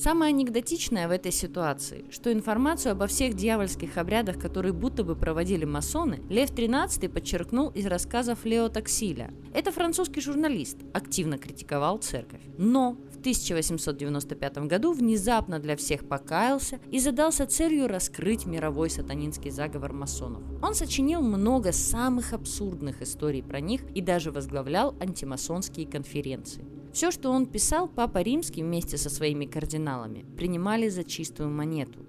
Самое 0.00 0.30
анекдотичное 0.30 1.08
в 1.08 1.10
этой 1.10 1.30
ситуации, 1.30 2.06
что 2.08 2.32
информацию 2.32 2.92
обо 2.92 3.06
всех 3.06 3.34
дьявольских 3.34 3.98
обрядах, 3.98 4.38
которые 4.38 4.72
будто 4.72 5.04
бы 5.04 5.14
проводили 5.14 5.66
масоны, 5.66 6.22
Лев 6.30 6.52
XIII 6.52 7.06
подчеркнул 7.10 7.68
из 7.68 7.84
рассказов 7.84 8.46
Лео 8.46 8.70
Таксиля. 8.70 9.30
Это 9.52 9.70
французский 9.72 10.22
журналист, 10.22 10.78
активно 10.94 11.36
критиковал 11.36 11.98
церковь. 11.98 12.40
Но 12.56 12.96
в 13.12 13.18
1895 13.18 14.58
году 14.60 14.94
внезапно 14.94 15.58
для 15.58 15.76
всех 15.76 16.08
покаялся 16.08 16.80
и 16.90 16.98
задался 16.98 17.46
целью 17.46 17.86
раскрыть 17.86 18.46
мировой 18.46 18.88
сатанинский 18.88 19.50
заговор 19.50 19.92
масонов. 19.92 20.42
Он 20.62 20.74
сочинил 20.74 21.20
много 21.20 21.72
самых 21.72 22.32
абсурдных 22.32 23.02
историй 23.02 23.42
про 23.42 23.60
них 23.60 23.82
и 23.94 24.00
даже 24.00 24.30
возглавлял 24.30 24.96
антимасонские 24.98 25.86
конференции. 25.86 26.64
Все, 26.92 27.10
что 27.10 27.30
он 27.30 27.46
писал, 27.46 27.88
Папа 27.88 28.18
Римский 28.18 28.62
вместе 28.62 28.96
со 28.96 29.10
своими 29.10 29.46
кардиналами 29.46 30.24
принимали 30.36 30.88
за 30.88 31.04
чистую 31.04 31.50
монету. 31.50 32.00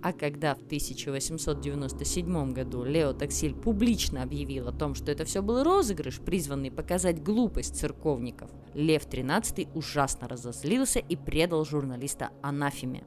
А 0.00 0.12
когда 0.12 0.54
в 0.54 0.58
1897 0.58 2.52
году 2.52 2.84
Лео 2.84 3.12
Таксиль 3.14 3.54
публично 3.54 4.22
объявил 4.22 4.68
о 4.68 4.72
том, 4.72 4.94
что 4.94 5.10
это 5.10 5.24
все 5.24 5.42
был 5.42 5.64
розыгрыш, 5.64 6.20
призванный 6.20 6.70
показать 6.70 7.20
глупость 7.20 7.76
церковников, 7.76 8.48
Лев 8.74 9.08
XIII 9.08 9.68
ужасно 9.74 10.28
разозлился 10.28 11.00
и 11.00 11.16
предал 11.16 11.64
журналиста 11.64 12.30
анафеме. 12.42 13.04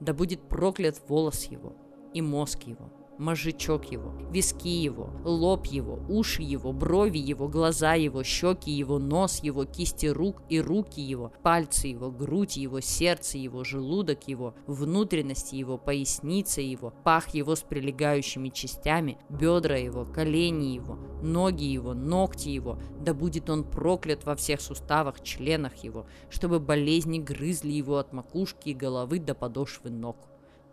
Да 0.00 0.14
будет 0.14 0.48
проклят 0.48 1.02
волос 1.06 1.44
его 1.44 1.76
и 2.14 2.22
мозг 2.22 2.62
его– 2.62 2.90
мозжечок 3.22 3.90
его, 3.90 4.12
виски 4.30 4.68
его, 4.68 5.10
лоб 5.24 5.66
его, 5.66 6.00
уши 6.08 6.42
его, 6.42 6.72
брови 6.72 7.18
его, 7.18 7.48
глаза 7.48 7.94
его, 7.94 8.22
щеки 8.22 8.70
его, 8.70 8.98
нос 8.98 9.42
его, 9.42 9.64
кисти 9.64 10.06
рук 10.06 10.42
и 10.48 10.60
руки 10.60 11.00
его, 11.00 11.32
пальцы 11.42 11.88
его, 11.88 12.10
грудь 12.10 12.56
его, 12.56 12.80
сердце 12.80 13.38
его, 13.38 13.64
желудок 13.64 14.28
его, 14.28 14.54
внутренности 14.66 15.54
его, 15.54 15.78
поясница 15.78 16.60
его, 16.60 16.92
пах 17.04 17.30
его 17.30 17.54
с 17.54 17.60
прилегающими 17.60 18.48
частями, 18.48 19.18
бедра 19.30 19.76
его, 19.76 20.04
колени 20.04 20.74
его, 20.74 20.98
ноги 21.22 21.64
его, 21.64 21.94
ногти 21.94 22.48
его, 22.48 22.78
да 23.00 23.14
будет 23.14 23.48
он 23.48 23.64
проклят 23.64 24.24
во 24.24 24.34
всех 24.34 24.60
суставах, 24.60 25.22
членах 25.22 25.76
его, 25.76 26.06
чтобы 26.28 26.60
болезни 26.60 27.18
грызли 27.18 27.72
его 27.72 27.98
от 27.98 28.12
макушки 28.12 28.70
и 28.70 28.74
головы 28.74 29.20
до 29.20 29.34
подошвы 29.34 29.90
ног. 29.90 30.16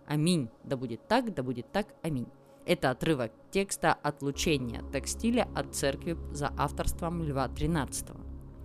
Аминь. 0.10 0.50
Да 0.64 0.76
будет 0.76 1.08
так, 1.08 1.36
да 1.36 1.44
будет 1.44 1.72
так. 1.72 1.86
Аминь. 2.02 2.26
Это 2.70 2.92
отрывок 2.92 3.32
текста 3.50 3.94
«Отлучение 3.94 4.84
текстиля 4.94 5.48
от 5.56 5.74
церкви» 5.74 6.16
за 6.32 6.54
авторством 6.56 7.24
Льва 7.24 7.48
XIII. 7.48 8.16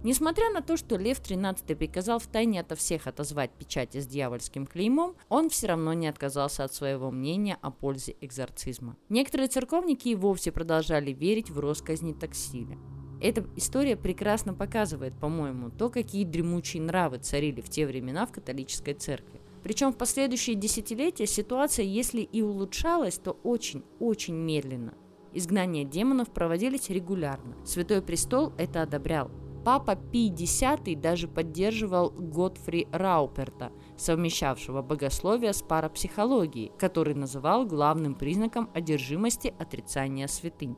Несмотря 0.03 0.51
на 0.51 0.61
то, 0.61 0.77
что 0.77 0.99
Лев 0.99 1.23
XIII 1.23 1.75
приказал 1.75 2.19
втайне 2.19 2.61
ото 2.61 2.77
всех 2.77 3.07
отозвать 3.07 3.53
печати 3.53 4.03
с 4.03 4.07
дьявольским 4.07 4.67
клеймом, 4.67 5.15
он 5.31 5.49
все 5.49 5.69
равно 5.69 5.95
не 5.95 6.07
отказался 6.07 6.65
от 6.65 6.75
своего 6.75 7.11
мнения 7.11 7.57
о 7.63 7.71
пользе 7.71 8.15
экзорцизма. 8.21 8.99
Некоторые 9.09 9.49
церковники 9.49 10.09
и 10.09 10.15
вовсе 10.15 10.53
продолжали 10.53 11.11
верить 11.13 11.49
в 11.49 11.59
росказни 11.59 12.13
текстиля. 12.13 12.77
Эта 13.23 13.49
история 13.57 13.97
прекрасно 13.97 14.53
показывает, 14.53 15.19
по-моему, 15.19 15.71
то, 15.71 15.89
какие 15.89 16.27
дремучие 16.27 16.83
нравы 16.83 17.21
царили 17.21 17.63
в 17.63 17.71
те 17.71 17.87
времена 17.87 18.27
в 18.27 18.33
католической 18.33 18.93
церкви. 18.93 19.41
Причем 19.65 19.93
в 19.93 19.97
последующие 19.97 20.57
десятилетия 20.57 21.27
ситуация, 21.27 21.87
если 21.87 22.21
и 22.21 22.43
улучшалась, 22.43 23.19
то 23.19 23.33
очень-очень 23.43 24.35
медленно. 24.35 24.93
Изгнания 25.33 25.85
демонов 25.85 26.31
проводились 26.31 26.91
регулярно. 26.91 27.57
Святой 27.65 28.03
престол 28.03 28.53
это 28.59 28.83
одобрял. 28.83 29.31
Папа 29.65 29.97
Пий 29.97 30.29
X 30.29 30.63
даже 30.99 31.27
поддерживал 31.27 32.11
Готфри 32.11 32.87
Рауперта, 32.93 33.73
совмещавшего 33.97 34.83
богословие 34.83 35.55
с 35.55 35.63
парапсихологией, 35.63 36.71
который 36.79 37.15
называл 37.15 37.65
главным 37.65 38.15
признаком 38.15 38.69
одержимости 38.75 39.55
отрицания 39.59 40.27
святынь. 40.27 40.77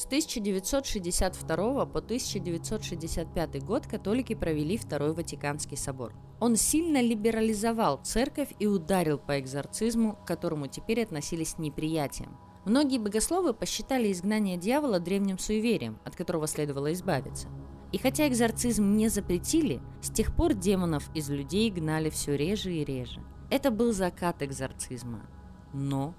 С 0.00 0.06
1962 0.06 1.84
по 1.84 1.98
1965 1.98 3.62
год 3.62 3.86
католики 3.86 4.34
провели 4.34 4.78
Второй 4.78 5.12
Ватиканский 5.12 5.76
собор. 5.76 6.14
Он 6.40 6.56
сильно 6.56 7.02
либерализовал 7.02 8.00
церковь 8.02 8.48
и 8.58 8.66
ударил 8.66 9.18
по 9.18 9.38
экзорцизму, 9.38 10.14
к 10.14 10.26
которому 10.26 10.68
теперь 10.68 11.02
относились 11.02 11.58
неприятием. 11.58 12.34
Многие 12.64 12.96
богословы 12.98 13.52
посчитали 13.52 14.10
изгнание 14.10 14.56
дьявола 14.56 15.00
древним 15.00 15.38
суеверием, 15.38 15.98
от 16.06 16.16
которого 16.16 16.46
следовало 16.46 16.94
избавиться. 16.94 17.48
И 17.92 17.98
хотя 17.98 18.26
экзорцизм 18.26 18.96
не 18.96 19.10
запретили, 19.10 19.82
с 20.00 20.08
тех 20.08 20.34
пор 20.34 20.54
демонов 20.54 21.14
из 21.14 21.28
людей 21.28 21.70
гнали 21.70 22.08
все 22.08 22.36
реже 22.36 22.72
и 22.72 22.86
реже. 22.86 23.20
Это 23.50 23.70
был 23.70 23.92
закат 23.92 24.42
экзорцизма. 24.42 25.28
Но 25.74 26.14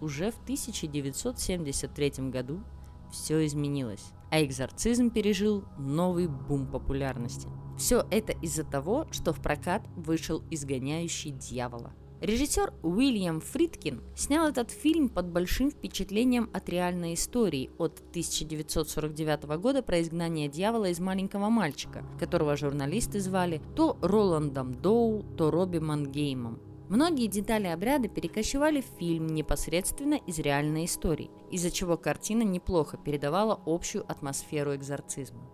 уже 0.00 0.30
в 0.30 0.38
1973 0.44 2.30
году 2.30 2.62
все 3.10 3.44
изменилось, 3.46 4.12
а 4.30 4.42
экзорцизм 4.42 5.10
пережил 5.10 5.64
новый 5.78 6.26
бум 6.26 6.66
популярности. 6.66 7.48
Все 7.78 8.06
это 8.10 8.32
из-за 8.32 8.64
того, 8.64 9.06
что 9.10 9.32
в 9.32 9.40
прокат 9.40 9.82
вышел 9.96 10.42
«Изгоняющий 10.50 11.30
дьявола». 11.30 11.92
Режиссер 12.22 12.72
Уильям 12.82 13.42
Фридкин 13.42 14.00
снял 14.16 14.48
этот 14.48 14.70
фильм 14.70 15.10
под 15.10 15.26
большим 15.26 15.70
впечатлением 15.70 16.48
от 16.54 16.66
реальной 16.70 17.12
истории 17.12 17.70
от 17.76 18.00
1949 18.10 19.44
года 19.58 19.82
про 19.82 20.00
изгнание 20.00 20.48
дьявола 20.48 20.86
из 20.86 20.98
маленького 20.98 21.50
мальчика, 21.50 22.06
которого 22.18 22.56
журналисты 22.56 23.20
звали 23.20 23.60
то 23.74 23.98
Роландом 24.00 24.72
Доу, 24.74 25.24
то 25.36 25.50
Робби 25.50 25.78
Мангеймом. 25.78 26.58
Многие 26.88 27.26
детали 27.26 27.66
обряда 27.66 28.08
перекочевали 28.08 28.80
в 28.80 28.98
фильм 28.98 29.26
непосредственно 29.26 30.14
из 30.14 30.38
реальной 30.38 30.84
истории, 30.84 31.30
из-за 31.50 31.72
чего 31.72 31.96
картина 31.96 32.42
неплохо 32.42 32.96
передавала 32.96 33.60
общую 33.66 34.08
атмосферу 34.08 34.74
экзорцизма. 34.74 35.50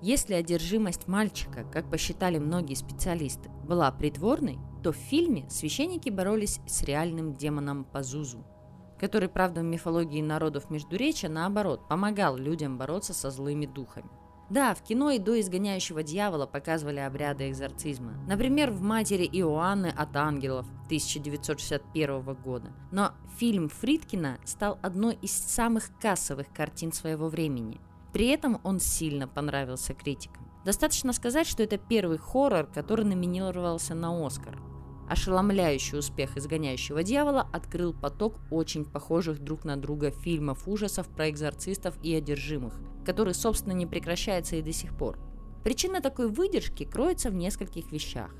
Если 0.00 0.34
одержимость 0.34 1.08
мальчика, 1.08 1.64
как 1.64 1.90
посчитали 1.90 2.38
многие 2.38 2.74
специалисты, 2.74 3.50
была 3.66 3.90
притворной, 3.90 4.58
то 4.82 4.92
в 4.92 4.96
фильме 4.96 5.48
священники 5.48 6.10
боролись 6.10 6.60
с 6.66 6.82
реальным 6.82 7.34
демоном 7.34 7.84
Пазузу, 7.84 8.44
который, 8.98 9.28
правда, 9.28 9.62
в 9.62 9.64
мифологии 9.64 10.22
народов 10.22 10.70
Междуречия, 10.70 11.28
наоборот, 11.28 11.88
помогал 11.88 12.36
людям 12.36 12.78
бороться 12.78 13.14
со 13.14 13.30
злыми 13.30 13.66
духами. 13.66 14.10
Да, 14.52 14.74
в 14.74 14.82
кино 14.82 15.10
и 15.10 15.18
до 15.18 15.40
«Изгоняющего 15.40 16.02
дьявола» 16.02 16.44
показывали 16.44 16.98
обряды 16.98 17.48
экзорцизма. 17.48 18.12
Например, 18.28 18.70
в 18.70 18.82
«Матери 18.82 19.24
Иоанны 19.24 19.86
от 19.86 20.14
ангелов» 20.14 20.66
1961 20.88 22.34
года. 22.34 22.70
Но 22.90 23.12
фильм 23.38 23.70
Фридкина 23.70 24.36
стал 24.44 24.78
одной 24.82 25.14
из 25.22 25.32
самых 25.32 25.84
кассовых 25.98 26.52
картин 26.52 26.92
своего 26.92 27.30
времени. 27.30 27.80
При 28.12 28.26
этом 28.26 28.60
он 28.62 28.78
сильно 28.78 29.26
понравился 29.26 29.94
критикам. 29.94 30.46
Достаточно 30.66 31.14
сказать, 31.14 31.46
что 31.46 31.62
это 31.62 31.78
первый 31.78 32.18
хоррор, 32.18 32.66
который 32.66 33.06
номинировался 33.06 33.94
на 33.94 34.26
«Оскар». 34.26 34.58
Ошеломляющий 35.12 35.98
успех 35.98 36.38
«Изгоняющего 36.38 37.02
дьявола» 37.02 37.46
открыл 37.52 37.92
поток 37.92 38.36
очень 38.50 38.86
похожих 38.86 39.40
друг 39.40 39.66
на 39.66 39.76
друга 39.76 40.10
фильмов 40.10 40.66
ужасов 40.66 41.06
про 41.06 41.28
экзорцистов 41.28 41.94
и 42.02 42.14
одержимых, 42.14 42.80
который, 43.04 43.34
собственно, 43.34 43.74
не 43.74 43.84
прекращается 43.84 44.56
и 44.56 44.62
до 44.62 44.72
сих 44.72 44.96
пор. 44.96 45.18
Причина 45.64 46.00
такой 46.00 46.28
выдержки 46.30 46.84
кроется 46.84 47.28
в 47.28 47.34
нескольких 47.34 47.92
вещах. 47.92 48.34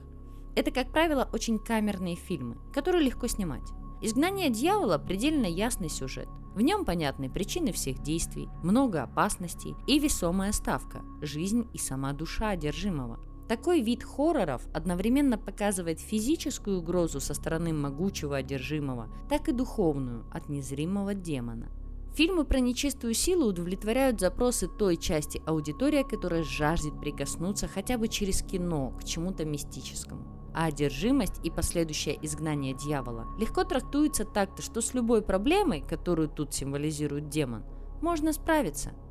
Это, 0.56 0.70
как 0.70 0.90
правило, 0.92 1.28
очень 1.34 1.58
камерные 1.58 2.16
фильмы, 2.16 2.56
которые 2.72 3.04
легко 3.04 3.26
снимать. 3.26 3.68
«Изгнание 4.00 4.48
дьявола»– 4.48 4.96
предельно 5.06 5.44
ясный 5.44 5.90
сюжет. 5.90 6.28
В 6.54 6.62
нем 6.62 6.86
понятны 6.86 7.28
причины 7.28 7.72
всех 7.72 8.02
действий, 8.02 8.48
много 8.62 9.02
опасностей 9.02 9.76
и 9.86 9.98
весомая 9.98 10.52
ставка– 10.52 11.02
жизнь 11.20 11.68
и 11.74 11.78
сама 11.78 12.14
душа 12.14 12.48
одержимого– 12.48 13.20
такой 13.52 13.82
вид 13.82 14.02
хорроров 14.02 14.62
одновременно 14.72 15.36
показывает 15.36 16.00
физическую 16.00 16.78
угрозу 16.78 17.20
со 17.20 17.34
стороны 17.34 17.74
могучего 17.74 18.38
одержимого, 18.38 19.10
так 19.28 19.46
и 19.50 19.52
духовную 19.52 20.24
от 20.32 20.48
незримого 20.48 21.12
демона. 21.12 21.68
Фильмы 22.14 22.46
про 22.46 22.60
нечистую 22.60 23.12
силу 23.12 23.48
удовлетворяют 23.48 24.20
запросы 24.20 24.68
той 24.68 24.96
части 24.96 25.42
аудитории, 25.44 26.02
которая 26.02 26.42
жаждет 26.42 26.98
прикоснуться 26.98 27.68
хотя 27.68 27.98
бы 27.98 28.08
через 28.08 28.40
кино 28.40 28.96
к 28.98 29.04
чему-то 29.04 29.44
мистическому. 29.44 30.24
А 30.54 30.64
одержимость 30.64 31.44
и 31.44 31.50
последующее 31.50 32.18
изгнание 32.24 32.72
дьявола 32.72 33.26
легко 33.38 33.64
трактуется 33.64 34.24
так-то, 34.24 34.62
что 34.62 34.80
с 34.80 34.94
любой 34.94 35.20
проблемой, 35.20 35.84
которую 35.86 36.30
тут 36.30 36.54
символизирует 36.54 37.28
демон, 37.28 37.64
можно 38.00 38.32
справиться– 38.32 38.92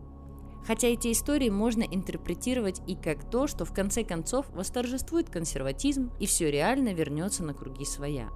Хотя 0.66 0.88
эти 0.88 1.12
истории 1.12 1.50
можно 1.50 1.84
интерпретировать 1.84 2.82
и 2.88 2.96
как 2.96 3.30
то, 3.30 3.48
что 3.48 3.66
в 3.66 3.74
конце 3.74 4.04
концов 4.04 4.46
восторжествует 4.52 5.30
консерватизм 5.30 6.12
и 6.20 6.26
все 6.26 6.52
реально 6.52 6.94
вернется 6.94 7.44
на 7.44 7.54
круги 7.54 7.86
своя. 7.86 8.30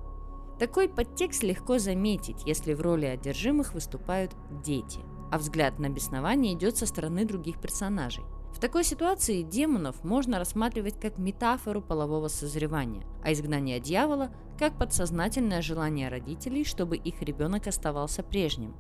Такой 0.60 0.88
подтекст 0.88 1.44
легко 1.44 1.80
заметить, 1.80 2.44
если 2.46 2.74
в 2.74 2.82
роли 2.82 3.06
одержимых 3.06 3.74
выступают 3.74 4.32
дети, 4.64 5.00
а 5.32 5.38
взгляд 5.38 5.80
на 5.80 5.90
беснование 5.90 6.54
идет 6.54 6.78
со 6.78 6.86
стороны 6.86 7.26
других 7.26 7.60
персонажей. 7.60 8.24
В 8.54 8.60
такой 8.62 8.86
ситуации 8.86 9.42
демонов 9.42 10.06
можно 10.06 10.40
рассматривать 10.40 10.98
как 10.98 11.18
метафору 11.18 11.82
полового 11.82 12.30
созревания, 12.30 13.06
а 13.22 13.34
изгнание 13.34 13.82
дьявола– 13.82 14.34
как 14.58 14.78
подсознательное 14.78 15.62
желание 15.62 16.08
родителей, 16.08 16.64
чтобы 16.64 16.96
их 16.96 17.22
ребенок 17.22 17.68
оставался 17.68 18.24
прежним. 18.24 18.74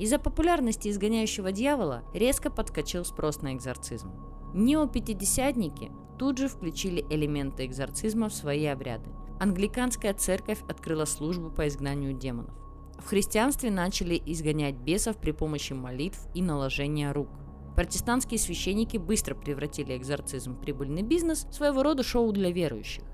Из-за 0.00 0.18
популярности 0.18 0.88
изгоняющего 0.88 1.52
дьявола 1.52 2.04
резко 2.14 2.50
подскочил 2.50 3.04
спрос 3.04 3.42
на 3.42 3.52
экзорцизм. 3.52 4.10
Неопятидесятники 4.54 5.92
тут 6.18 6.38
же 6.38 6.48
включили 6.48 7.04
элементы 7.10 7.66
экзорцизма 7.66 8.30
в 8.30 8.34
свои 8.34 8.64
обряды. 8.64 9.10
Англиканская 9.38 10.14
церковь 10.14 10.62
открыла 10.70 11.04
службу 11.04 11.50
по 11.50 11.68
изгнанию 11.68 12.14
демонов. 12.14 12.54
В 12.98 13.08
христианстве 13.08 13.70
начали 13.70 14.20
изгонять 14.24 14.76
бесов 14.76 15.18
при 15.18 15.32
помощи 15.32 15.74
молитв 15.74 16.26
и 16.34 16.40
наложения 16.40 17.12
рук. 17.12 17.28
Протестантские 17.76 18.38
священники 18.38 18.96
быстро 18.96 19.34
превратили 19.34 19.94
экзорцизм 19.94 20.54
в 20.54 20.60
прибыльный 20.60 21.02
бизнес, 21.02 21.46
своего 21.50 21.82
рода 21.82 22.02
шоу 22.02 22.32
для 22.32 22.50
верующих. 22.50 23.04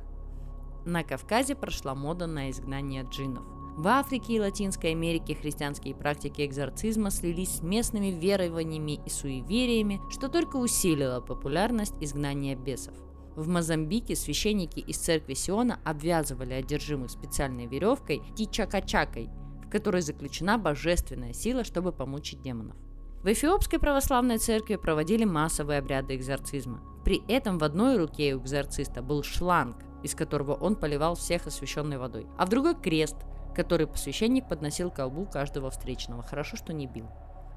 На 0.84 1.03
Кавказе 1.03 1.57
прошла 1.57 1.97
мода 1.97 2.28
на 2.28 2.49
изгнание 2.49 3.05
джиннов. 3.11 3.55
В 3.77 3.89
Африке 3.89 4.33
и 4.33 4.41
Латинской 4.41 4.93
Америке 4.93 5.35
христианские 5.35 5.95
практики 5.95 6.47
экзорцизма 6.47 7.11
слились 7.11 7.57
с 7.57 7.62
местными 7.62 8.07
верованиями 8.07 8.99
и 9.05 9.11
суевериями, 9.11 10.01
что 10.11 10.31
только 10.31 10.57
усилило 10.57 11.20
популярность 11.20 11.93
изгнания 12.01 12.57
бесов. 12.57 12.95
В 13.35 13.47
Мозамбике 13.49 14.16
священники 14.16 14.79
из 14.81 14.97
церкви 14.97 15.35
Сиона 15.35 15.79
обвязывали 15.85 16.55
одержимых 16.55 17.11
специальной 17.11 17.66
веревкой 17.66 18.22
тичакачакой, 18.35 19.29
в 19.66 19.68
которой 19.68 20.01
заключена 20.01 20.57
божественная 20.57 21.35
сила, 21.35 21.62
чтобы 21.62 21.93
помучить 21.93 22.41
демонов. 22.41 22.77
В 23.22 23.27
Эфиопской 23.31 23.79
православной 23.79 24.39
церкви 24.39 24.77
проводили 24.77 25.24
массовые 25.24 25.81
обряды 25.81 26.16
экзорцизма. 26.16 26.81
При 27.05 27.22
этом 27.29 27.59
в 27.59 27.64
одной 27.64 27.99
руке 27.99 28.35
у 28.35 28.41
экзорциста 28.41 29.03
был 29.03 29.22
шланг, 29.22 29.77
из 30.03 30.14
которого 30.14 30.55
он 30.55 30.77
поливал 30.77 31.14
всех 31.14 31.47
освященной 31.47 31.99
водой, 31.99 32.27
а 32.39 32.47
в 32.47 32.49
другой 32.49 32.74
крест, 32.74 33.16
который 33.57 33.88
священник 33.94 34.46
подносил 34.46 34.90
колбу 34.90 35.24
каждого 35.26 35.70
встречного. 35.70 36.22
Хорошо, 36.22 36.57
что 36.57 36.72
не 36.72 36.86
бил. 36.86 37.07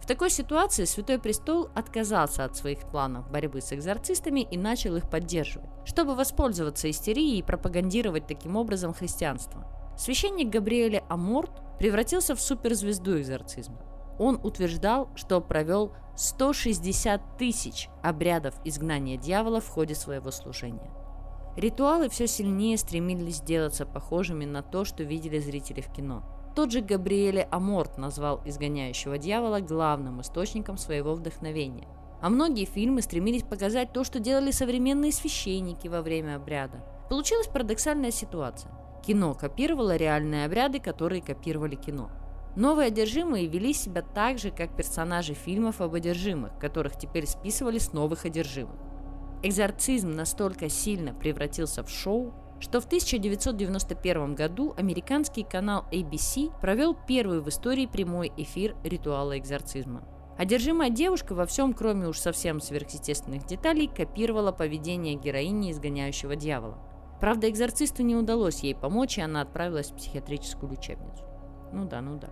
В 0.02 0.08
такой 0.08 0.30
ситуации 0.30 0.86
Святой 0.86 1.20
Престол 1.20 1.70
отказался 1.76 2.46
от 2.46 2.56
своих 2.56 2.80
планов 2.90 3.30
борьбы 3.30 3.62
с 3.62 3.74
экзорцистами 3.74 4.40
и 4.40 4.58
начал 4.58 4.96
их 4.96 5.10
поддерживать, 5.10 5.70
чтобы 5.86 6.16
воспользоваться 6.16 6.90
истерией 6.90 7.40
и 7.40 7.44
пропагандировать 7.44 8.26
таким 8.26 8.56
образом 8.56 8.94
христианство. 8.94 9.68
Священник 9.98 10.50
Габриэле 10.50 11.04
Аморт 11.10 11.52
превратился 11.78 12.34
в 12.34 12.42
суперзвезду 12.42 13.20
экзорцизма. 13.20 13.82
Он 14.18 14.40
утверждал, 14.42 15.10
что 15.16 15.42
провел 15.42 15.94
160 16.16 17.38
тысяч 17.38 17.90
обрядов 18.02 18.56
изгнания 18.64 19.18
дьявола 19.18 19.60
в 19.60 19.68
ходе 19.68 19.96
своего 19.96 20.32
служения. 20.32 20.92
Ритуалы 21.60 22.10
все 22.10 22.26
сильнее 22.26 22.78
стремились 22.78 23.38
сделаться 23.38 23.86
похожими 23.86 24.46
на 24.46 24.64
то, 24.64 24.86
что 24.86 25.04
видели 25.04 25.40
зрители 25.40 25.82
в 25.82 25.92
кино– 25.92 26.24
тот 26.60 26.72
же 26.72 26.82
Габриэле 26.82 27.48
Аморт 27.52 27.98
назвал 27.98 28.42
изгоняющего 28.44 29.18
дьявола 29.18 29.62
главным 29.62 30.20
источником 30.20 30.78
своего 30.78 31.14
вдохновения. 31.14 31.88
А 32.22 32.30
многие 32.30 32.66
фильмы 32.66 33.02
стремились 33.02 33.44
показать 33.44 33.94
то, 33.94 34.04
что 34.04 34.20
делали 34.20 34.52
современные 34.52 35.14
священники 35.14 35.88
во 35.88 36.02
время 36.02 36.36
обряда. 36.36 36.84
Получилась 37.10 37.48
парадоксальная 37.48 38.12
ситуация. 38.12 38.74
Кино 39.06 39.36
копировало 39.36 39.96
реальные 39.96 40.44
обряды, 40.44 40.80
которые 40.80 41.22
копировали 41.22 41.76
кино. 41.76 42.12
Новые 42.58 42.88
одержимые 42.88 43.48
вели 43.48 43.72
себя 43.74 44.02
так 44.02 44.38
же, 44.38 44.52
как 44.52 44.76
персонажи 44.76 45.36
фильмов 45.36 45.80
об 45.80 45.94
одержимых, 45.94 46.60
которых 46.60 46.98
теперь 46.98 47.26
списывали 47.26 47.78
с 47.78 47.94
новых 47.94 48.26
одержимых. 48.26 48.76
Экзорцизм 49.42 50.12
настолько 50.12 50.68
сильно 50.68 51.14
превратился 51.14 51.84
в 51.84 51.90
шоу, 51.90 52.34
что 52.60 52.82
в 52.82 52.86
1991 52.86 54.36
году 54.36 54.74
американский 54.76 55.44
канал 55.44 55.86
ABC 55.94 56.52
провел 56.60 56.94
первый 57.08 57.40
в 57.40 57.48
истории 57.48 57.86
прямой 57.86 58.34
эфир 58.36 58.76
ритуала 58.84 59.38
экзорцизма. 59.38 60.04
Одержимая 60.38 60.90
девушка 60.90 61.36
во 61.36 61.46
всем, 61.46 61.74
кроме 61.74 62.08
уж 62.08 62.18
совсем 62.18 62.60
сверхъестественных 62.60 63.46
деталей, 63.46 63.88
копировала 63.88 64.52
поведение 64.52 65.16
героини 65.16 65.72
изгоняющего 65.72 66.36
дьявола. 66.36 66.78
Правда, 67.22 67.50
экзорцисту 67.50 68.04
не 68.04 68.16
удалось 68.16 68.60
ей 68.60 68.76
помочь, 68.76 69.18
и 69.18 69.22
она 69.22 69.42
отправилась 69.42 69.92
в 69.92 69.96
психиатрическую 69.96 70.72
лечебницу. 70.72 71.24
Ну 71.72 71.86
да, 71.86 72.02
ну 72.02 72.18
да. 72.18 72.30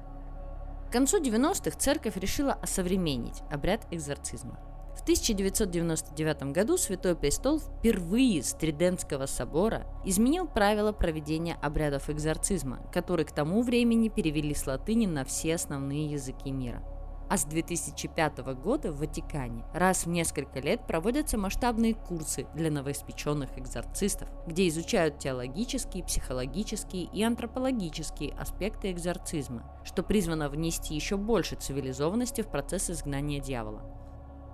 К 0.88 0.92
концу 0.92 1.22
90-х 1.22 1.78
церковь 1.78 2.16
решила 2.18 2.54
осовременить 2.54 3.44
обряд 3.52 3.86
экзорцизма. 3.92 4.58
В 4.98 5.02
1999 5.02 6.52
году 6.52 6.76
Святой 6.76 7.16
Престол 7.16 7.60
впервые 7.60 8.42
с 8.42 8.54
Тридентского 8.54 9.28
собора 9.28 9.86
изменил 10.04 10.48
правила 10.48 10.92
проведения 10.92 11.56
обрядов 11.62 12.10
экзорцизма, 12.10 12.80
которые 12.92 13.28
к 13.28 13.32
тому 13.32 13.62
времени 13.62 14.10
перевели 14.10 14.56
с 14.56 14.66
латыни 14.66 15.06
на 15.06 15.24
все 15.24 15.56
основные 15.56 16.08
языки 16.08 16.52
мира. 16.52 16.84
А 17.30 17.38
с 17.38 17.46
2005 17.46 18.40
года 18.56 18.92
в 18.92 19.00
Ватикане 19.00 19.66
раз 19.74 20.06
в 20.06 20.10
несколько 20.10 20.60
лет 20.60 20.88
проводятся 20.88 21.38
масштабные 21.38 21.94
курсы 21.94 22.48
для 22.56 22.72
новоиспеченных 22.72 23.56
экзорцистов, 23.58 24.28
где 24.48 24.68
изучают 24.68 25.20
теологические, 25.20 26.06
психологические 26.06 27.04
и 27.04 27.22
антропологические 27.22 28.34
аспекты 28.34 28.92
экзорцизма, 28.92 29.72
что 29.84 30.02
призвано 30.02 30.50
внести 30.50 30.96
еще 30.96 31.18
больше 31.18 31.56
цивилизованности 31.56 32.42
в 32.42 32.48
процесс 32.48 32.90
изгнания 32.90 33.40
дьявола 33.40 34.07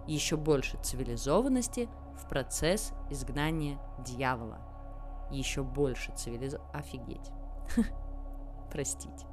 еще 0.07 0.37
больше 0.37 0.77
цивилизованности 0.81 1.89
в 2.17 2.27
процесс 2.27 2.93
изгнания 3.09 3.79
дьявола. 4.05 4.59
Еще 5.31 5.63
больше 5.63 6.11
цивилизованности. 6.15 6.77
Офигеть. 6.77 7.31
Простите. 8.71 9.25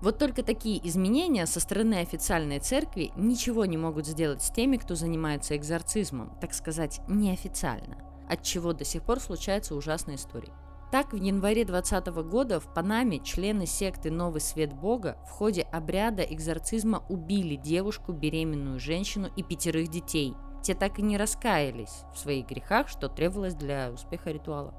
Вот 0.00 0.18
только 0.18 0.42
такие 0.42 0.86
изменения 0.88 1.44
со 1.44 1.60
стороны 1.60 1.96
официальной 2.00 2.58
церкви 2.58 3.12
ничего 3.16 3.66
не 3.66 3.76
могут 3.76 4.06
сделать 4.06 4.42
с 4.42 4.50
теми, 4.50 4.78
кто 4.78 4.94
занимается 4.94 5.56
экзорцизмом, 5.56 6.38
так 6.40 6.54
сказать, 6.54 7.00
неофициально, 7.06 7.98
от 8.28 8.42
чего 8.42 8.72
до 8.72 8.84
сих 8.84 9.02
пор 9.02 9.20
случаются 9.20 9.74
ужасные 9.74 10.16
истории. 10.16 10.52
Так, 10.90 11.12
в 11.12 11.16
январе 11.16 11.64
2020 11.64 12.08
года 12.28 12.58
в 12.58 12.66
Панаме 12.74 13.20
члены 13.20 13.64
секты 13.64 14.10
«Новый 14.10 14.40
свет 14.40 14.72
Бога» 14.72 15.18
в 15.28 15.30
ходе 15.30 15.62
обряда 15.62 16.24
экзорцизма 16.24 17.04
убили 17.08 17.54
девушку, 17.54 18.12
беременную 18.12 18.80
женщину 18.80 19.28
и 19.36 19.44
пятерых 19.44 19.86
детей. 19.88 20.34
Те 20.64 20.74
так 20.74 20.98
и 20.98 21.02
не 21.02 21.16
раскаялись 21.16 22.02
в 22.12 22.18
своих 22.18 22.48
грехах, 22.48 22.88
что 22.88 23.08
требовалось 23.08 23.54
для 23.54 23.92
успеха 23.92 24.32
ритуала. 24.32 24.74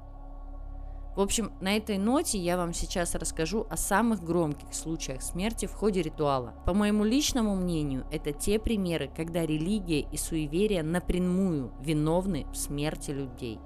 В 1.16 1.20
общем, 1.20 1.52
на 1.62 1.78
этой 1.78 1.96
ноте 1.96 2.38
я 2.38 2.58
вам 2.58 2.74
сейчас 2.74 3.14
расскажу 3.14 3.66
о 3.70 3.78
самых 3.78 4.22
громких 4.22 4.74
случаях 4.74 5.22
смерти 5.22 5.64
в 5.64 5.72
ходе 5.72 6.02
ритуала. 6.02 6.54
По 6.66 6.74
моему 6.74 7.04
личному 7.04 7.56
мнению, 7.56 8.06
это 8.12 8.32
те 8.32 8.58
примеры, 8.58 9.10
когда 9.16 9.46
религия 9.46 10.00
и 10.00 10.16
суеверия 10.18 10.82
напрямую 10.82 11.72
виновны 11.80 12.46
в 12.52 12.56
смерти 12.56 13.12
людей. 13.12 13.58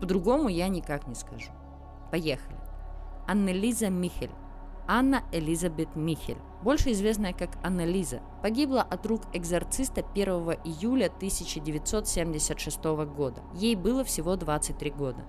По-другому 0.00 0.48
я 0.48 0.68
никак 0.68 1.08
не 1.08 1.16
скажу. 1.16 1.50
Поехали. 2.10 2.58
Аннелиза 3.26 3.88
Михель. 3.88 4.30
Анна 4.92 5.22
Элизабет 5.30 5.94
Михель, 5.94 6.38
больше 6.64 6.90
известная 6.90 7.32
как 7.32 7.50
Аннелиза, 7.62 8.22
погибла 8.42 8.82
от 8.82 9.06
рук 9.06 9.22
экзорциста 9.32 10.04
1 10.14 10.28
июля 10.64 11.06
1976 11.06 12.82
года. 13.14 13.40
Ей 13.54 13.76
было 13.76 14.02
всего 14.02 14.34
23 14.34 14.90
года. 14.90 15.24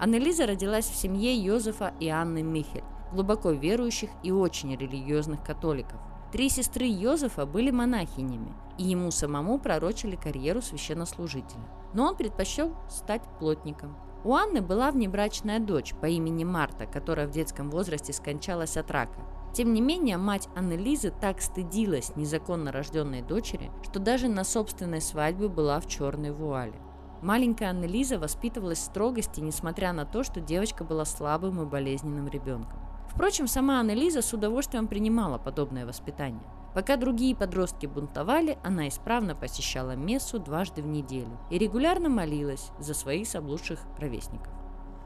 Аннелиза 0.00 0.44
родилась 0.44 0.86
в 0.86 0.96
семье 0.96 1.36
Йозефа 1.36 1.94
и 2.00 2.08
Анны 2.08 2.42
Михель, 2.42 2.82
глубоко 3.12 3.52
верующих 3.52 4.10
и 4.24 4.32
очень 4.32 4.74
религиозных 4.74 5.44
католиков. 5.44 6.00
Три 6.32 6.48
сестры 6.48 6.86
Йозефа 6.86 7.46
были 7.46 7.70
монахинями, 7.70 8.52
и 8.76 8.82
ему 8.82 9.12
самому 9.12 9.60
пророчили 9.60 10.16
карьеру 10.16 10.60
священнослужителя. 10.60 11.62
Но 11.94 12.08
он 12.08 12.16
предпочел 12.16 12.74
стать 12.90 13.22
плотником. 13.38 13.96
У 14.24 14.34
Анны 14.34 14.60
была 14.60 14.90
внебрачная 14.90 15.58
дочь 15.60 15.94
по 16.00 16.06
имени 16.06 16.44
Марта, 16.44 16.86
которая 16.86 17.26
в 17.26 17.30
детском 17.30 17.70
возрасте 17.70 18.12
скончалась 18.12 18.76
от 18.76 18.90
рака. 18.90 19.20
Тем 19.52 19.72
не 19.72 19.80
менее, 19.80 20.16
мать 20.18 20.48
Анны 20.54 20.74
Лизы 20.74 21.12
так 21.20 21.40
стыдилась 21.40 22.14
незаконно 22.16 22.72
рожденной 22.72 23.22
дочери, 23.22 23.70
что 23.82 24.00
даже 24.00 24.28
на 24.28 24.44
собственной 24.44 25.00
свадьбе 25.00 25.48
была 25.48 25.80
в 25.80 25.86
черной 25.86 26.30
вуале. 26.30 26.74
Маленькая 27.22 27.70
Анна 27.70 27.86
Лиза 27.86 28.18
воспитывалась 28.18 28.78
в 28.78 28.84
строгости, 28.84 29.40
несмотря 29.40 29.92
на 29.92 30.04
то, 30.04 30.22
что 30.22 30.40
девочка 30.40 30.84
была 30.84 31.04
слабым 31.04 31.62
и 31.62 31.64
болезненным 31.64 32.28
ребенком. 32.28 32.78
Впрочем, 33.08 33.46
сама 33.46 33.80
Анна 33.80 33.92
Лиза 33.94 34.20
с 34.20 34.32
удовольствием 34.34 34.88
принимала 34.88 35.38
подобное 35.38 35.86
воспитание. 35.86 36.44
Пока 36.76 36.98
другие 36.98 37.34
подростки 37.34 37.86
бунтовали, 37.86 38.58
она 38.62 38.88
исправно 38.88 39.34
посещала 39.34 39.92
мессу 39.96 40.38
дважды 40.38 40.82
в 40.82 40.86
неделю 40.86 41.40
и 41.50 41.56
регулярно 41.56 42.10
молилась 42.10 42.70
за 42.78 42.92
своих 42.92 43.26
соблудших 43.26 43.80
ровесников. 43.98 44.52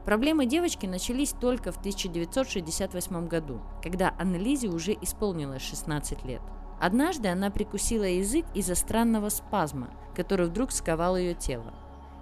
Проблемы 0.03 0.45
девочки 0.45 0.85
начались 0.85 1.31
только 1.31 1.71
в 1.71 1.77
1968 1.77 3.25
году, 3.29 3.61
когда 3.81 4.13
Аннелизе 4.19 4.67
уже 4.67 4.91
исполнилось 5.01 5.61
16 5.61 6.25
лет. 6.25 6.41
Однажды 6.81 7.29
она 7.29 7.49
прикусила 7.49 8.03
язык 8.03 8.45
из-за 8.53 8.75
странного 8.75 9.29
спазма, 9.29 9.91
который 10.13 10.47
вдруг 10.47 10.73
сковал 10.73 11.15
ее 11.15 11.35
тело. 11.35 11.73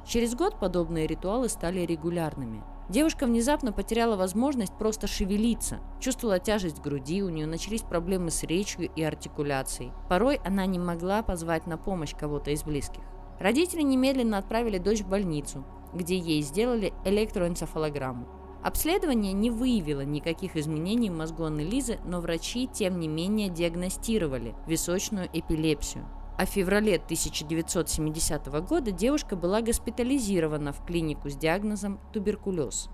Через 0.05 0.35
год 0.35 0.59
подобные 0.59 1.07
ритуалы 1.07 1.49
стали 1.49 1.79
регулярными. 1.79 2.61
Девушка 2.89 3.27
внезапно 3.27 3.71
потеряла 3.71 4.15
возможность 4.15 4.73
просто 4.73 5.05
шевелиться, 5.05 5.79
чувствовала 5.99 6.39
тяжесть 6.39 6.81
груди, 6.81 7.21
у 7.21 7.29
нее 7.29 7.45
начались 7.45 7.83
проблемы 7.83 8.31
с 8.31 8.41
речью 8.43 8.89
и 8.95 9.03
артикуляцией. 9.03 9.91
Порой 10.09 10.39
она 10.43 10.65
не 10.65 10.79
могла 10.79 11.21
позвать 11.21 11.67
на 11.67 11.77
помощь 11.77 12.15
кого-то 12.15 12.49
из 12.49 12.63
близких. 12.63 13.03
Родители 13.39 13.83
немедленно 13.83 14.39
отправили 14.39 14.79
дочь 14.79 15.01
в 15.01 15.07
больницу, 15.07 15.63
где 15.93 16.17
ей 16.17 16.41
сделали 16.41 16.91
электроэнцефалограмму. 17.05 18.27
Обследование 18.63 19.33
не 19.33 19.51
выявило 19.51 20.01
никаких 20.01 20.57
изменений 20.57 21.11
в 21.11 21.13
мозгу 21.13 21.43
Аннелизы, 21.43 21.99
но 22.05 22.19
врачи, 22.21 22.67
тем 22.67 22.99
не 22.99 23.07
менее, 23.07 23.49
диагностировали 23.49 24.55
височную 24.65 25.29
эпилепсию. 25.31 26.07
А 26.39 26.45
в 26.45 26.49
феврале 26.51 26.95
1970 26.95 28.47
года 28.63 28.91
девушка 28.91 29.35
была 29.35 29.61
госпитализирована 29.61 30.71
в 30.71 30.85
клинику 30.85 31.29
с 31.29 31.35
диагнозом 31.35 31.99
туберкулез. 32.13 32.87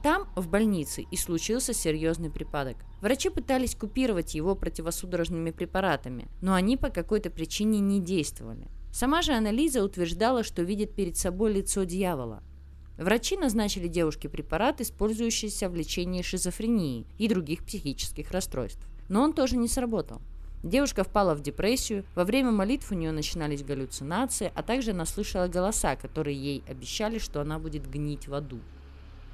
Там, 0.00 0.28
в 0.36 0.46
больнице, 0.46 1.02
и 1.02 1.16
случился 1.16 1.74
серьезный 1.74 2.30
припадок. 2.30 2.76
Врачи 3.00 3.30
пытались 3.30 3.74
купировать 3.74 4.36
его 4.36 4.54
противосудорожными 4.54 5.50
препаратами, 5.50 6.28
но 6.40 6.54
они 6.54 6.76
по 6.76 6.88
какой-то 6.88 7.30
причине 7.30 7.80
не 7.80 7.98
действовали. 7.98 8.68
Сама 8.92 9.22
же 9.22 9.32
Анализа 9.32 9.82
утверждала, 9.82 10.44
что 10.44 10.62
видит 10.62 10.94
перед 10.94 11.16
собой 11.16 11.52
лицо 11.52 11.82
дьявола– 11.82 12.44
Врачи 12.96 13.36
назначили 13.36 13.88
девушке 13.88 14.28
препарат, 14.28 14.80
использующийся 14.80 15.68
в 15.68 15.74
лечении 15.74 16.22
шизофрении 16.22 17.08
и 17.18 17.26
других 17.26 17.64
психических 17.64 18.30
расстройств. 18.30 18.86
Но 19.08 19.22
он 19.22 19.32
тоже 19.32 19.56
не 19.56 19.66
сработал. 19.66 20.22
Девушка 20.64 21.04
впала 21.04 21.34
в 21.34 21.42
депрессию, 21.42 22.06
во 22.14 22.24
время 22.24 22.50
молитв 22.50 22.90
у 22.90 22.94
нее 22.94 23.12
начинались 23.12 23.62
галлюцинации, 23.62 24.50
а 24.54 24.62
также 24.62 24.92
она 24.92 25.04
слышала 25.04 25.46
голоса, 25.46 25.94
которые 25.94 26.38
ей 26.38 26.64
обещали, 26.66 27.18
что 27.18 27.42
она 27.42 27.58
будет 27.58 27.86
гнить 27.86 28.28
в 28.28 28.34
аду. 28.34 28.60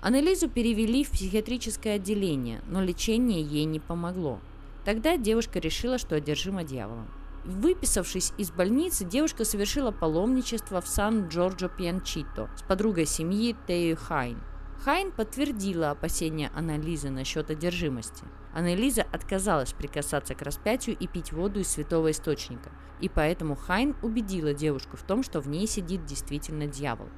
Аннелизу 0.03 0.49
перевели 0.49 1.05
в 1.05 1.11
психиатрическое 1.13 1.95
отделение, 1.95 2.63
но 2.67 2.83
лечение 2.83 3.43
ей 3.43 3.65
не 3.65 3.79
помогло. 3.79 4.41
Тогда 4.85 5.17
девушка 5.17 5.61
решила, 5.61 5.99
что 5.99 6.17
одержима 6.17 6.65
дьяволом. 6.65 7.09
Выписавшись 7.45 8.33
из 8.37 8.51
больницы, 8.51 9.05
девушка 9.05 9.45
совершила 9.45 9.93
паломничество 9.93 10.81
в 10.81 10.89
Сан-Джорджо-Пьянчито 10.89 12.51
с 12.57 12.63
подругой 12.63 13.07
семьи 13.07 13.55
Тею 13.69 13.97
Хайн. 13.97 14.43
Хайн 14.85 15.13
подтвердила 15.13 15.93
опасения 15.93 16.51
Анализы 16.57 17.09
насчет 17.09 17.51
одержимости. 17.51 18.25
Анализа 18.53 19.07
отказалась 19.13 19.73
прикасаться 19.73 20.35
к 20.35 20.43
распятию 20.43 20.97
и 20.99 21.07
пить 21.07 21.33
воду 21.33 21.61
из 21.61 21.69
святого 21.69 22.11
источника, 22.11 22.71
и 23.01 23.09
поэтому 23.09 23.55
Хайн 23.55 23.95
убедила 24.03 24.53
девушку 24.55 24.97
в 24.97 25.03
том, 25.03 25.23
что 25.23 25.41
в 25.41 25.49
ней 25.49 25.67
сидит 25.67 26.05
действительно 26.05 26.67
дьявол. 26.67 27.09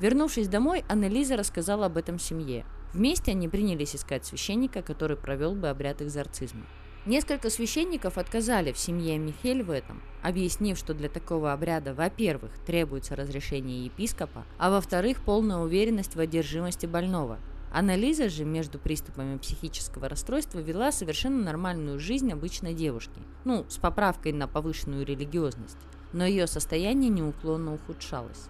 Вернувшись 0.00 0.48
домой, 0.48 0.84
Анализа 0.88 1.36
рассказала 1.36 1.86
об 1.86 1.96
этом 1.96 2.18
семье. 2.18 2.66
Вместе 2.92 3.30
они 3.32 3.48
принялись 3.48 3.96
искать 3.96 4.26
священника, 4.26 4.82
который 4.82 5.16
провел 5.16 5.54
бы 5.54 5.68
обряд 5.68 6.02
экзорцизма. 6.02 6.66
Несколько 7.06 7.50
священников 7.50 8.18
отказали 8.18 8.72
в 8.72 8.78
семье 8.78 9.16
Михель 9.16 9.62
в 9.62 9.70
этом, 9.70 10.02
объяснив, 10.22 10.76
что 10.76 10.92
для 10.92 11.08
такого 11.08 11.52
обряда, 11.52 11.94
во-первых, 11.94 12.50
требуется 12.66 13.14
разрешение 13.14 13.84
епископа, 13.84 14.44
а 14.58 14.70
во-вторых, 14.70 15.18
полная 15.24 15.58
уверенность 15.58 16.16
в 16.16 16.20
одержимости 16.20 16.84
больного. 16.86 17.38
Анализа 17.72 18.28
же 18.28 18.44
между 18.44 18.78
приступами 18.78 19.38
психического 19.38 20.08
расстройства 20.08 20.60
вела 20.60 20.92
совершенно 20.92 21.42
нормальную 21.42 21.98
жизнь 21.98 22.32
обычной 22.32 22.74
девушки, 22.74 23.20
ну, 23.44 23.66
с 23.68 23.76
поправкой 23.78 24.32
на 24.32 24.48
повышенную 24.48 25.04
религиозность, 25.04 25.78
но 26.12 26.24
ее 26.24 26.46
состояние 26.46 27.10
неуклонно 27.10 27.74
ухудшалось. 27.74 28.48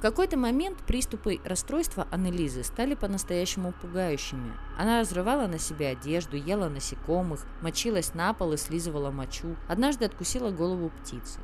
В 0.00 0.02
какой-то 0.02 0.38
момент 0.38 0.78
приступы 0.86 1.40
расстройства 1.44 2.08
Аннелизы 2.10 2.64
стали 2.64 2.94
по-настоящему 2.94 3.74
пугающими. 3.82 4.54
Она 4.78 5.00
разрывала 5.00 5.46
на 5.46 5.58
себе 5.58 5.88
одежду, 5.88 6.38
ела 6.38 6.70
насекомых, 6.70 7.44
мочилась 7.60 8.14
на 8.14 8.32
пол 8.32 8.54
и 8.54 8.56
слизывала 8.56 9.10
мочу. 9.10 9.56
Однажды 9.68 10.06
откусила 10.06 10.50
голову 10.50 10.90
птицы. 11.02 11.38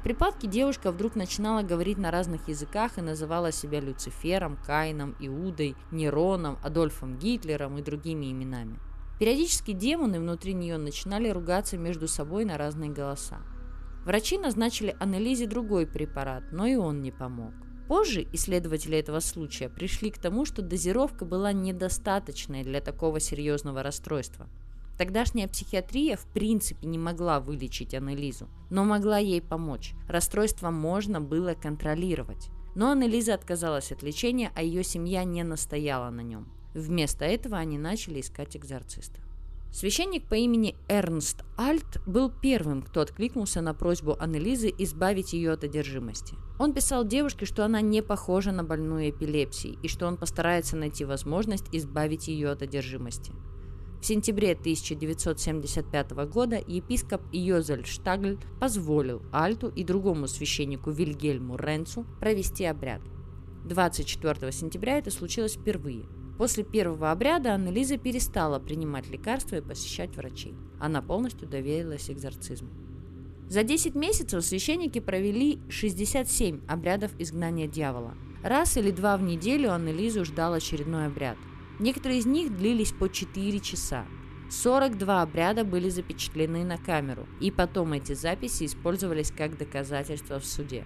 В 0.00 0.02
припадке 0.02 0.48
девушка 0.48 0.92
вдруг 0.92 1.14
начинала 1.14 1.60
говорить 1.60 1.98
на 1.98 2.10
разных 2.10 2.48
языках 2.48 2.96
и 2.96 3.02
называла 3.02 3.52
себя 3.52 3.80
Люцифером, 3.80 4.56
Каином, 4.56 5.14
Иудой, 5.20 5.76
Нероном, 5.90 6.58
Адольфом 6.62 7.18
Гитлером 7.18 7.76
и 7.76 7.82
другими 7.82 8.32
именами. 8.32 8.78
Периодически 9.18 9.72
демоны 9.72 10.18
внутри 10.18 10.54
нее 10.54 10.78
начинали 10.78 11.28
ругаться 11.28 11.76
между 11.76 12.08
собой 12.08 12.46
на 12.46 12.56
разные 12.56 12.88
голоса. 12.88 13.42
Врачи 14.06 14.38
назначили 14.38 14.96
Аннелизе 14.98 15.46
другой 15.46 15.86
препарат, 15.86 16.44
но 16.50 16.64
и 16.64 16.76
он 16.76 17.02
не 17.02 17.10
помог. 17.10 17.52
Позже 17.86 18.26
исследователи 18.32 18.96
этого 18.96 19.20
случая 19.20 19.68
пришли 19.68 20.10
к 20.10 20.16
тому, 20.16 20.46
что 20.46 20.62
дозировка 20.62 21.26
была 21.26 21.52
недостаточной 21.52 22.62
для 22.62 22.80
такого 22.80 23.20
серьезного 23.20 23.82
расстройства. 23.82 24.48
Тогдашняя 25.00 25.48
психиатрия 25.48 26.14
в 26.18 26.26
принципе 26.26 26.86
не 26.86 26.98
могла 26.98 27.40
вылечить 27.40 27.94
Аннелизу, 27.94 28.48
но 28.68 28.84
могла 28.84 29.16
ей 29.16 29.40
помочь. 29.40 29.94
Расстройство 30.06 30.70
можно 30.70 31.22
было 31.22 31.54
контролировать. 31.54 32.50
Но 32.74 32.90
Аннелиза 32.90 33.32
отказалась 33.32 33.92
от 33.92 34.02
лечения, 34.02 34.52
а 34.54 34.62
ее 34.62 34.84
семья 34.84 35.24
не 35.24 35.42
настояла 35.42 36.10
на 36.10 36.20
нем. 36.20 36.52
Вместо 36.74 37.24
этого 37.24 37.56
они 37.56 37.78
начали 37.78 38.20
искать 38.20 38.58
экзорциста. 38.58 39.22
Священник 39.72 40.28
по 40.28 40.34
имени 40.34 40.76
Эрнст 40.86 41.44
Альт 41.58 42.06
был 42.06 42.30
первым, 42.30 42.82
кто 42.82 43.00
откликнулся 43.00 43.62
на 43.62 43.72
просьбу 43.72 44.18
Аннелизы 44.20 44.70
избавить 44.76 45.32
ее 45.32 45.52
от 45.52 45.64
одержимости. 45.64 46.34
Он 46.58 46.74
писал 46.74 47.06
девушке, 47.06 47.46
что 47.46 47.64
она 47.64 47.80
не 47.80 48.02
похожа 48.02 48.52
на 48.52 48.64
больную 48.64 49.08
эпилепсией 49.08 49.78
и 49.82 49.88
что 49.88 50.06
он 50.06 50.18
постарается 50.18 50.76
найти 50.76 51.06
возможность 51.06 51.68
избавить 51.72 52.28
ее 52.28 52.50
от 52.50 52.60
одержимости. 52.60 53.32
В 54.00 54.06
сентябре 54.06 54.52
1975 54.52 56.10
года 56.26 56.56
епископ 56.66 57.22
Йозель 57.32 57.86
Штагль 57.86 58.38
позволил 58.58 59.22
Альту 59.32 59.68
и 59.68 59.84
другому 59.84 60.26
священнику 60.26 60.90
Вильгельму 60.90 61.56
Ренцу 61.56 62.06
провести 62.18 62.64
обряд. 62.64 63.02
24 63.64 64.52
сентября 64.52 64.98
это 64.98 65.10
случилось 65.10 65.56
впервые– 65.56 66.06
После 66.40 66.64
первого 66.64 67.10
обряда 67.10 67.52
Анна-Лиза 67.52 67.98
перестала 67.98 68.58
принимать 68.58 69.10
лекарства 69.10 69.56
и 69.56 69.60
посещать 69.60 70.16
врачей. 70.16 70.54
Она 70.80 71.02
полностью 71.02 71.46
доверилась 71.46 72.10
экзорцизму. 72.10 72.70
За 73.50 73.62
10 73.62 73.94
месяцев 73.94 74.42
священники 74.42 75.00
провели 75.00 75.58
67 75.68 76.62
обрядов 76.66 77.10
изгнания 77.18 77.66
дьявола. 77.66 78.14
Раз 78.42 78.78
или 78.78 78.90
два 78.90 79.18
в 79.18 79.22
неделю 79.22 79.70
Анна-Лизу 79.70 80.24
ждал 80.24 80.54
очередной 80.54 81.08
обряд. 81.08 81.36
Некоторые 81.80 82.20
из 82.20 82.26
них 82.26 82.54
длились 82.54 82.92
по 82.92 83.08
4 83.08 83.58
часа. 83.60 84.04
42 84.50 85.22
обряда 85.22 85.64
были 85.64 85.88
запечатлены 85.88 86.62
на 86.62 86.76
камеру, 86.76 87.26
и 87.40 87.50
потом 87.50 87.94
эти 87.94 88.12
записи 88.12 88.66
использовались 88.66 89.30
как 89.30 89.56
доказательства 89.56 90.38
в 90.38 90.44
суде. 90.44 90.84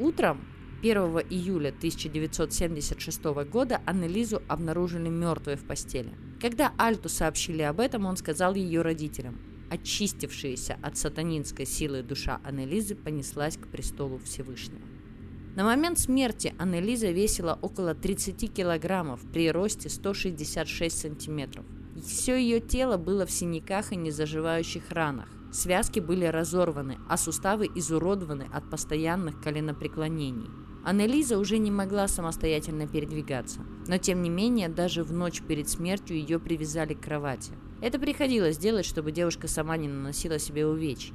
Утром 0.00 0.40
1 0.80 0.96
июля 1.30 1.68
1976 1.68 3.24
года 3.48 3.82
Аннелизу 3.86 4.42
обнаружили 4.48 5.08
мертвой 5.08 5.54
в 5.54 5.64
постели. 5.64 6.12
Когда 6.40 6.72
Альту 6.76 7.08
сообщили 7.08 7.62
об 7.62 7.78
этом, 7.78 8.04
он 8.04 8.16
сказал 8.16 8.56
ее 8.56 8.82
родителям. 8.82 9.38
Очистившаяся 9.70 10.76
от 10.82 10.96
сатанинской 10.96 11.66
силы 11.66 12.02
душа 12.02 12.40
Аннелизы 12.42 12.96
понеслась 12.96 13.56
к 13.56 13.68
престолу 13.68 14.18
Всевышнего. 14.18 14.91
На 15.54 15.64
момент 15.64 15.98
смерти 15.98 16.54
Аннелиза 16.58 17.10
весила 17.10 17.58
около 17.60 17.94
30 17.94 18.54
килограммов 18.54 19.20
при 19.32 19.50
росте 19.50 19.90
166 19.90 20.98
сантиметров. 20.98 21.66
Все 22.06 22.36
ее 22.36 22.58
тело 22.58 22.96
было 22.96 23.26
в 23.26 23.30
синяках 23.30 23.92
и 23.92 23.96
незаживающих 23.96 24.90
ранах. 24.90 25.28
Связки 25.52 26.00
были 26.00 26.24
разорваны, 26.24 26.96
а 27.06 27.18
суставы 27.18 27.68
изуродованы 27.74 28.48
от 28.50 28.70
постоянных 28.70 29.42
коленопреклонений. 29.42 30.48
Аннелиза 30.84 31.38
уже 31.38 31.58
не 31.58 31.70
могла 31.70 32.08
самостоятельно 32.08 32.88
передвигаться, 32.88 33.60
но 33.86 33.98
тем 33.98 34.22
не 34.22 34.30
менее 34.30 34.70
даже 34.70 35.04
в 35.04 35.12
ночь 35.12 35.42
перед 35.42 35.68
смертью 35.68 36.16
ее 36.16 36.40
привязали 36.40 36.94
к 36.94 37.02
кровати. 37.02 37.52
Это 37.82 37.98
приходилось 37.98 38.56
делать, 38.56 38.86
чтобы 38.86 39.12
девушка 39.12 39.48
сама 39.48 39.76
не 39.76 39.86
наносила 39.86 40.38
себе 40.38 40.66
увечий. 40.66 41.12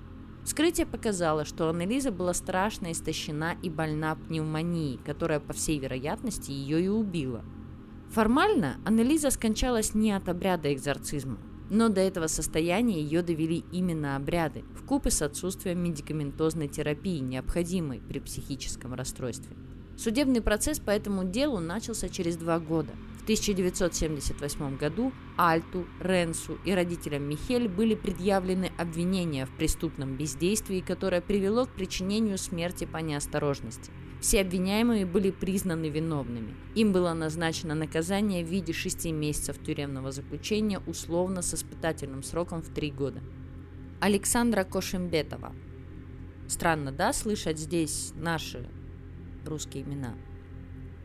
Вскрытие 0.47 0.85
показало, 0.85 1.43
что 1.43 1.69
Аннелиза 1.69 2.09
была 2.09 2.33
страшно 2.33 2.93
истощена 2.93 3.57
и 3.61 3.69
больна 3.69 4.15
пневмонией, 4.15 4.97
которая, 5.05 5.41
по 5.41 5.51
всей 5.51 5.77
вероятности, 5.77 6.51
ее 6.51 6.85
и 6.85 6.87
убила. 6.87 7.43
Формально 8.11 8.77
Аннелиза 8.85 9.29
скончалась 9.29 9.93
не 9.93 10.13
от 10.13 10.29
обряда 10.29 10.73
экзорцизма, 10.73 11.37
но 11.69 11.89
до 11.89 11.99
этого 11.99 12.27
состояния 12.27 13.01
ее 13.01 13.23
довели 13.23 13.65
именно 13.73 14.15
обряды, 14.15 14.63
вкупе 14.73 15.11
с 15.11 15.21
отсутствием 15.21 15.83
медикаментозной 15.83 16.69
терапии, 16.69 17.19
необходимой 17.19 17.99
при 17.99 18.19
психическом 18.19 18.93
расстройстве. 18.93 19.53
Судебный 19.97 20.41
процесс 20.41 20.79
по 20.79 20.91
этому 20.91 21.25
делу 21.25 21.59
начался 21.59 22.07
через 22.07 22.37
два 22.37 22.59
года. 22.59 22.93
В 23.27 23.29
1978 23.29 24.77
году 24.77 25.11
Альту, 25.35 25.85
Ренсу 25.99 26.57
и 26.63 26.71
родителям 26.71 27.23
Михель 27.23 27.67
были 27.67 27.93
предъявлены 27.93 28.71
обвинения 28.77 29.45
в 29.45 29.49
преступном 29.49 30.15
бездействии, 30.15 30.79
которое 30.79 31.19
привело 31.19 31.65
к 31.65 31.71
причинению 31.71 32.37
смерти 32.37 32.85
по 32.85 32.99
неосторожности. 32.99 33.91
Все 34.21 34.39
обвиняемые 34.39 35.05
были 35.05 35.31
признаны 35.31 35.89
виновными. 35.89 36.55
Им 36.75 36.93
было 36.93 37.11
назначено 37.11 37.75
наказание 37.75 38.45
в 38.45 38.47
виде 38.47 38.71
шести 38.71 39.11
месяцев 39.11 39.57
тюремного 39.61 40.13
заключения 40.13 40.79
условно 40.87 41.41
с 41.41 41.53
испытательным 41.53 42.23
сроком 42.23 42.61
в 42.61 42.69
три 42.69 42.91
года. 42.91 43.19
Александра 43.99 44.63
Кошембетова. 44.63 45.53
Странно, 46.47 46.93
да, 46.93 47.11
слышать 47.11 47.59
здесь 47.59 48.13
наши 48.15 48.69
русские 49.45 49.83
имена? 49.83 50.15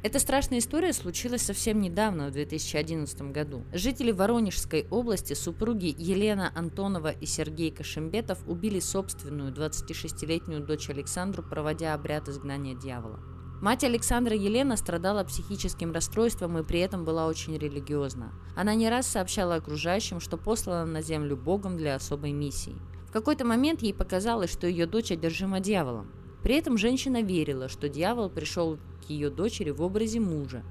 Эта 0.05 0.19
страшная 0.19 0.59
история 0.59 0.93
случилась 0.93 1.43
совсем 1.43 1.81
недавно, 1.81 2.27
в 2.27 2.33
2011 2.33 3.23
году. 3.31 3.65
Жители 3.73 4.11
Воронежской 4.11 4.85
области, 4.91 5.35
супруги 5.35 5.95
Елена 5.97 6.51
Антонова 6.57 7.13
и 7.13 7.25
Сергей 7.25 7.71
Кашембетов 7.71 8.41
убили 8.49 8.81
собственную 8.81 9.53
26-летнюю 9.53 10.67
дочь 10.67 10.91
Александру, 10.91 11.45
проводя 11.45 11.95
обряд 11.95 12.29
изгнания 12.29 12.75
дьявола. 12.75 13.21
Мать 13.61 13.85
Александра 13.85 14.35
Елена 14.35 14.77
страдала 14.77 15.23
психическим 15.23 15.93
расстройством 15.93 16.59
и 16.59 16.65
при 16.65 16.81
этом 16.81 17.05
была 17.05 17.29
очень 17.29 17.57
религиозна. 17.57 18.33
Она 18.57 18.75
не 18.75 18.91
раз 18.91 19.07
сообщала 19.07 19.55
окружающим, 19.55 20.19
что 20.19 20.37
послана 20.37 20.85
на 20.85 21.01
землю 21.01 21.37
Богом 21.37 21.77
для 21.77 21.95
особой 21.95 22.33
миссии. 22.33 22.75
В 23.07 23.13
какой-то 23.13 23.45
момент 23.45 23.83
ей 23.83 23.95
показалось, 23.95 24.51
что 24.51 24.67
ее 24.67 24.87
дочь 24.87 25.13
одержима 25.13 25.61
дьяволом. 25.61 26.11
При 26.43 26.57
этом 26.57 26.77
женщина 26.77 27.23
верила, 27.23 27.69
что 27.69 27.89
дьявол 27.89 28.29
пришел 28.29 28.79
к 29.07 29.11
ее 29.11 29.31
дочери 29.31 29.71
в 29.71 29.81
образе 29.83 30.21
мужа, 30.21 30.65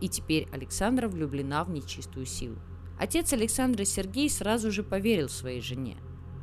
и 0.00 0.08
теперь 0.08 0.48
Александра 0.52 1.08
влюблена 1.08 1.64
в 1.64 1.70
нечистую 1.70 2.26
силу. 2.26 2.56
Отец 2.98 3.32
Александры 3.32 3.84
Сергей 3.84 4.28
сразу 4.30 4.70
же 4.70 4.82
поверил 4.82 5.28
своей 5.28 5.60
жене. 5.60 5.96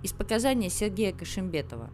Из 0.03 0.13
показания 0.13 0.69
Сергея 0.69 1.13
Кашембетова. 1.13 1.89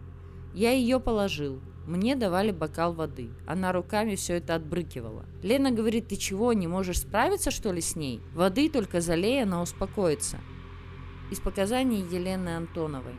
«Я 0.54 0.72
ее 0.72 1.00
положил. 1.00 1.60
Мне 1.86 2.14
давали 2.14 2.52
бокал 2.52 2.92
воды. 2.92 3.30
Она 3.46 3.72
руками 3.72 4.14
все 4.14 4.34
это 4.34 4.54
отбрыкивала. 4.54 5.24
Лена 5.42 5.72
говорит, 5.72 6.08
ты 6.08 6.16
чего, 6.16 6.52
не 6.52 6.68
можешь 6.68 7.00
справиться, 7.00 7.50
что 7.50 7.72
ли, 7.72 7.80
с 7.80 7.96
ней? 7.96 8.20
Воды 8.34 8.68
только 8.68 9.00
залей, 9.00 9.42
она 9.42 9.62
успокоится». 9.62 10.38
Из 11.30 11.40
показаний 11.40 12.02
Елены 12.02 12.50
Антоновой. 12.50 13.14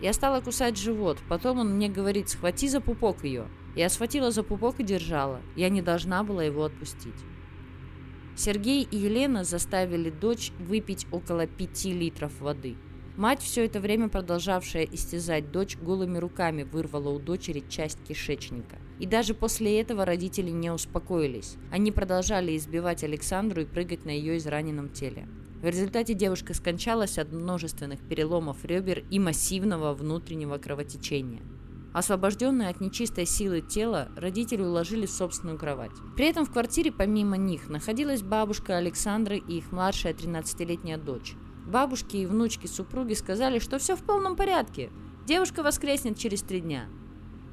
Я 0.00 0.12
стала 0.12 0.40
кусать 0.40 0.76
живот. 0.76 1.18
Потом 1.28 1.58
он 1.58 1.74
мне 1.74 1.88
говорит, 1.88 2.28
схвати 2.28 2.68
за 2.68 2.80
пупок 2.80 3.24
ее. 3.24 3.48
Я 3.74 3.88
схватила 3.88 4.30
за 4.30 4.42
пупок 4.42 4.80
и 4.80 4.84
держала. 4.84 5.40
Я 5.56 5.68
не 5.68 5.82
должна 5.82 6.22
была 6.22 6.44
его 6.44 6.64
отпустить. 6.64 7.14
Сергей 8.36 8.84
и 8.84 8.96
Елена 8.96 9.42
заставили 9.42 10.10
дочь 10.10 10.52
выпить 10.60 11.06
около 11.10 11.46
пяти 11.46 11.92
литров 11.92 12.40
воды. 12.40 12.76
Мать, 13.16 13.42
все 13.42 13.64
это 13.64 13.80
время 13.80 14.08
продолжавшая 14.08 14.84
истязать 14.84 15.50
дочь, 15.50 15.76
голыми 15.76 16.18
руками 16.18 16.62
вырвала 16.62 17.08
у 17.08 17.18
дочери 17.18 17.64
часть 17.68 17.98
кишечника. 18.06 18.78
И 19.00 19.06
даже 19.06 19.34
после 19.34 19.80
этого 19.80 20.04
родители 20.04 20.50
не 20.50 20.70
успокоились. 20.70 21.56
Они 21.72 21.90
продолжали 21.90 22.56
избивать 22.56 23.02
Александру 23.02 23.62
и 23.62 23.64
прыгать 23.64 24.04
на 24.04 24.10
ее 24.10 24.36
израненном 24.36 24.90
теле. 24.90 25.26
В 25.60 25.64
результате 25.64 26.14
девушка 26.14 26.54
скончалась 26.54 27.18
от 27.18 27.32
множественных 27.32 28.00
переломов 28.00 28.64
ребер 28.64 29.04
и 29.10 29.18
массивного 29.18 29.92
внутреннего 29.92 30.56
кровотечения. 30.58 31.42
Освобожденные 31.92 32.68
от 32.68 32.80
нечистой 32.80 33.26
силы 33.26 33.60
тела, 33.60 34.08
родители 34.14 34.62
уложили 34.62 35.06
в 35.06 35.10
собственную 35.10 35.58
кровать. 35.58 35.90
При 36.16 36.26
этом 36.26 36.44
в 36.44 36.52
квартире 36.52 36.92
помимо 36.92 37.36
них 37.36 37.68
находилась 37.68 38.22
бабушка 38.22 38.76
Александры 38.76 39.38
и 39.38 39.58
их 39.58 39.72
младшая 39.72 40.14
13-летняя 40.14 40.96
дочь. 40.96 41.34
Бабушки 41.66 42.18
и 42.18 42.26
внучки 42.26 42.68
супруги 42.68 43.14
сказали, 43.14 43.58
что 43.58 43.80
все 43.80 43.96
в 43.96 44.02
полном 44.04 44.36
порядке. 44.36 44.90
Девушка 45.26 45.64
воскреснет 45.64 46.16
через 46.18 46.42
три 46.42 46.60
дня. 46.60 46.86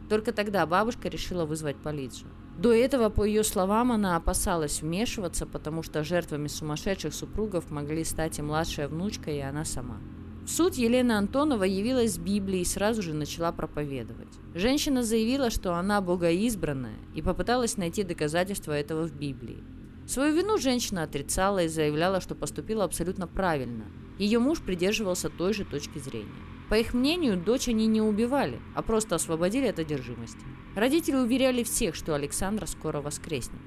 Только 0.10 0.32
тогда 0.32 0.66
бабушка 0.66 1.10
решила 1.10 1.45
вызвать 1.45 1.78
полицию. 1.78 2.30
До 2.58 2.72
этого, 2.72 3.10
по 3.10 3.26
ее 3.26 3.43
словам, 3.43 3.91
она 3.91 4.16
опасалась 4.16 4.82
вмешиваться, 4.82 5.45
потому 5.45 5.84
что 5.84 6.03
жертвами 6.03 6.47
сумасшедших 6.47 7.14
супругов 7.14 7.70
могли 7.70 8.03
стать 8.06 8.39
и 8.39 8.41
младшая 8.41 8.88
внучка, 8.88 9.30
и 9.32 9.39
она 9.39 9.66
сама. 9.66 9.97
В 10.45 10.49
суд 10.49 10.76
Елена 10.76 11.18
Антонова 11.18 11.64
явилась 11.64 12.14
с 12.14 12.18
Библией 12.20 12.62
и 12.62 12.66
сразу 12.66 13.01
же 13.01 13.14
начала 13.14 13.51
проповедовать. 13.51 14.30
Женщина 14.53 15.03
заявила, 15.03 15.49
что 15.49 15.74
она 15.74 15.99
богоизбранная, 16.01 16.99
и 17.16 17.22
попыталась 17.22 17.78
найти 17.78 18.03
доказательства 18.03 18.72
этого 18.72 19.08
в 19.08 19.14
Библии. 19.14 19.64
Свою 20.08 20.36
вину 20.36 20.60
женщина 20.60 21.01
отрицала 21.03 21.64
и 21.64 21.68
заявляла, 21.68 22.22
что 22.22 22.36
поступила 22.36 22.84
абсолютно 22.84 23.28
правильно. 23.28 23.86
Ее 24.20 24.38
муж 24.38 24.62
придерживался 24.62 25.30
той 25.30 25.53
же 25.53 25.66
точки 25.66 25.97
зрения. 25.97 26.30
По 26.70 26.76
их 26.76 26.93
мнению, 26.93 27.38
дочь 27.38 27.68
они 27.68 27.86
не 27.86 28.01
убивали, 28.01 28.59
а 28.74 28.82
просто 28.82 29.16
освободили 29.16 29.68
от 29.68 29.80
одержимости. 29.80 30.39
Родители 30.76 31.16
уверяли 31.16 31.63
всех, 31.63 31.95
что 31.95 32.16
Александра 32.16 32.66
скоро 32.66 33.01
воскреснет. 33.01 33.61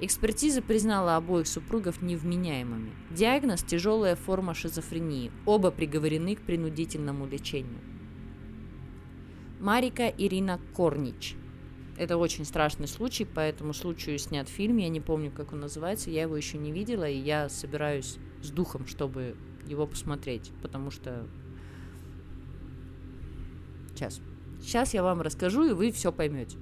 Экспертиза 0.00 0.62
признала 0.62 1.16
обоих 1.16 1.46
супругов 1.46 2.00
невменяемыми. 2.00 2.92
Диагноз– 3.10 3.62
тяжелая 3.66 4.16
форма 4.16 4.54
шизофрении. 4.54 5.30
Оба 5.44 5.70
приговорены 5.70 6.36
к 6.36 6.42
принудительному 6.42 7.26
лечению. 7.26 7.80
Марика 9.60 10.06
Ирина 10.08 10.58
Корнич. 10.74 11.36
Это 11.98 12.16
очень 12.16 12.46
страшный 12.46 12.88
случай, 12.88 13.26
по 13.26 13.40
этому 13.40 13.74
случаю 13.74 14.18
снят 14.18 14.48
фильм, 14.48 14.78
я 14.78 14.88
не 14.88 15.02
помню, 15.02 15.30
как 15.30 15.52
он 15.52 15.60
называется, 15.60 16.08
я 16.08 16.22
его 16.22 16.34
еще 16.34 16.56
не 16.56 16.72
видела, 16.72 17.06
и 17.06 17.18
я 17.18 17.50
собираюсь 17.50 18.16
с 18.42 18.50
духом, 18.50 18.86
чтобы 18.86 19.36
его 19.66 19.86
посмотреть, 19.86 20.50
потому 20.62 20.90
что... 20.90 21.26
Сейчас. 24.00 24.20
Сейчас 24.62 24.94
я 24.94 25.02
вам 25.02 25.20
расскажу, 25.20 25.64
и 25.64 25.72
вы 25.74 25.92
все 25.92 26.10
поймете. 26.10 26.56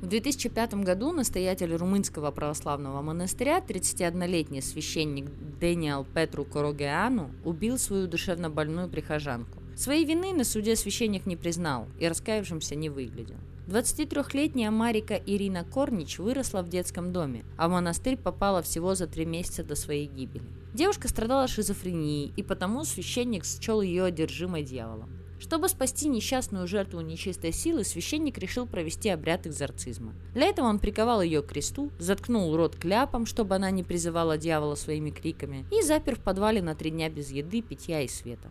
В 0.00 0.06
2005 0.06 0.74
году 0.84 1.12
настоятель 1.12 1.74
румынского 1.74 2.30
православного 2.30 3.02
монастыря, 3.02 3.58
31-летний 3.58 4.62
священник 4.62 5.26
Дэниел 5.60 6.06
Петру 6.14 6.46
Корогеану, 6.46 7.30
убил 7.44 7.76
свою 7.76 8.06
душевно 8.06 8.48
больную 8.48 8.88
прихожанку. 8.88 9.62
Своей 9.76 10.06
вины 10.06 10.32
на 10.32 10.44
суде 10.44 10.76
священник 10.76 11.26
не 11.26 11.36
признал 11.36 11.88
и 11.98 12.08
раскаявшимся 12.08 12.74
не 12.74 12.88
выглядел. 12.88 13.36
23-летняя 13.66 14.70
Марика 14.70 15.14
Ирина 15.14 15.62
Корнич 15.62 16.18
выросла 16.18 16.62
в 16.62 16.70
детском 16.70 17.12
доме, 17.12 17.44
а 17.58 17.68
в 17.68 17.72
монастырь 17.72 18.16
попала 18.16 18.62
всего 18.62 18.94
за 18.94 19.06
три 19.06 19.26
месяца 19.26 19.62
до 19.62 19.74
своей 19.74 20.06
гибели. 20.06 20.46
Девушка 20.72 21.08
страдала 21.08 21.48
шизофренией, 21.48 22.32
и 22.34 22.42
потому 22.42 22.84
священник 22.84 23.44
счел 23.44 23.82
ее 23.82 24.04
одержимой 24.04 24.62
дьяволом. 24.62 25.15
Чтобы 25.38 25.68
спасти 25.68 26.08
несчастную 26.08 26.66
жертву 26.66 27.00
нечистой 27.00 27.52
силы, 27.52 27.84
священник 27.84 28.38
решил 28.38 28.66
провести 28.66 29.10
обряд 29.10 29.46
экзорцизма. 29.46 30.14
Для 30.32 30.46
этого 30.46 30.66
он 30.66 30.78
приковал 30.78 31.20
ее 31.20 31.42
к 31.42 31.48
кресту, 31.48 31.90
заткнул 31.98 32.56
рот 32.56 32.76
кляпом, 32.76 33.26
чтобы 33.26 33.54
она 33.54 33.70
не 33.70 33.82
призывала 33.82 34.38
дьявола 34.38 34.74
своими 34.76 35.10
криками, 35.10 35.66
и 35.70 35.82
запер 35.82 36.16
в 36.16 36.20
подвале 36.20 36.62
на 36.62 36.74
три 36.74 36.90
дня 36.90 37.10
без 37.10 37.30
еды, 37.30 37.60
питья 37.60 38.00
и 38.00 38.08
света. 38.08 38.50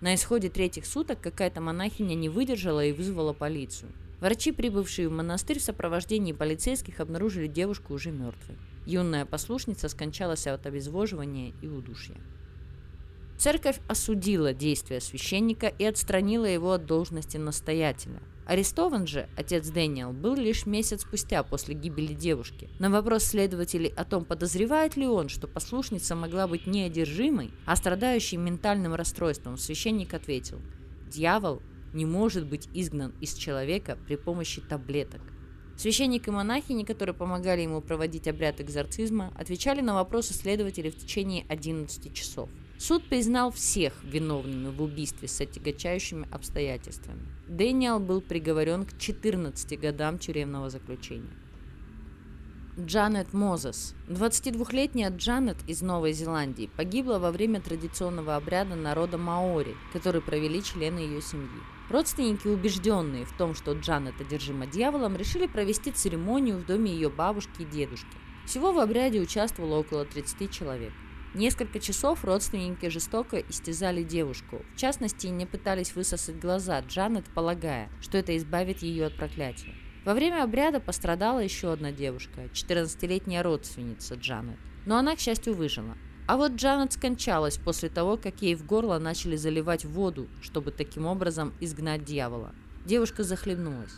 На 0.00 0.14
исходе 0.14 0.48
третьих 0.48 0.86
суток 0.86 1.20
какая-то 1.20 1.60
монахиня 1.60 2.14
не 2.14 2.28
выдержала 2.28 2.84
и 2.84 2.92
вызвала 2.92 3.32
полицию. 3.32 3.92
Врачи, 4.20 4.50
прибывшие 4.50 5.08
в 5.08 5.12
монастырь 5.12 5.60
в 5.60 5.62
сопровождении 5.62 6.32
полицейских, 6.32 6.98
обнаружили 6.98 7.46
девушку 7.46 7.94
уже 7.94 8.10
мертвой. 8.10 8.56
Юная 8.84 9.24
послушница 9.24 9.88
скончалась 9.88 10.46
от 10.46 10.66
обезвоживания 10.66 11.52
и 11.62 11.68
удушья. 11.68 12.16
Церковь 13.38 13.78
осудила 13.86 14.52
действия 14.52 15.00
священника 15.00 15.68
и 15.68 15.84
отстранила 15.84 16.44
его 16.44 16.72
от 16.72 16.86
должности 16.86 17.36
настоятеля. 17.36 18.20
Арестован 18.46 19.06
же 19.06 19.28
отец 19.36 19.68
Дэниел 19.68 20.12
был 20.12 20.34
лишь 20.34 20.66
месяц 20.66 21.02
спустя 21.02 21.44
после 21.44 21.76
гибели 21.76 22.14
девушки. 22.14 22.68
На 22.80 22.90
вопрос 22.90 23.22
следователей 23.22 23.92
о 23.96 24.04
том, 24.04 24.24
подозревает 24.24 24.96
ли 24.96 25.06
он, 25.06 25.28
что 25.28 25.46
послушница 25.46 26.16
могла 26.16 26.48
быть 26.48 26.66
не 26.66 26.82
одержимой, 26.82 27.52
а 27.64 27.76
страдающей 27.76 28.36
ментальным 28.38 28.94
расстройством, 28.94 29.56
священник 29.56 30.14
ответил 30.14 30.58
«Дьявол 31.08 31.62
не 31.92 32.06
может 32.06 32.44
быть 32.44 32.68
изгнан 32.74 33.14
из 33.20 33.34
человека 33.34 33.96
при 34.06 34.16
помощи 34.16 34.60
таблеток. 34.60 35.20
Священник 35.76 36.26
и 36.26 36.32
монахини, 36.32 36.82
которые 36.82 37.14
помогали 37.14 37.60
ему 37.60 37.80
проводить 37.82 38.26
обряд 38.26 38.60
экзорцизма, 38.60 39.32
отвечали 39.38 39.80
на 39.80 39.94
вопросы 39.94 40.34
следователей 40.34 40.90
в 40.90 40.96
течение 40.96 41.46
11 41.48 42.12
часов. 42.12 42.50
Суд 42.78 43.08
признал 43.08 43.50
всех 43.50 43.92
виновными 44.04 44.68
в 44.68 44.80
убийстве 44.80 45.26
с 45.26 45.40
отягочающими 45.40 46.28
обстоятельствами. 46.30 47.26
Дэниел 47.48 47.98
был 47.98 48.20
приговорен 48.20 48.86
к 48.86 48.96
14 48.96 49.80
годам 49.80 50.16
тюремного 50.18 50.70
заключения. 50.70 51.36
Джанет 52.78 53.32
Мозес. 53.32 53.96
22-летняя 54.06 55.10
Джанет 55.10 55.56
из 55.66 55.82
Новой 55.82 56.12
Зеландии 56.12 56.70
погибла 56.76 57.18
во 57.18 57.32
время 57.32 57.60
традиционного 57.60 58.36
обряда 58.36 58.76
народа 58.76 59.18
Маори, 59.18 59.74
который 59.92 60.20
провели 60.20 60.62
члены 60.62 61.00
ее 61.00 61.20
семьи. 61.20 61.48
Родственники, 61.90 62.46
убежденные 62.46 63.24
в 63.24 63.36
том, 63.36 63.56
что 63.56 63.72
Джанет 63.72 64.20
одержима 64.20 64.68
дьяволом, 64.68 65.16
решили 65.16 65.48
провести 65.48 65.90
церемонию 65.90 66.58
в 66.58 66.66
доме 66.66 66.92
ее 66.92 67.10
бабушки 67.10 67.62
и 67.62 67.64
дедушки. 67.64 68.06
Всего 68.46 68.72
в 68.72 68.78
обряде 68.78 69.20
участвовало 69.20 69.80
около 69.80 70.04
30 70.04 70.48
человек. 70.52 70.92
Несколько 71.34 71.78
часов 71.78 72.24
родственники 72.24 72.88
жестоко 72.88 73.38
истязали 73.38 74.02
девушку. 74.02 74.62
В 74.74 74.78
частности, 74.78 75.26
не 75.26 75.44
пытались 75.44 75.94
высосать 75.94 76.40
глаза 76.40 76.80
Джанет, 76.80 77.26
полагая, 77.34 77.90
что 78.00 78.16
это 78.16 78.34
избавит 78.36 78.82
ее 78.82 79.06
от 79.06 79.16
проклятия. 79.16 79.74
Во 80.06 80.14
время 80.14 80.42
обряда 80.42 80.80
пострадала 80.80 81.40
еще 81.40 81.70
одна 81.70 81.92
девушка, 81.92 82.44
14-летняя 82.54 83.42
родственница 83.42 84.14
Джанет. 84.14 84.58
Но 84.86 84.96
она, 84.96 85.16
к 85.16 85.20
счастью, 85.20 85.54
выжила. 85.54 85.98
А 86.26 86.38
вот 86.38 86.52
Джанет 86.52 86.94
скончалась 86.94 87.58
после 87.58 87.90
того, 87.90 88.16
как 88.16 88.40
ей 88.40 88.54
в 88.54 88.64
горло 88.64 88.98
начали 88.98 89.36
заливать 89.36 89.84
воду, 89.84 90.28
чтобы 90.40 90.70
таким 90.70 91.04
образом 91.04 91.52
изгнать 91.60 92.04
дьявола. 92.04 92.54
Девушка 92.86 93.22
захлебнулась. 93.22 93.92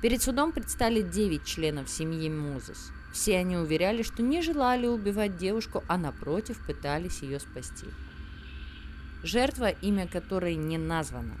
Перед 0.00 0.22
судом 0.22 0.52
предстали 0.52 1.02
9 1.02 1.44
членов 1.44 1.90
семьи 1.90 2.30
Музес. 2.30 2.90
Все 3.14 3.38
они 3.38 3.56
уверяли, 3.56 4.02
что 4.02 4.22
не 4.22 4.42
желали 4.42 4.86
убивать 4.86 5.38
девушку, 5.38 5.82
а 5.88 5.96
напротив 5.96 6.58
пытались 6.66 7.22
ее 7.22 7.40
спасти. 7.40 7.86
Жертва, 9.22 9.70
имя 9.70 10.06
которой 10.06 10.56
не 10.56 10.76
названо. 10.76 11.38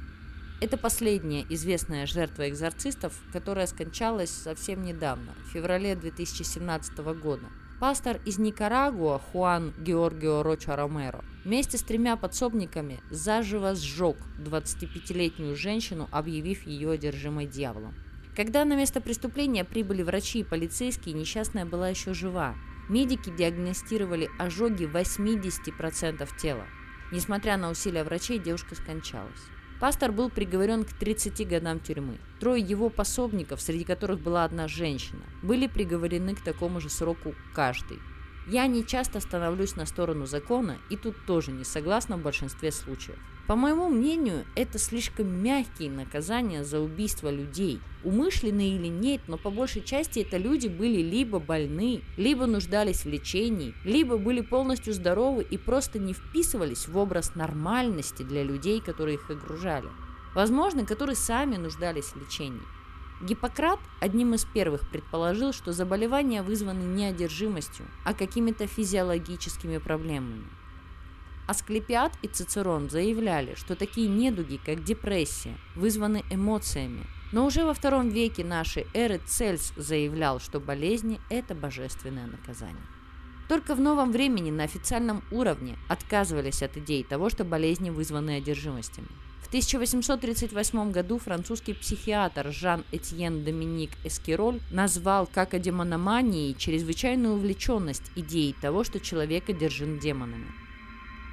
Это 0.62 0.78
последняя 0.78 1.44
известная 1.50 2.06
жертва 2.06 2.48
экзорцистов, 2.48 3.12
которая 3.32 3.66
скончалась 3.66 4.30
совсем 4.30 4.82
недавно, 4.84 5.34
в 5.46 5.52
феврале 5.52 5.96
2017 5.96 6.96
года– 7.20 7.46
Пастор 7.80 8.20
из 8.24 8.38
Никарагуа 8.38 9.18
Хуан 9.18 9.74
Георгио 9.78 10.44
Роча 10.44 10.76
Ромеро 10.76 11.24
вместе 11.44 11.76
с 11.76 11.82
тремя 11.82 12.16
подсобниками 12.16 13.00
заживо 13.10 13.74
сжег 13.74 14.16
25-летнюю 14.38 15.56
женщину, 15.56 16.08
объявив 16.12 16.66
ее 16.66 16.92
одержимой 16.92 17.46
дьяволом. 17.46 17.94
Когда 18.36 18.64
на 18.64 18.74
место 18.74 19.00
преступления 19.00 19.64
прибыли 19.64 20.02
врачи 20.02 20.40
и 20.40 20.44
полицейские, 20.44 21.14
несчастная 21.14 21.64
была 21.64 21.88
еще 21.88 22.14
жива. 22.14 22.56
Медики 22.88 23.30
диагностировали 23.30 24.28
ожоги 24.38 24.84
80% 24.84 26.28
тела. 26.36 26.66
Несмотря 27.12 27.56
на 27.56 27.70
усилия 27.70 28.02
врачей, 28.02 28.40
девушка 28.40 28.74
скончалась. 28.74 29.40
Пастор 29.80 30.10
был 30.10 30.30
приговорен 30.30 30.84
к 30.84 30.92
30 30.92 31.46
годам 31.46 31.78
тюрьмы. 31.78 32.18
Трое 32.40 32.62
его 32.62 32.90
пособников, 32.90 33.60
среди 33.60 33.84
которых 33.84 34.20
была 34.20 34.44
одна 34.44 34.66
женщина, 34.66 35.22
были 35.42 35.68
приговорены 35.68 36.34
к 36.34 36.42
такому 36.42 36.80
же 36.80 36.90
сроку 36.90 37.34
каждый. 37.54 37.98
Я 38.46 38.66
не 38.66 38.84
часто 38.84 39.20
становлюсь 39.20 39.76
на 39.76 39.86
сторону 39.86 40.26
закона 40.26 40.78
и 40.90 40.96
тут 40.96 41.24
тоже 41.26 41.52
не 41.52 41.64
согласна 41.64 42.16
в 42.16 42.22
большинстве 42.22 42.72
случаев. 42.72 43.18
По 43.46 43.56
моему 43.56 43.90
мнению, 43.90 44.46
это 44.56 44.78
слишком 44.78 45.28
мягкие 45.42 45.90
наказания 45.90 46.64
за 46.64 46.80
убийство 46.80 47.30
людей. 47.30 47.78
Умышленные 48.02 48.76
или 48.76 48.86
нет, 48.86 49.20
но 49.28 49.36
по 49.36 49.50
большей 49.50 49.82
части 49.82 50.20
это 50.20 50.38
люди 50.38 50.66
были 50.66 51.02
либо 51.02 51.38
больны, 51.40 52.00
либо 52.16 52.46
нуждались 52.46 53.04
в 53.04 53.08
лечении, 53.08 53.74
либо 53.84 54.16
были 54.16 54.40
полностью 54.40 54.94
здоровы 54.94 55.42
и 55.42 55.58
просто 55.58 55.98
не 55.98 56.14
вписывались 56.14 56.88
в 56.88 56.96
образ 56.96 57.34
нормальности 57.34 58.22
для 58.22 58.42
людей, 58.42 58.80
которые 58.80 59.16
их 59.16 59.30
окружали. 59.30 59.88
Возможно, 60.34 60.86
которые 60.86 61.16
сами 61.16 61.56
нуждались 61.56 62.06
в 62.06 62.16
лечении. 62.16 62.62
Гиппократ 63.20 63.78
одним 64.00 64.34
из 64.34 64.46
первых 64.46 64.88
предположил, 64.90 65.52
что 65.52 65.72
заболевания 65.72 66.42
вызваны 66.42 66.82
не 66.82 67.06
одержимостью, 67.06 67.84
а 68.04 68.14
какими-то 68.14 68.66
физиологическими 68.66 69.78
проблемами. 69.78 70.44
Асклепиад 71.46 72.12
и 72.22 72.28
Цицерон 72.28 72.88
заявляли, 72.88 73.54
что 73.54 73.76
такие 73.76 74.08
недуги, 74.08 74.58
как 74.64 74.82
депрессия, 74.82 75.54
вызваны 75.74 76.24
эмоциями. 76.30 77.04
Но 77.32 77.46
уже 77.46 77.64
во 77.64 77.74
втором 77.74 78.08
веке 78.08 78.44
нашей 78.44 78.86
эры 78.94 79.20
Цельс 79.26 79.72
заявлял, 79.76 80.40
что 80.40 80.60
болезни– 80.60 81.20
это 81.30 81.54
божественное 81.54 82.26
наказание. 82.26 82.86
Только 83.48 83.74
в 83.74 83.80
новом 83.80 84.10
времени 84.10 84.50
на 84.50 84.64
официальном 84.64 85.22
уровне 85.30 85.76
отказывались 85.88 86.62
от 86.62 86.76
идей 86.78 87.04
того, 87.04 87.28
что 87.28 87.44
болезни 87.44 87.90
вызваны 87.90 88.36
одержимостями. 88.36 89.08
В 89.42 89.48
1838 89.48 90.90
году 90.90 91.18
французский 91.18 91.74
психиатр 91.74 92.50
Жан-Этьен 92.50 93.44
Доминик 93.44 93.90
Эскироль 94.02 94.60
назвал 94.70 95.26
как 95.26 95.52
о 95.52 95.58
демономании 95.58 96.54
чрезвычайную 96.54 97.34
увлеченность 97.34 98.10
идеей 98.16 98.54
того, 98.54 98.82
что 98.82 98.98
человек 98.98 99.50
одержим 99.50 99.98
демонами. 99.98 100.63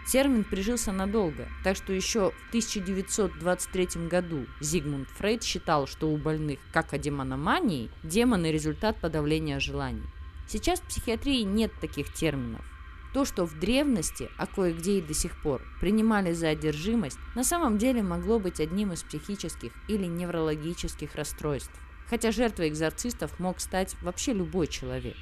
Термин 0.07 0.43
прижился 0.43 0.91
надолго, 0.91 1.47
так 1.63 1.77
что 1.77 1.93
еще 1.93 2.31
в 2.31 2.47
1923 2.49 4.07
году 4.07 4.45
Зигмунд 4.59 5.07
Фрейд 5.09 5.43
считал, 5.43 5.87
что 5.87 6.09
у 6.09 6.17
больных, 6.17 6.59
как 6.73 6.93
о 6.93 6.97
демономании, 6.97 7.89
демоны– 8.03 8.51
результат 8.53 8.99
подавления 8.99 9.59
желаний. 9.59 10.03
Сейчас 10.47 10.79
в 10.79 10.87
психиатрии 10.87 11.43
нет 11.43 11.71
таких 11.79 12.11
терминов. 12.13 12.65
То, 13.13 13.25
что 13.25 13.45
в 13.45 13.59
древности, 13.59 14.29
а 14.37 14.47
кое-где 14.47 14.99
и 14.99 15.01
до 15.01 15.13
сих 15.13 15.41
пор, 15.41 15.61
принимали 15.79 16.33
за 16.33 16.49
одержимость, 16.49 17.19
на 17.35 17.43
самом 17.43 17.77
деле 17.77 18.01
могло 18.01 18.39
быть 18.39 18.59
одним 18.59 18.93
из 18.93 19.03
психических 19.03 19.71
или 19.87 20.05
неврологических 20.05 21.15
расстройств. 21.15 21.71
Хотя 22.09 22.31
жертвой 22.31 22.69
экзорцистов 22.69 23.37
мог 23.39 23.59
стать 23.59 23.95
вообще 24.01 24.33
любой 24.33 24.67
человек. 24.67 25.15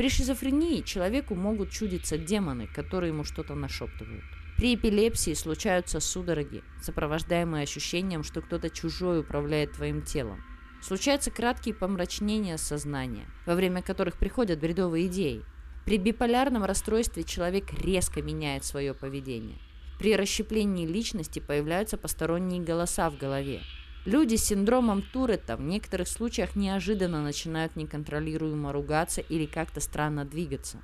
При 0.00 0.08
шизофрении 0.08 0.80
человеку 0.80 1.34
могут 1.34 1.72
чудиться 1.72 2.16
демоны, 2.16 2.66
которые 2.66 3.12
ему 3.12 3.22
что-то 3.22 3.54
нашептывают. 3.54 4.24
При 4.56 4.74
эпилепсии 4.74 5.34
случаются 5.34 6.00
судороги, 6.00 6.64
сопровождаемые 6.80 7.64
ощущением, 7.64 8.24
что 8.24 8.40
кто-то 8.40 8.70
чужой 8.70 9.20
управляет 9.20 9.72
твоим 9.72 10.00
телом. 10.00 10.42
Случаются 10.80 11.30
краткие 11.30 11.74
помрачнения 11.74 12.56
сознания, 12.56 13.26
во 13.44 13.54
время 13.54 13.82
которых 13.82 14.16
приходят 14.16 14.58
бредовые 14.58 15.06
идеи. 15.08 15.44
При 15.84 15.98
биполярном 15.98 16.64
расстройстве 16.64 17.22
человек 17.22 17.70
резко 17.84 18.22
меняет 18.22 18.64
свое 18.64 18.94
поведение. 18.94 19.58
При 19.98 20.16
расщеплении 20.16 20.86
личности 20.86 21.40
появляются 21.40 21.98
посторонние 21.98 22.62
голоса 22.62 23.10
в 23.10 23.18
голове, 23.18 23.60
Люди 24.06 24.36
с 24.36 24.44
синдромом 24.44 25.02
Туретта 25.02 25.58
в 25.58 25.60
некоторых 25.60 26.08
случаях 26.08 26.56
неожиданно 26.56 27.22
начинают 27.22 27.76
неконтролируемо 27.76 28.72
ругаться 28.72 29.20
или 29.20 29.44
как-то 29.44 29.80
странно 29.80 30.24
двигаться. 30.24 30.78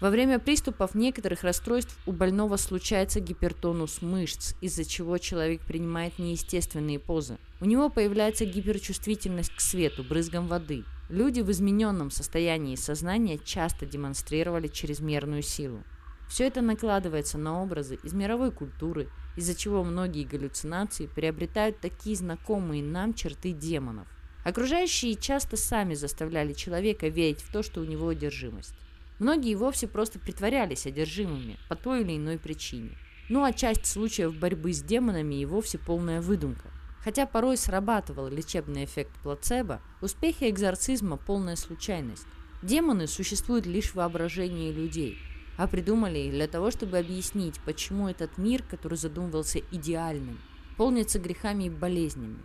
Во 0.00 0.10
время 0.10 0.38
приступов 0.38 0.94
некоторых 0.94 1.42
расстройств 1.42 1.98
у 2.06 2.12
больного 2.12 2.56
случается 2.56 3.18
гипертонус 3.18 4.00
мышц, 4.00 4.54
из-за 4.60 4.84
чего 4.84 5.18
человек 5.18 5.60
принимает 5.62 6.20
неестественные 6.20 7.00
позы. 7.00 7.36
У 7.60 7.64
него 7.64 7.90
появляется 7.90 8.46
гиперчувствительность 8.46 9.54
к 9.54 9.60
свету, 9.60 10.04
брызгам 10.04 10.46
воды. 10.46 10.84
Люди 11.08 11.40
в 11.40 11.50
измененном 11.50 12.12
состоянии 12.12 12.76
сознания 12.76 13.38
часто 13.44 13.86
демонстрировали 13.86 14.68
чрезмерную 14.68 15.42
силу. 15.42 15.82
Все 16.30 16.46
это 16.46 16.62
накладывается 16.62 17.38
на 17.38 17.60
образы 17.60 17.98
из 18.04 18.14
мировой 18.14 18.52
культуры, 18.52 19.08
из-за 19.34 19.56
чего 19.56 19.82
многие 19.82 20.22
галлюцинации 20.22 21.06
приобретают 21.06 21.80
такие 21.80 22.14
знакомые 22.14 22.84
нам 22.84 23.14
черты 23.14 23.50
демонов. 23.50 24.06
Окружающие 24.44 25.16
часто 25.16 25.56
сами 25.56 25.94
заставляли 25.94 26.52
человека 26.52 27.08
верить 27.08 27.40
в 27.40 27.50
то, 27.52 27.64
что 27.64 27.80
у 27.80 27.84
него 27.84 28.08
одержимость. 28.08 28.74
Многие 29.18 29.56
вовсе 29.56 29.88
просто 29.88 30.20
притворялись 30.20 30.86
одержимыми 30.86 31.58
по 31.68 31.74
той 31.74 32.02
или 32.02 32.16
иной 32.16 32.38
причине. 32.38 32.96
Ну 33.28 33.42
а 33.42 33.52
часть 33.52 33.86
случаев 33.86 34.36
борьбы 34.36 34.72
с 34.72 34.82
демонами 34.82 35.34
и 35.34 35.46
вовсе 35.46 35.78
полная 35.78 36.20
выдумка. 36.20 36.70
Хотя 37.02 37.26
порой 37.26 37.56
срабатывал 37.56 38.28
лечебный 38.28 38.84
эффект 38.84 39.10
плацебо, 39.24 39.80
успехи 40.00 40.48
экзорцизма– 40.48 41.16
полная 41.26 41.56
случайность. 41.56 42.26
Демоны 42.62 43.08
существуют 43.08 43.66
лишь 43.66 43.90
в 43.90 43.94
воображении 43.96 44.70
людей– 44.70 45.18
а 45.60 45.66
придумали 45.66 46.30
для 46.30 46.48
того, 46.48 46.70
чтобы 46.70 46.96
объяснить, 46.96 47.60
почему 47.66 48.08
этот 48.08 48.38
мир, 48.38 48.62
который 48.62 48.96
задумывался 48.96 49.58
идеальным, 49.70 50.40
полнится 50.78 51.18
грехами 51.18 51.64
и 51.64 51.70
болезнями. 51.70 52.38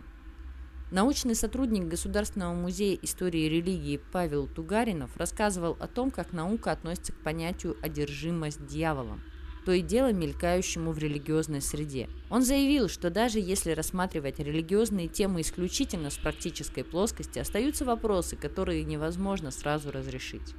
Научный 0.90 1.34
сотрудник 1.34 1.88
Государственного 1.88 2.52
музея 2.52 2.98
истории 3.00 3.46
и 3.46 3.48
религии 3.48 3.98
Павел 4.12 4.46
Тугаринов 4.46 5.16
рассказывал 5.16 5.78
о 5.80 5.86
том, 5.86 6.10
как 6.10 6.34
наука 6.34 6.72
относится 6.72 7.14
к 7.14 7.22
понятию 7.22 7.78
«одержимость 7.80 8.66
дьяволом», 8.66 9.22
то 9.64 9.72
и 9.72 9.80
дело 9.80 10.12
мелькающему 10.12 10.92
в 10.92 10.98
религиозной 10.98 11.62
среде. 11.62 12.10
Он 12.28 12.42
заявил, 12.42 12.90
что 12.90 13.08
даже 13.08 13.40
если 13.40 13.70
рассматривать 13.70 14.40
религиозные 14.40 15.08
темы 15.08 15.40
исключительно 15.40 16.10
с 16.10 16.18
практической 16.18 16.84
плоскости, 16.84 17.38
остаются 17.38 17.86
вопросы, 17.86 18.36
которые 18.36 18.84
невозможно 18.84 19.50
сразу 19.50 19.90
разрешить. 19.90 20.54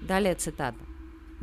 Далее 0.00 0.36
цитата. 0.36 0.78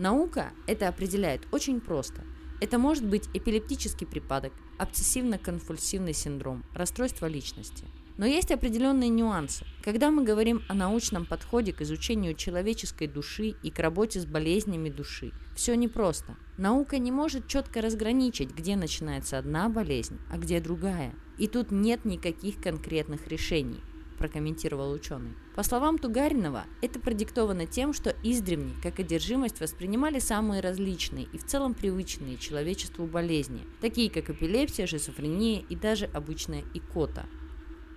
Наука 0.01 0.51
это 0.65 0.87
определяет 0.87 1.43
очень 1.51 1.79
просто. 1.79 2.23
Это 2.59 2.79
может 2.79 3.05
быть 3.05 3.29
эпилептический 3.35 4.07
припадок, 4.07 4.51
обсессивно-конфульсивный 4.79 6.13
синдром, 6.13 6.63
расстройство 6.73 7.27
личности. 7.27 7.85
Но 8.17 8.25
есть 8.25 8.49
определенные 8.49 9.09
нюансы. 9.09 9.63
Когда 9.83 10.09
мы 10.09 10.23
говорим 10.23 10.63
о 10.67 10.73
научном 10.73 11.27
подходе 11.27 11.71
к 11.71 11.81
изучению 11.81 12.33
человеческой 12.33 13.05
души 13.05 13.53
и 13.61 13.69
к 13.69 13.77
работе 13.77 14.19
с 14.19 14.25
болезнями 14.25 14.89
души, 14.89 15.33
все 15.55 15.75
непросто. 15.75 16.35
Наука 16.57 16.97
не 16.97 17.11
может 17.11 17.47
четко 17.47 17.79
разграничить, 17.79 18.55
где 18.55 18.75
начинается 18.75 19.37
одна 19.37 19.69
болезнь, 19.69 20.17
а 20.31 20.39
где 20.39 20.59
другая. 20.59 21.13
И 21.37 21.47
тут 21.47 21.69
нет 21.69 22.05
никаких 22.05 22.59
конкретных 22.59 23.27
решений 23.27 23.81
прокомментировал 24.21 24.91
ученый. 24.91 25.33
По 25.55 25.63
словам 25.63 25.97
Тугаринова, 25.97 26.65
это 26.83 26.99
продиктовано 26.99 27.65
тем, 27.65 27.91
что 27.91 28.15
издревне, 28.21 28.73
как 28.83 28.99
одержимость, 28.99 29.59
воспринимали 29.59 30.19
самые 30.19 30.61
различные 30.61 31.25
и 31.33 31.39
в 31.39 31.45
целом 31.47 31.73
привычные 31.73 32.37
человечеству 32.37 33.07
болезни, 33.07 33.65
такие 33.81 34.11
как 34.11 34.29
эпилепсия, 34.29 34.85
шизофрения 34.85 35.63
и 35.67 35.75
даже 35.75 36.05
обычная 36.05 36.63
икота. 36.75 37.25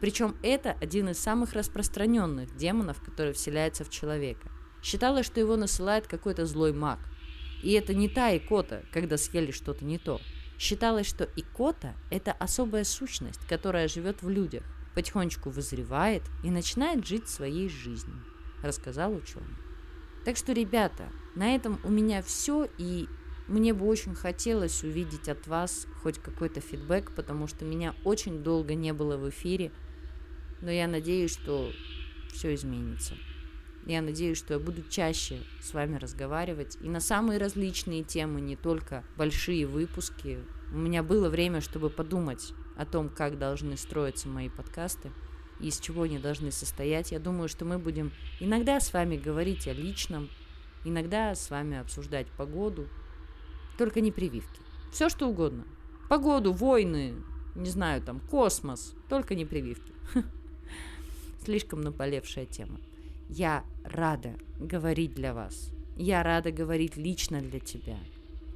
Причем 0.01 0.35
это 0.43 0.77
один 0.81 1.11
из 1.11 1.19
самых 1.19 1.53
распространенных 1.53 2.57
демонов, 2.57 3.03
который 3.03 3.35
вселяется 3.35 3.85
в 3.85 3.91
человека. 3.91 4.51
Считалось, 4.83 5.27
что 5.27 5.41
его 5.41 5.57
насылает 5.57 6.07
какой-то 6.07 6.47
злой 6.47 6.73
маг. 6.73 7.01
И 7.63 7.73
это 7.73 7.93
не 7.95 8.09
та 8.09 8.35
икота, 8.35 8.83
когда 8.93 9.19
съели 9.19 9.51
что-то 9.51 9.85
не 9.85 9.99
то. 9.99 10.23
Считалось, 10.59 11.07
что 11.07 11.29
икота– 11.37 11.95
это 12.11 12.33
особая 12.33 12.85
сущность, 12.85 13.47
которая 13.47 13.89
живет 13.89 14.23
в 14.23 14.31
людях, 14.31 14.63
потихонечку 14.95 15.51
вызревает 15.51 16.23
и 16.43 16.51
начинает 16.51 17.07
жить 17.07 17.29
своей 17.29 17.69
жизнью, 17.69 18.23
рассказал 18.63 19.15
ученый. 19.15 19.57
Так 20.25 20.37
что, 20.37 20.53
ребята, 20.53 21.09
на 21.35 21.55
этом 21.55 21.79
у 21.85 21.91
меня 21.91 22.23
все, 22.23 22.69
и 22.79 23.09
мне 23.47 23.75
бы 23.75 23.87
очень 23.87 24.15
хотелось 24.15 24.83
увидеть 24.83 25.29
от 25.29 25.47
вас 25.47 25.87
хоть 26.03 26.19
какой-то 26.19 26.61
фидбэк, 26.61 27.13
потому 27.15 27.47
что 27.47 27.65
меня 27.65 27.95
очень 28.05 28.43
долго 28.43 28.75
не 28.75 28.93
было 28.93 29.17
в 29.19 29.29
эфире, 29.29 29.71
но 30.63 30.71
я 30.71 30.89
надеюсь, 30.89 31.33
что 31.33 31.71
все 32.33 32.55
изменится. 32.55 33.15
Я 33.87 34.01
надеюсь, 34.01 34.39
что 34.39 34.55
я 34.55 34.61
буду 34.61 34.83
чаще 34.89 35.41
с 35.61 35.75
вами 35.75 35.97
разговаривать 35.97 36.79
и 36.81 36.89
на 36.89 37.01
самые 37.01 37.39
различные 37.39 38.03
темы, 38.03 38.41
не 38.41 38.57
только 38.57 39.05
большие 39.19 39.67
выпуски. 39.67 40.39
У 40.73 40.77
меня 40.77 41.03
было 41.03 41.29
время, 41.29 41.61
чтобы 41.61 41.91
подумать 41.91 42.55
о 42.77 42.85
том, 42.85 43.09
как 43.09 43.39
должны 43.39 43.77
строиться 43.77 44.29
мои 44.29 44.49
подкасты 44.49 45.13
и 45.61 45.69
из 45.69 45.79
чего 45.79 46.03
они 46.03 46.19
должны 46.19 46.51
состоять. 46.51 47.13
Я 47.13 47.19
думаю, 47.19 47.49
что 47.49 47.65
мы 47.65 47.79
будем 47.79 48.13
иногда 48.41 48.81
с 48.81 48.93
вами 48.93 49.17
говорить 49.17 49.69
о 49.69 49.73
личном, 49.73 50.29
иногда 50.85 51.35
с 51.35 51.51
вами 51.51 51.79
обсуждать 51.79 52.27
погоду, 52.37 52.89
только 53.79 54.01
не 54.01 54.13
прививки. 54.13 54.61
Все 54.93 55.09
что 55.09 55.29
угодно. 55.29 55.65
Погоду, 56.09 56.53
войны, 56.53 57.15
не 57.55 57.71
знаю, 57.71 58.03
там, 58.03 58.21
космос, 58.21 58.95
только 59.09 59.35
не 59.35 59.45
прививки. 59.45 59.93
Слишком 61.45 61.81
наболевшая 61.81 62.47
тема. 62.47 62.81
Я 63.29 63.65
рада 63.85 64.35
говорить 64.59 65.15
для 65.15 65.35
вас. 65.35 65.71
Я 65.97 66.23
рада 66.23 66.53
говорить 66.53 66.97
лично 66.97 67.41
для 67.41 67.61
тебя. 67.61 67.99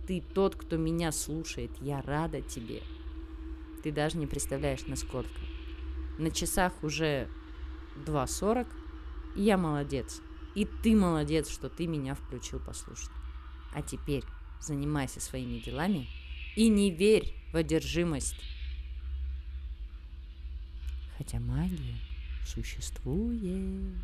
Ты 0.07 0.23
тот, 0.35 0.57
кто 0.57 0.77
меня 0.77 1.13
слушает. 1.13 1.71
Я 1.81 2.03
рада 2.03 2.41
тебе. 2.43 2.83
Ты 3.89 3.93
даже 3.93 4.19
не 4.19 4.27
представляешь, 4.27 4.87
насколько. 4.87 5.41
На 6.19 6.31
часах 6.31 6.75
уже 6.83 7.27
2.40, 8.05 8.67
и 9.35 9.41
я 9.41 9.57
молодец. 9.57 10.21
И 10.55 10.67
ты 10.67 10.95
молодец, 10.95 11.49
что 11.49 11.71
ты 11.71 11.87
меня 11.87 12.15
включил 12.15 12.61
послушать. 12.61 13.09
А 13.73 13.81
теперь 13.81 14.25
занимайся 14.61 15.21
своими 15.21 15.59
делами 15.61 16.07
и 16.55 16.69
не 16.69 16.91
верь 16.91 17.35
в 17.51 17.57
одержимость. 17.57 18.37
Хотя 21.17 21.41
магия 21.41 21.97
существует. 22.45 23.95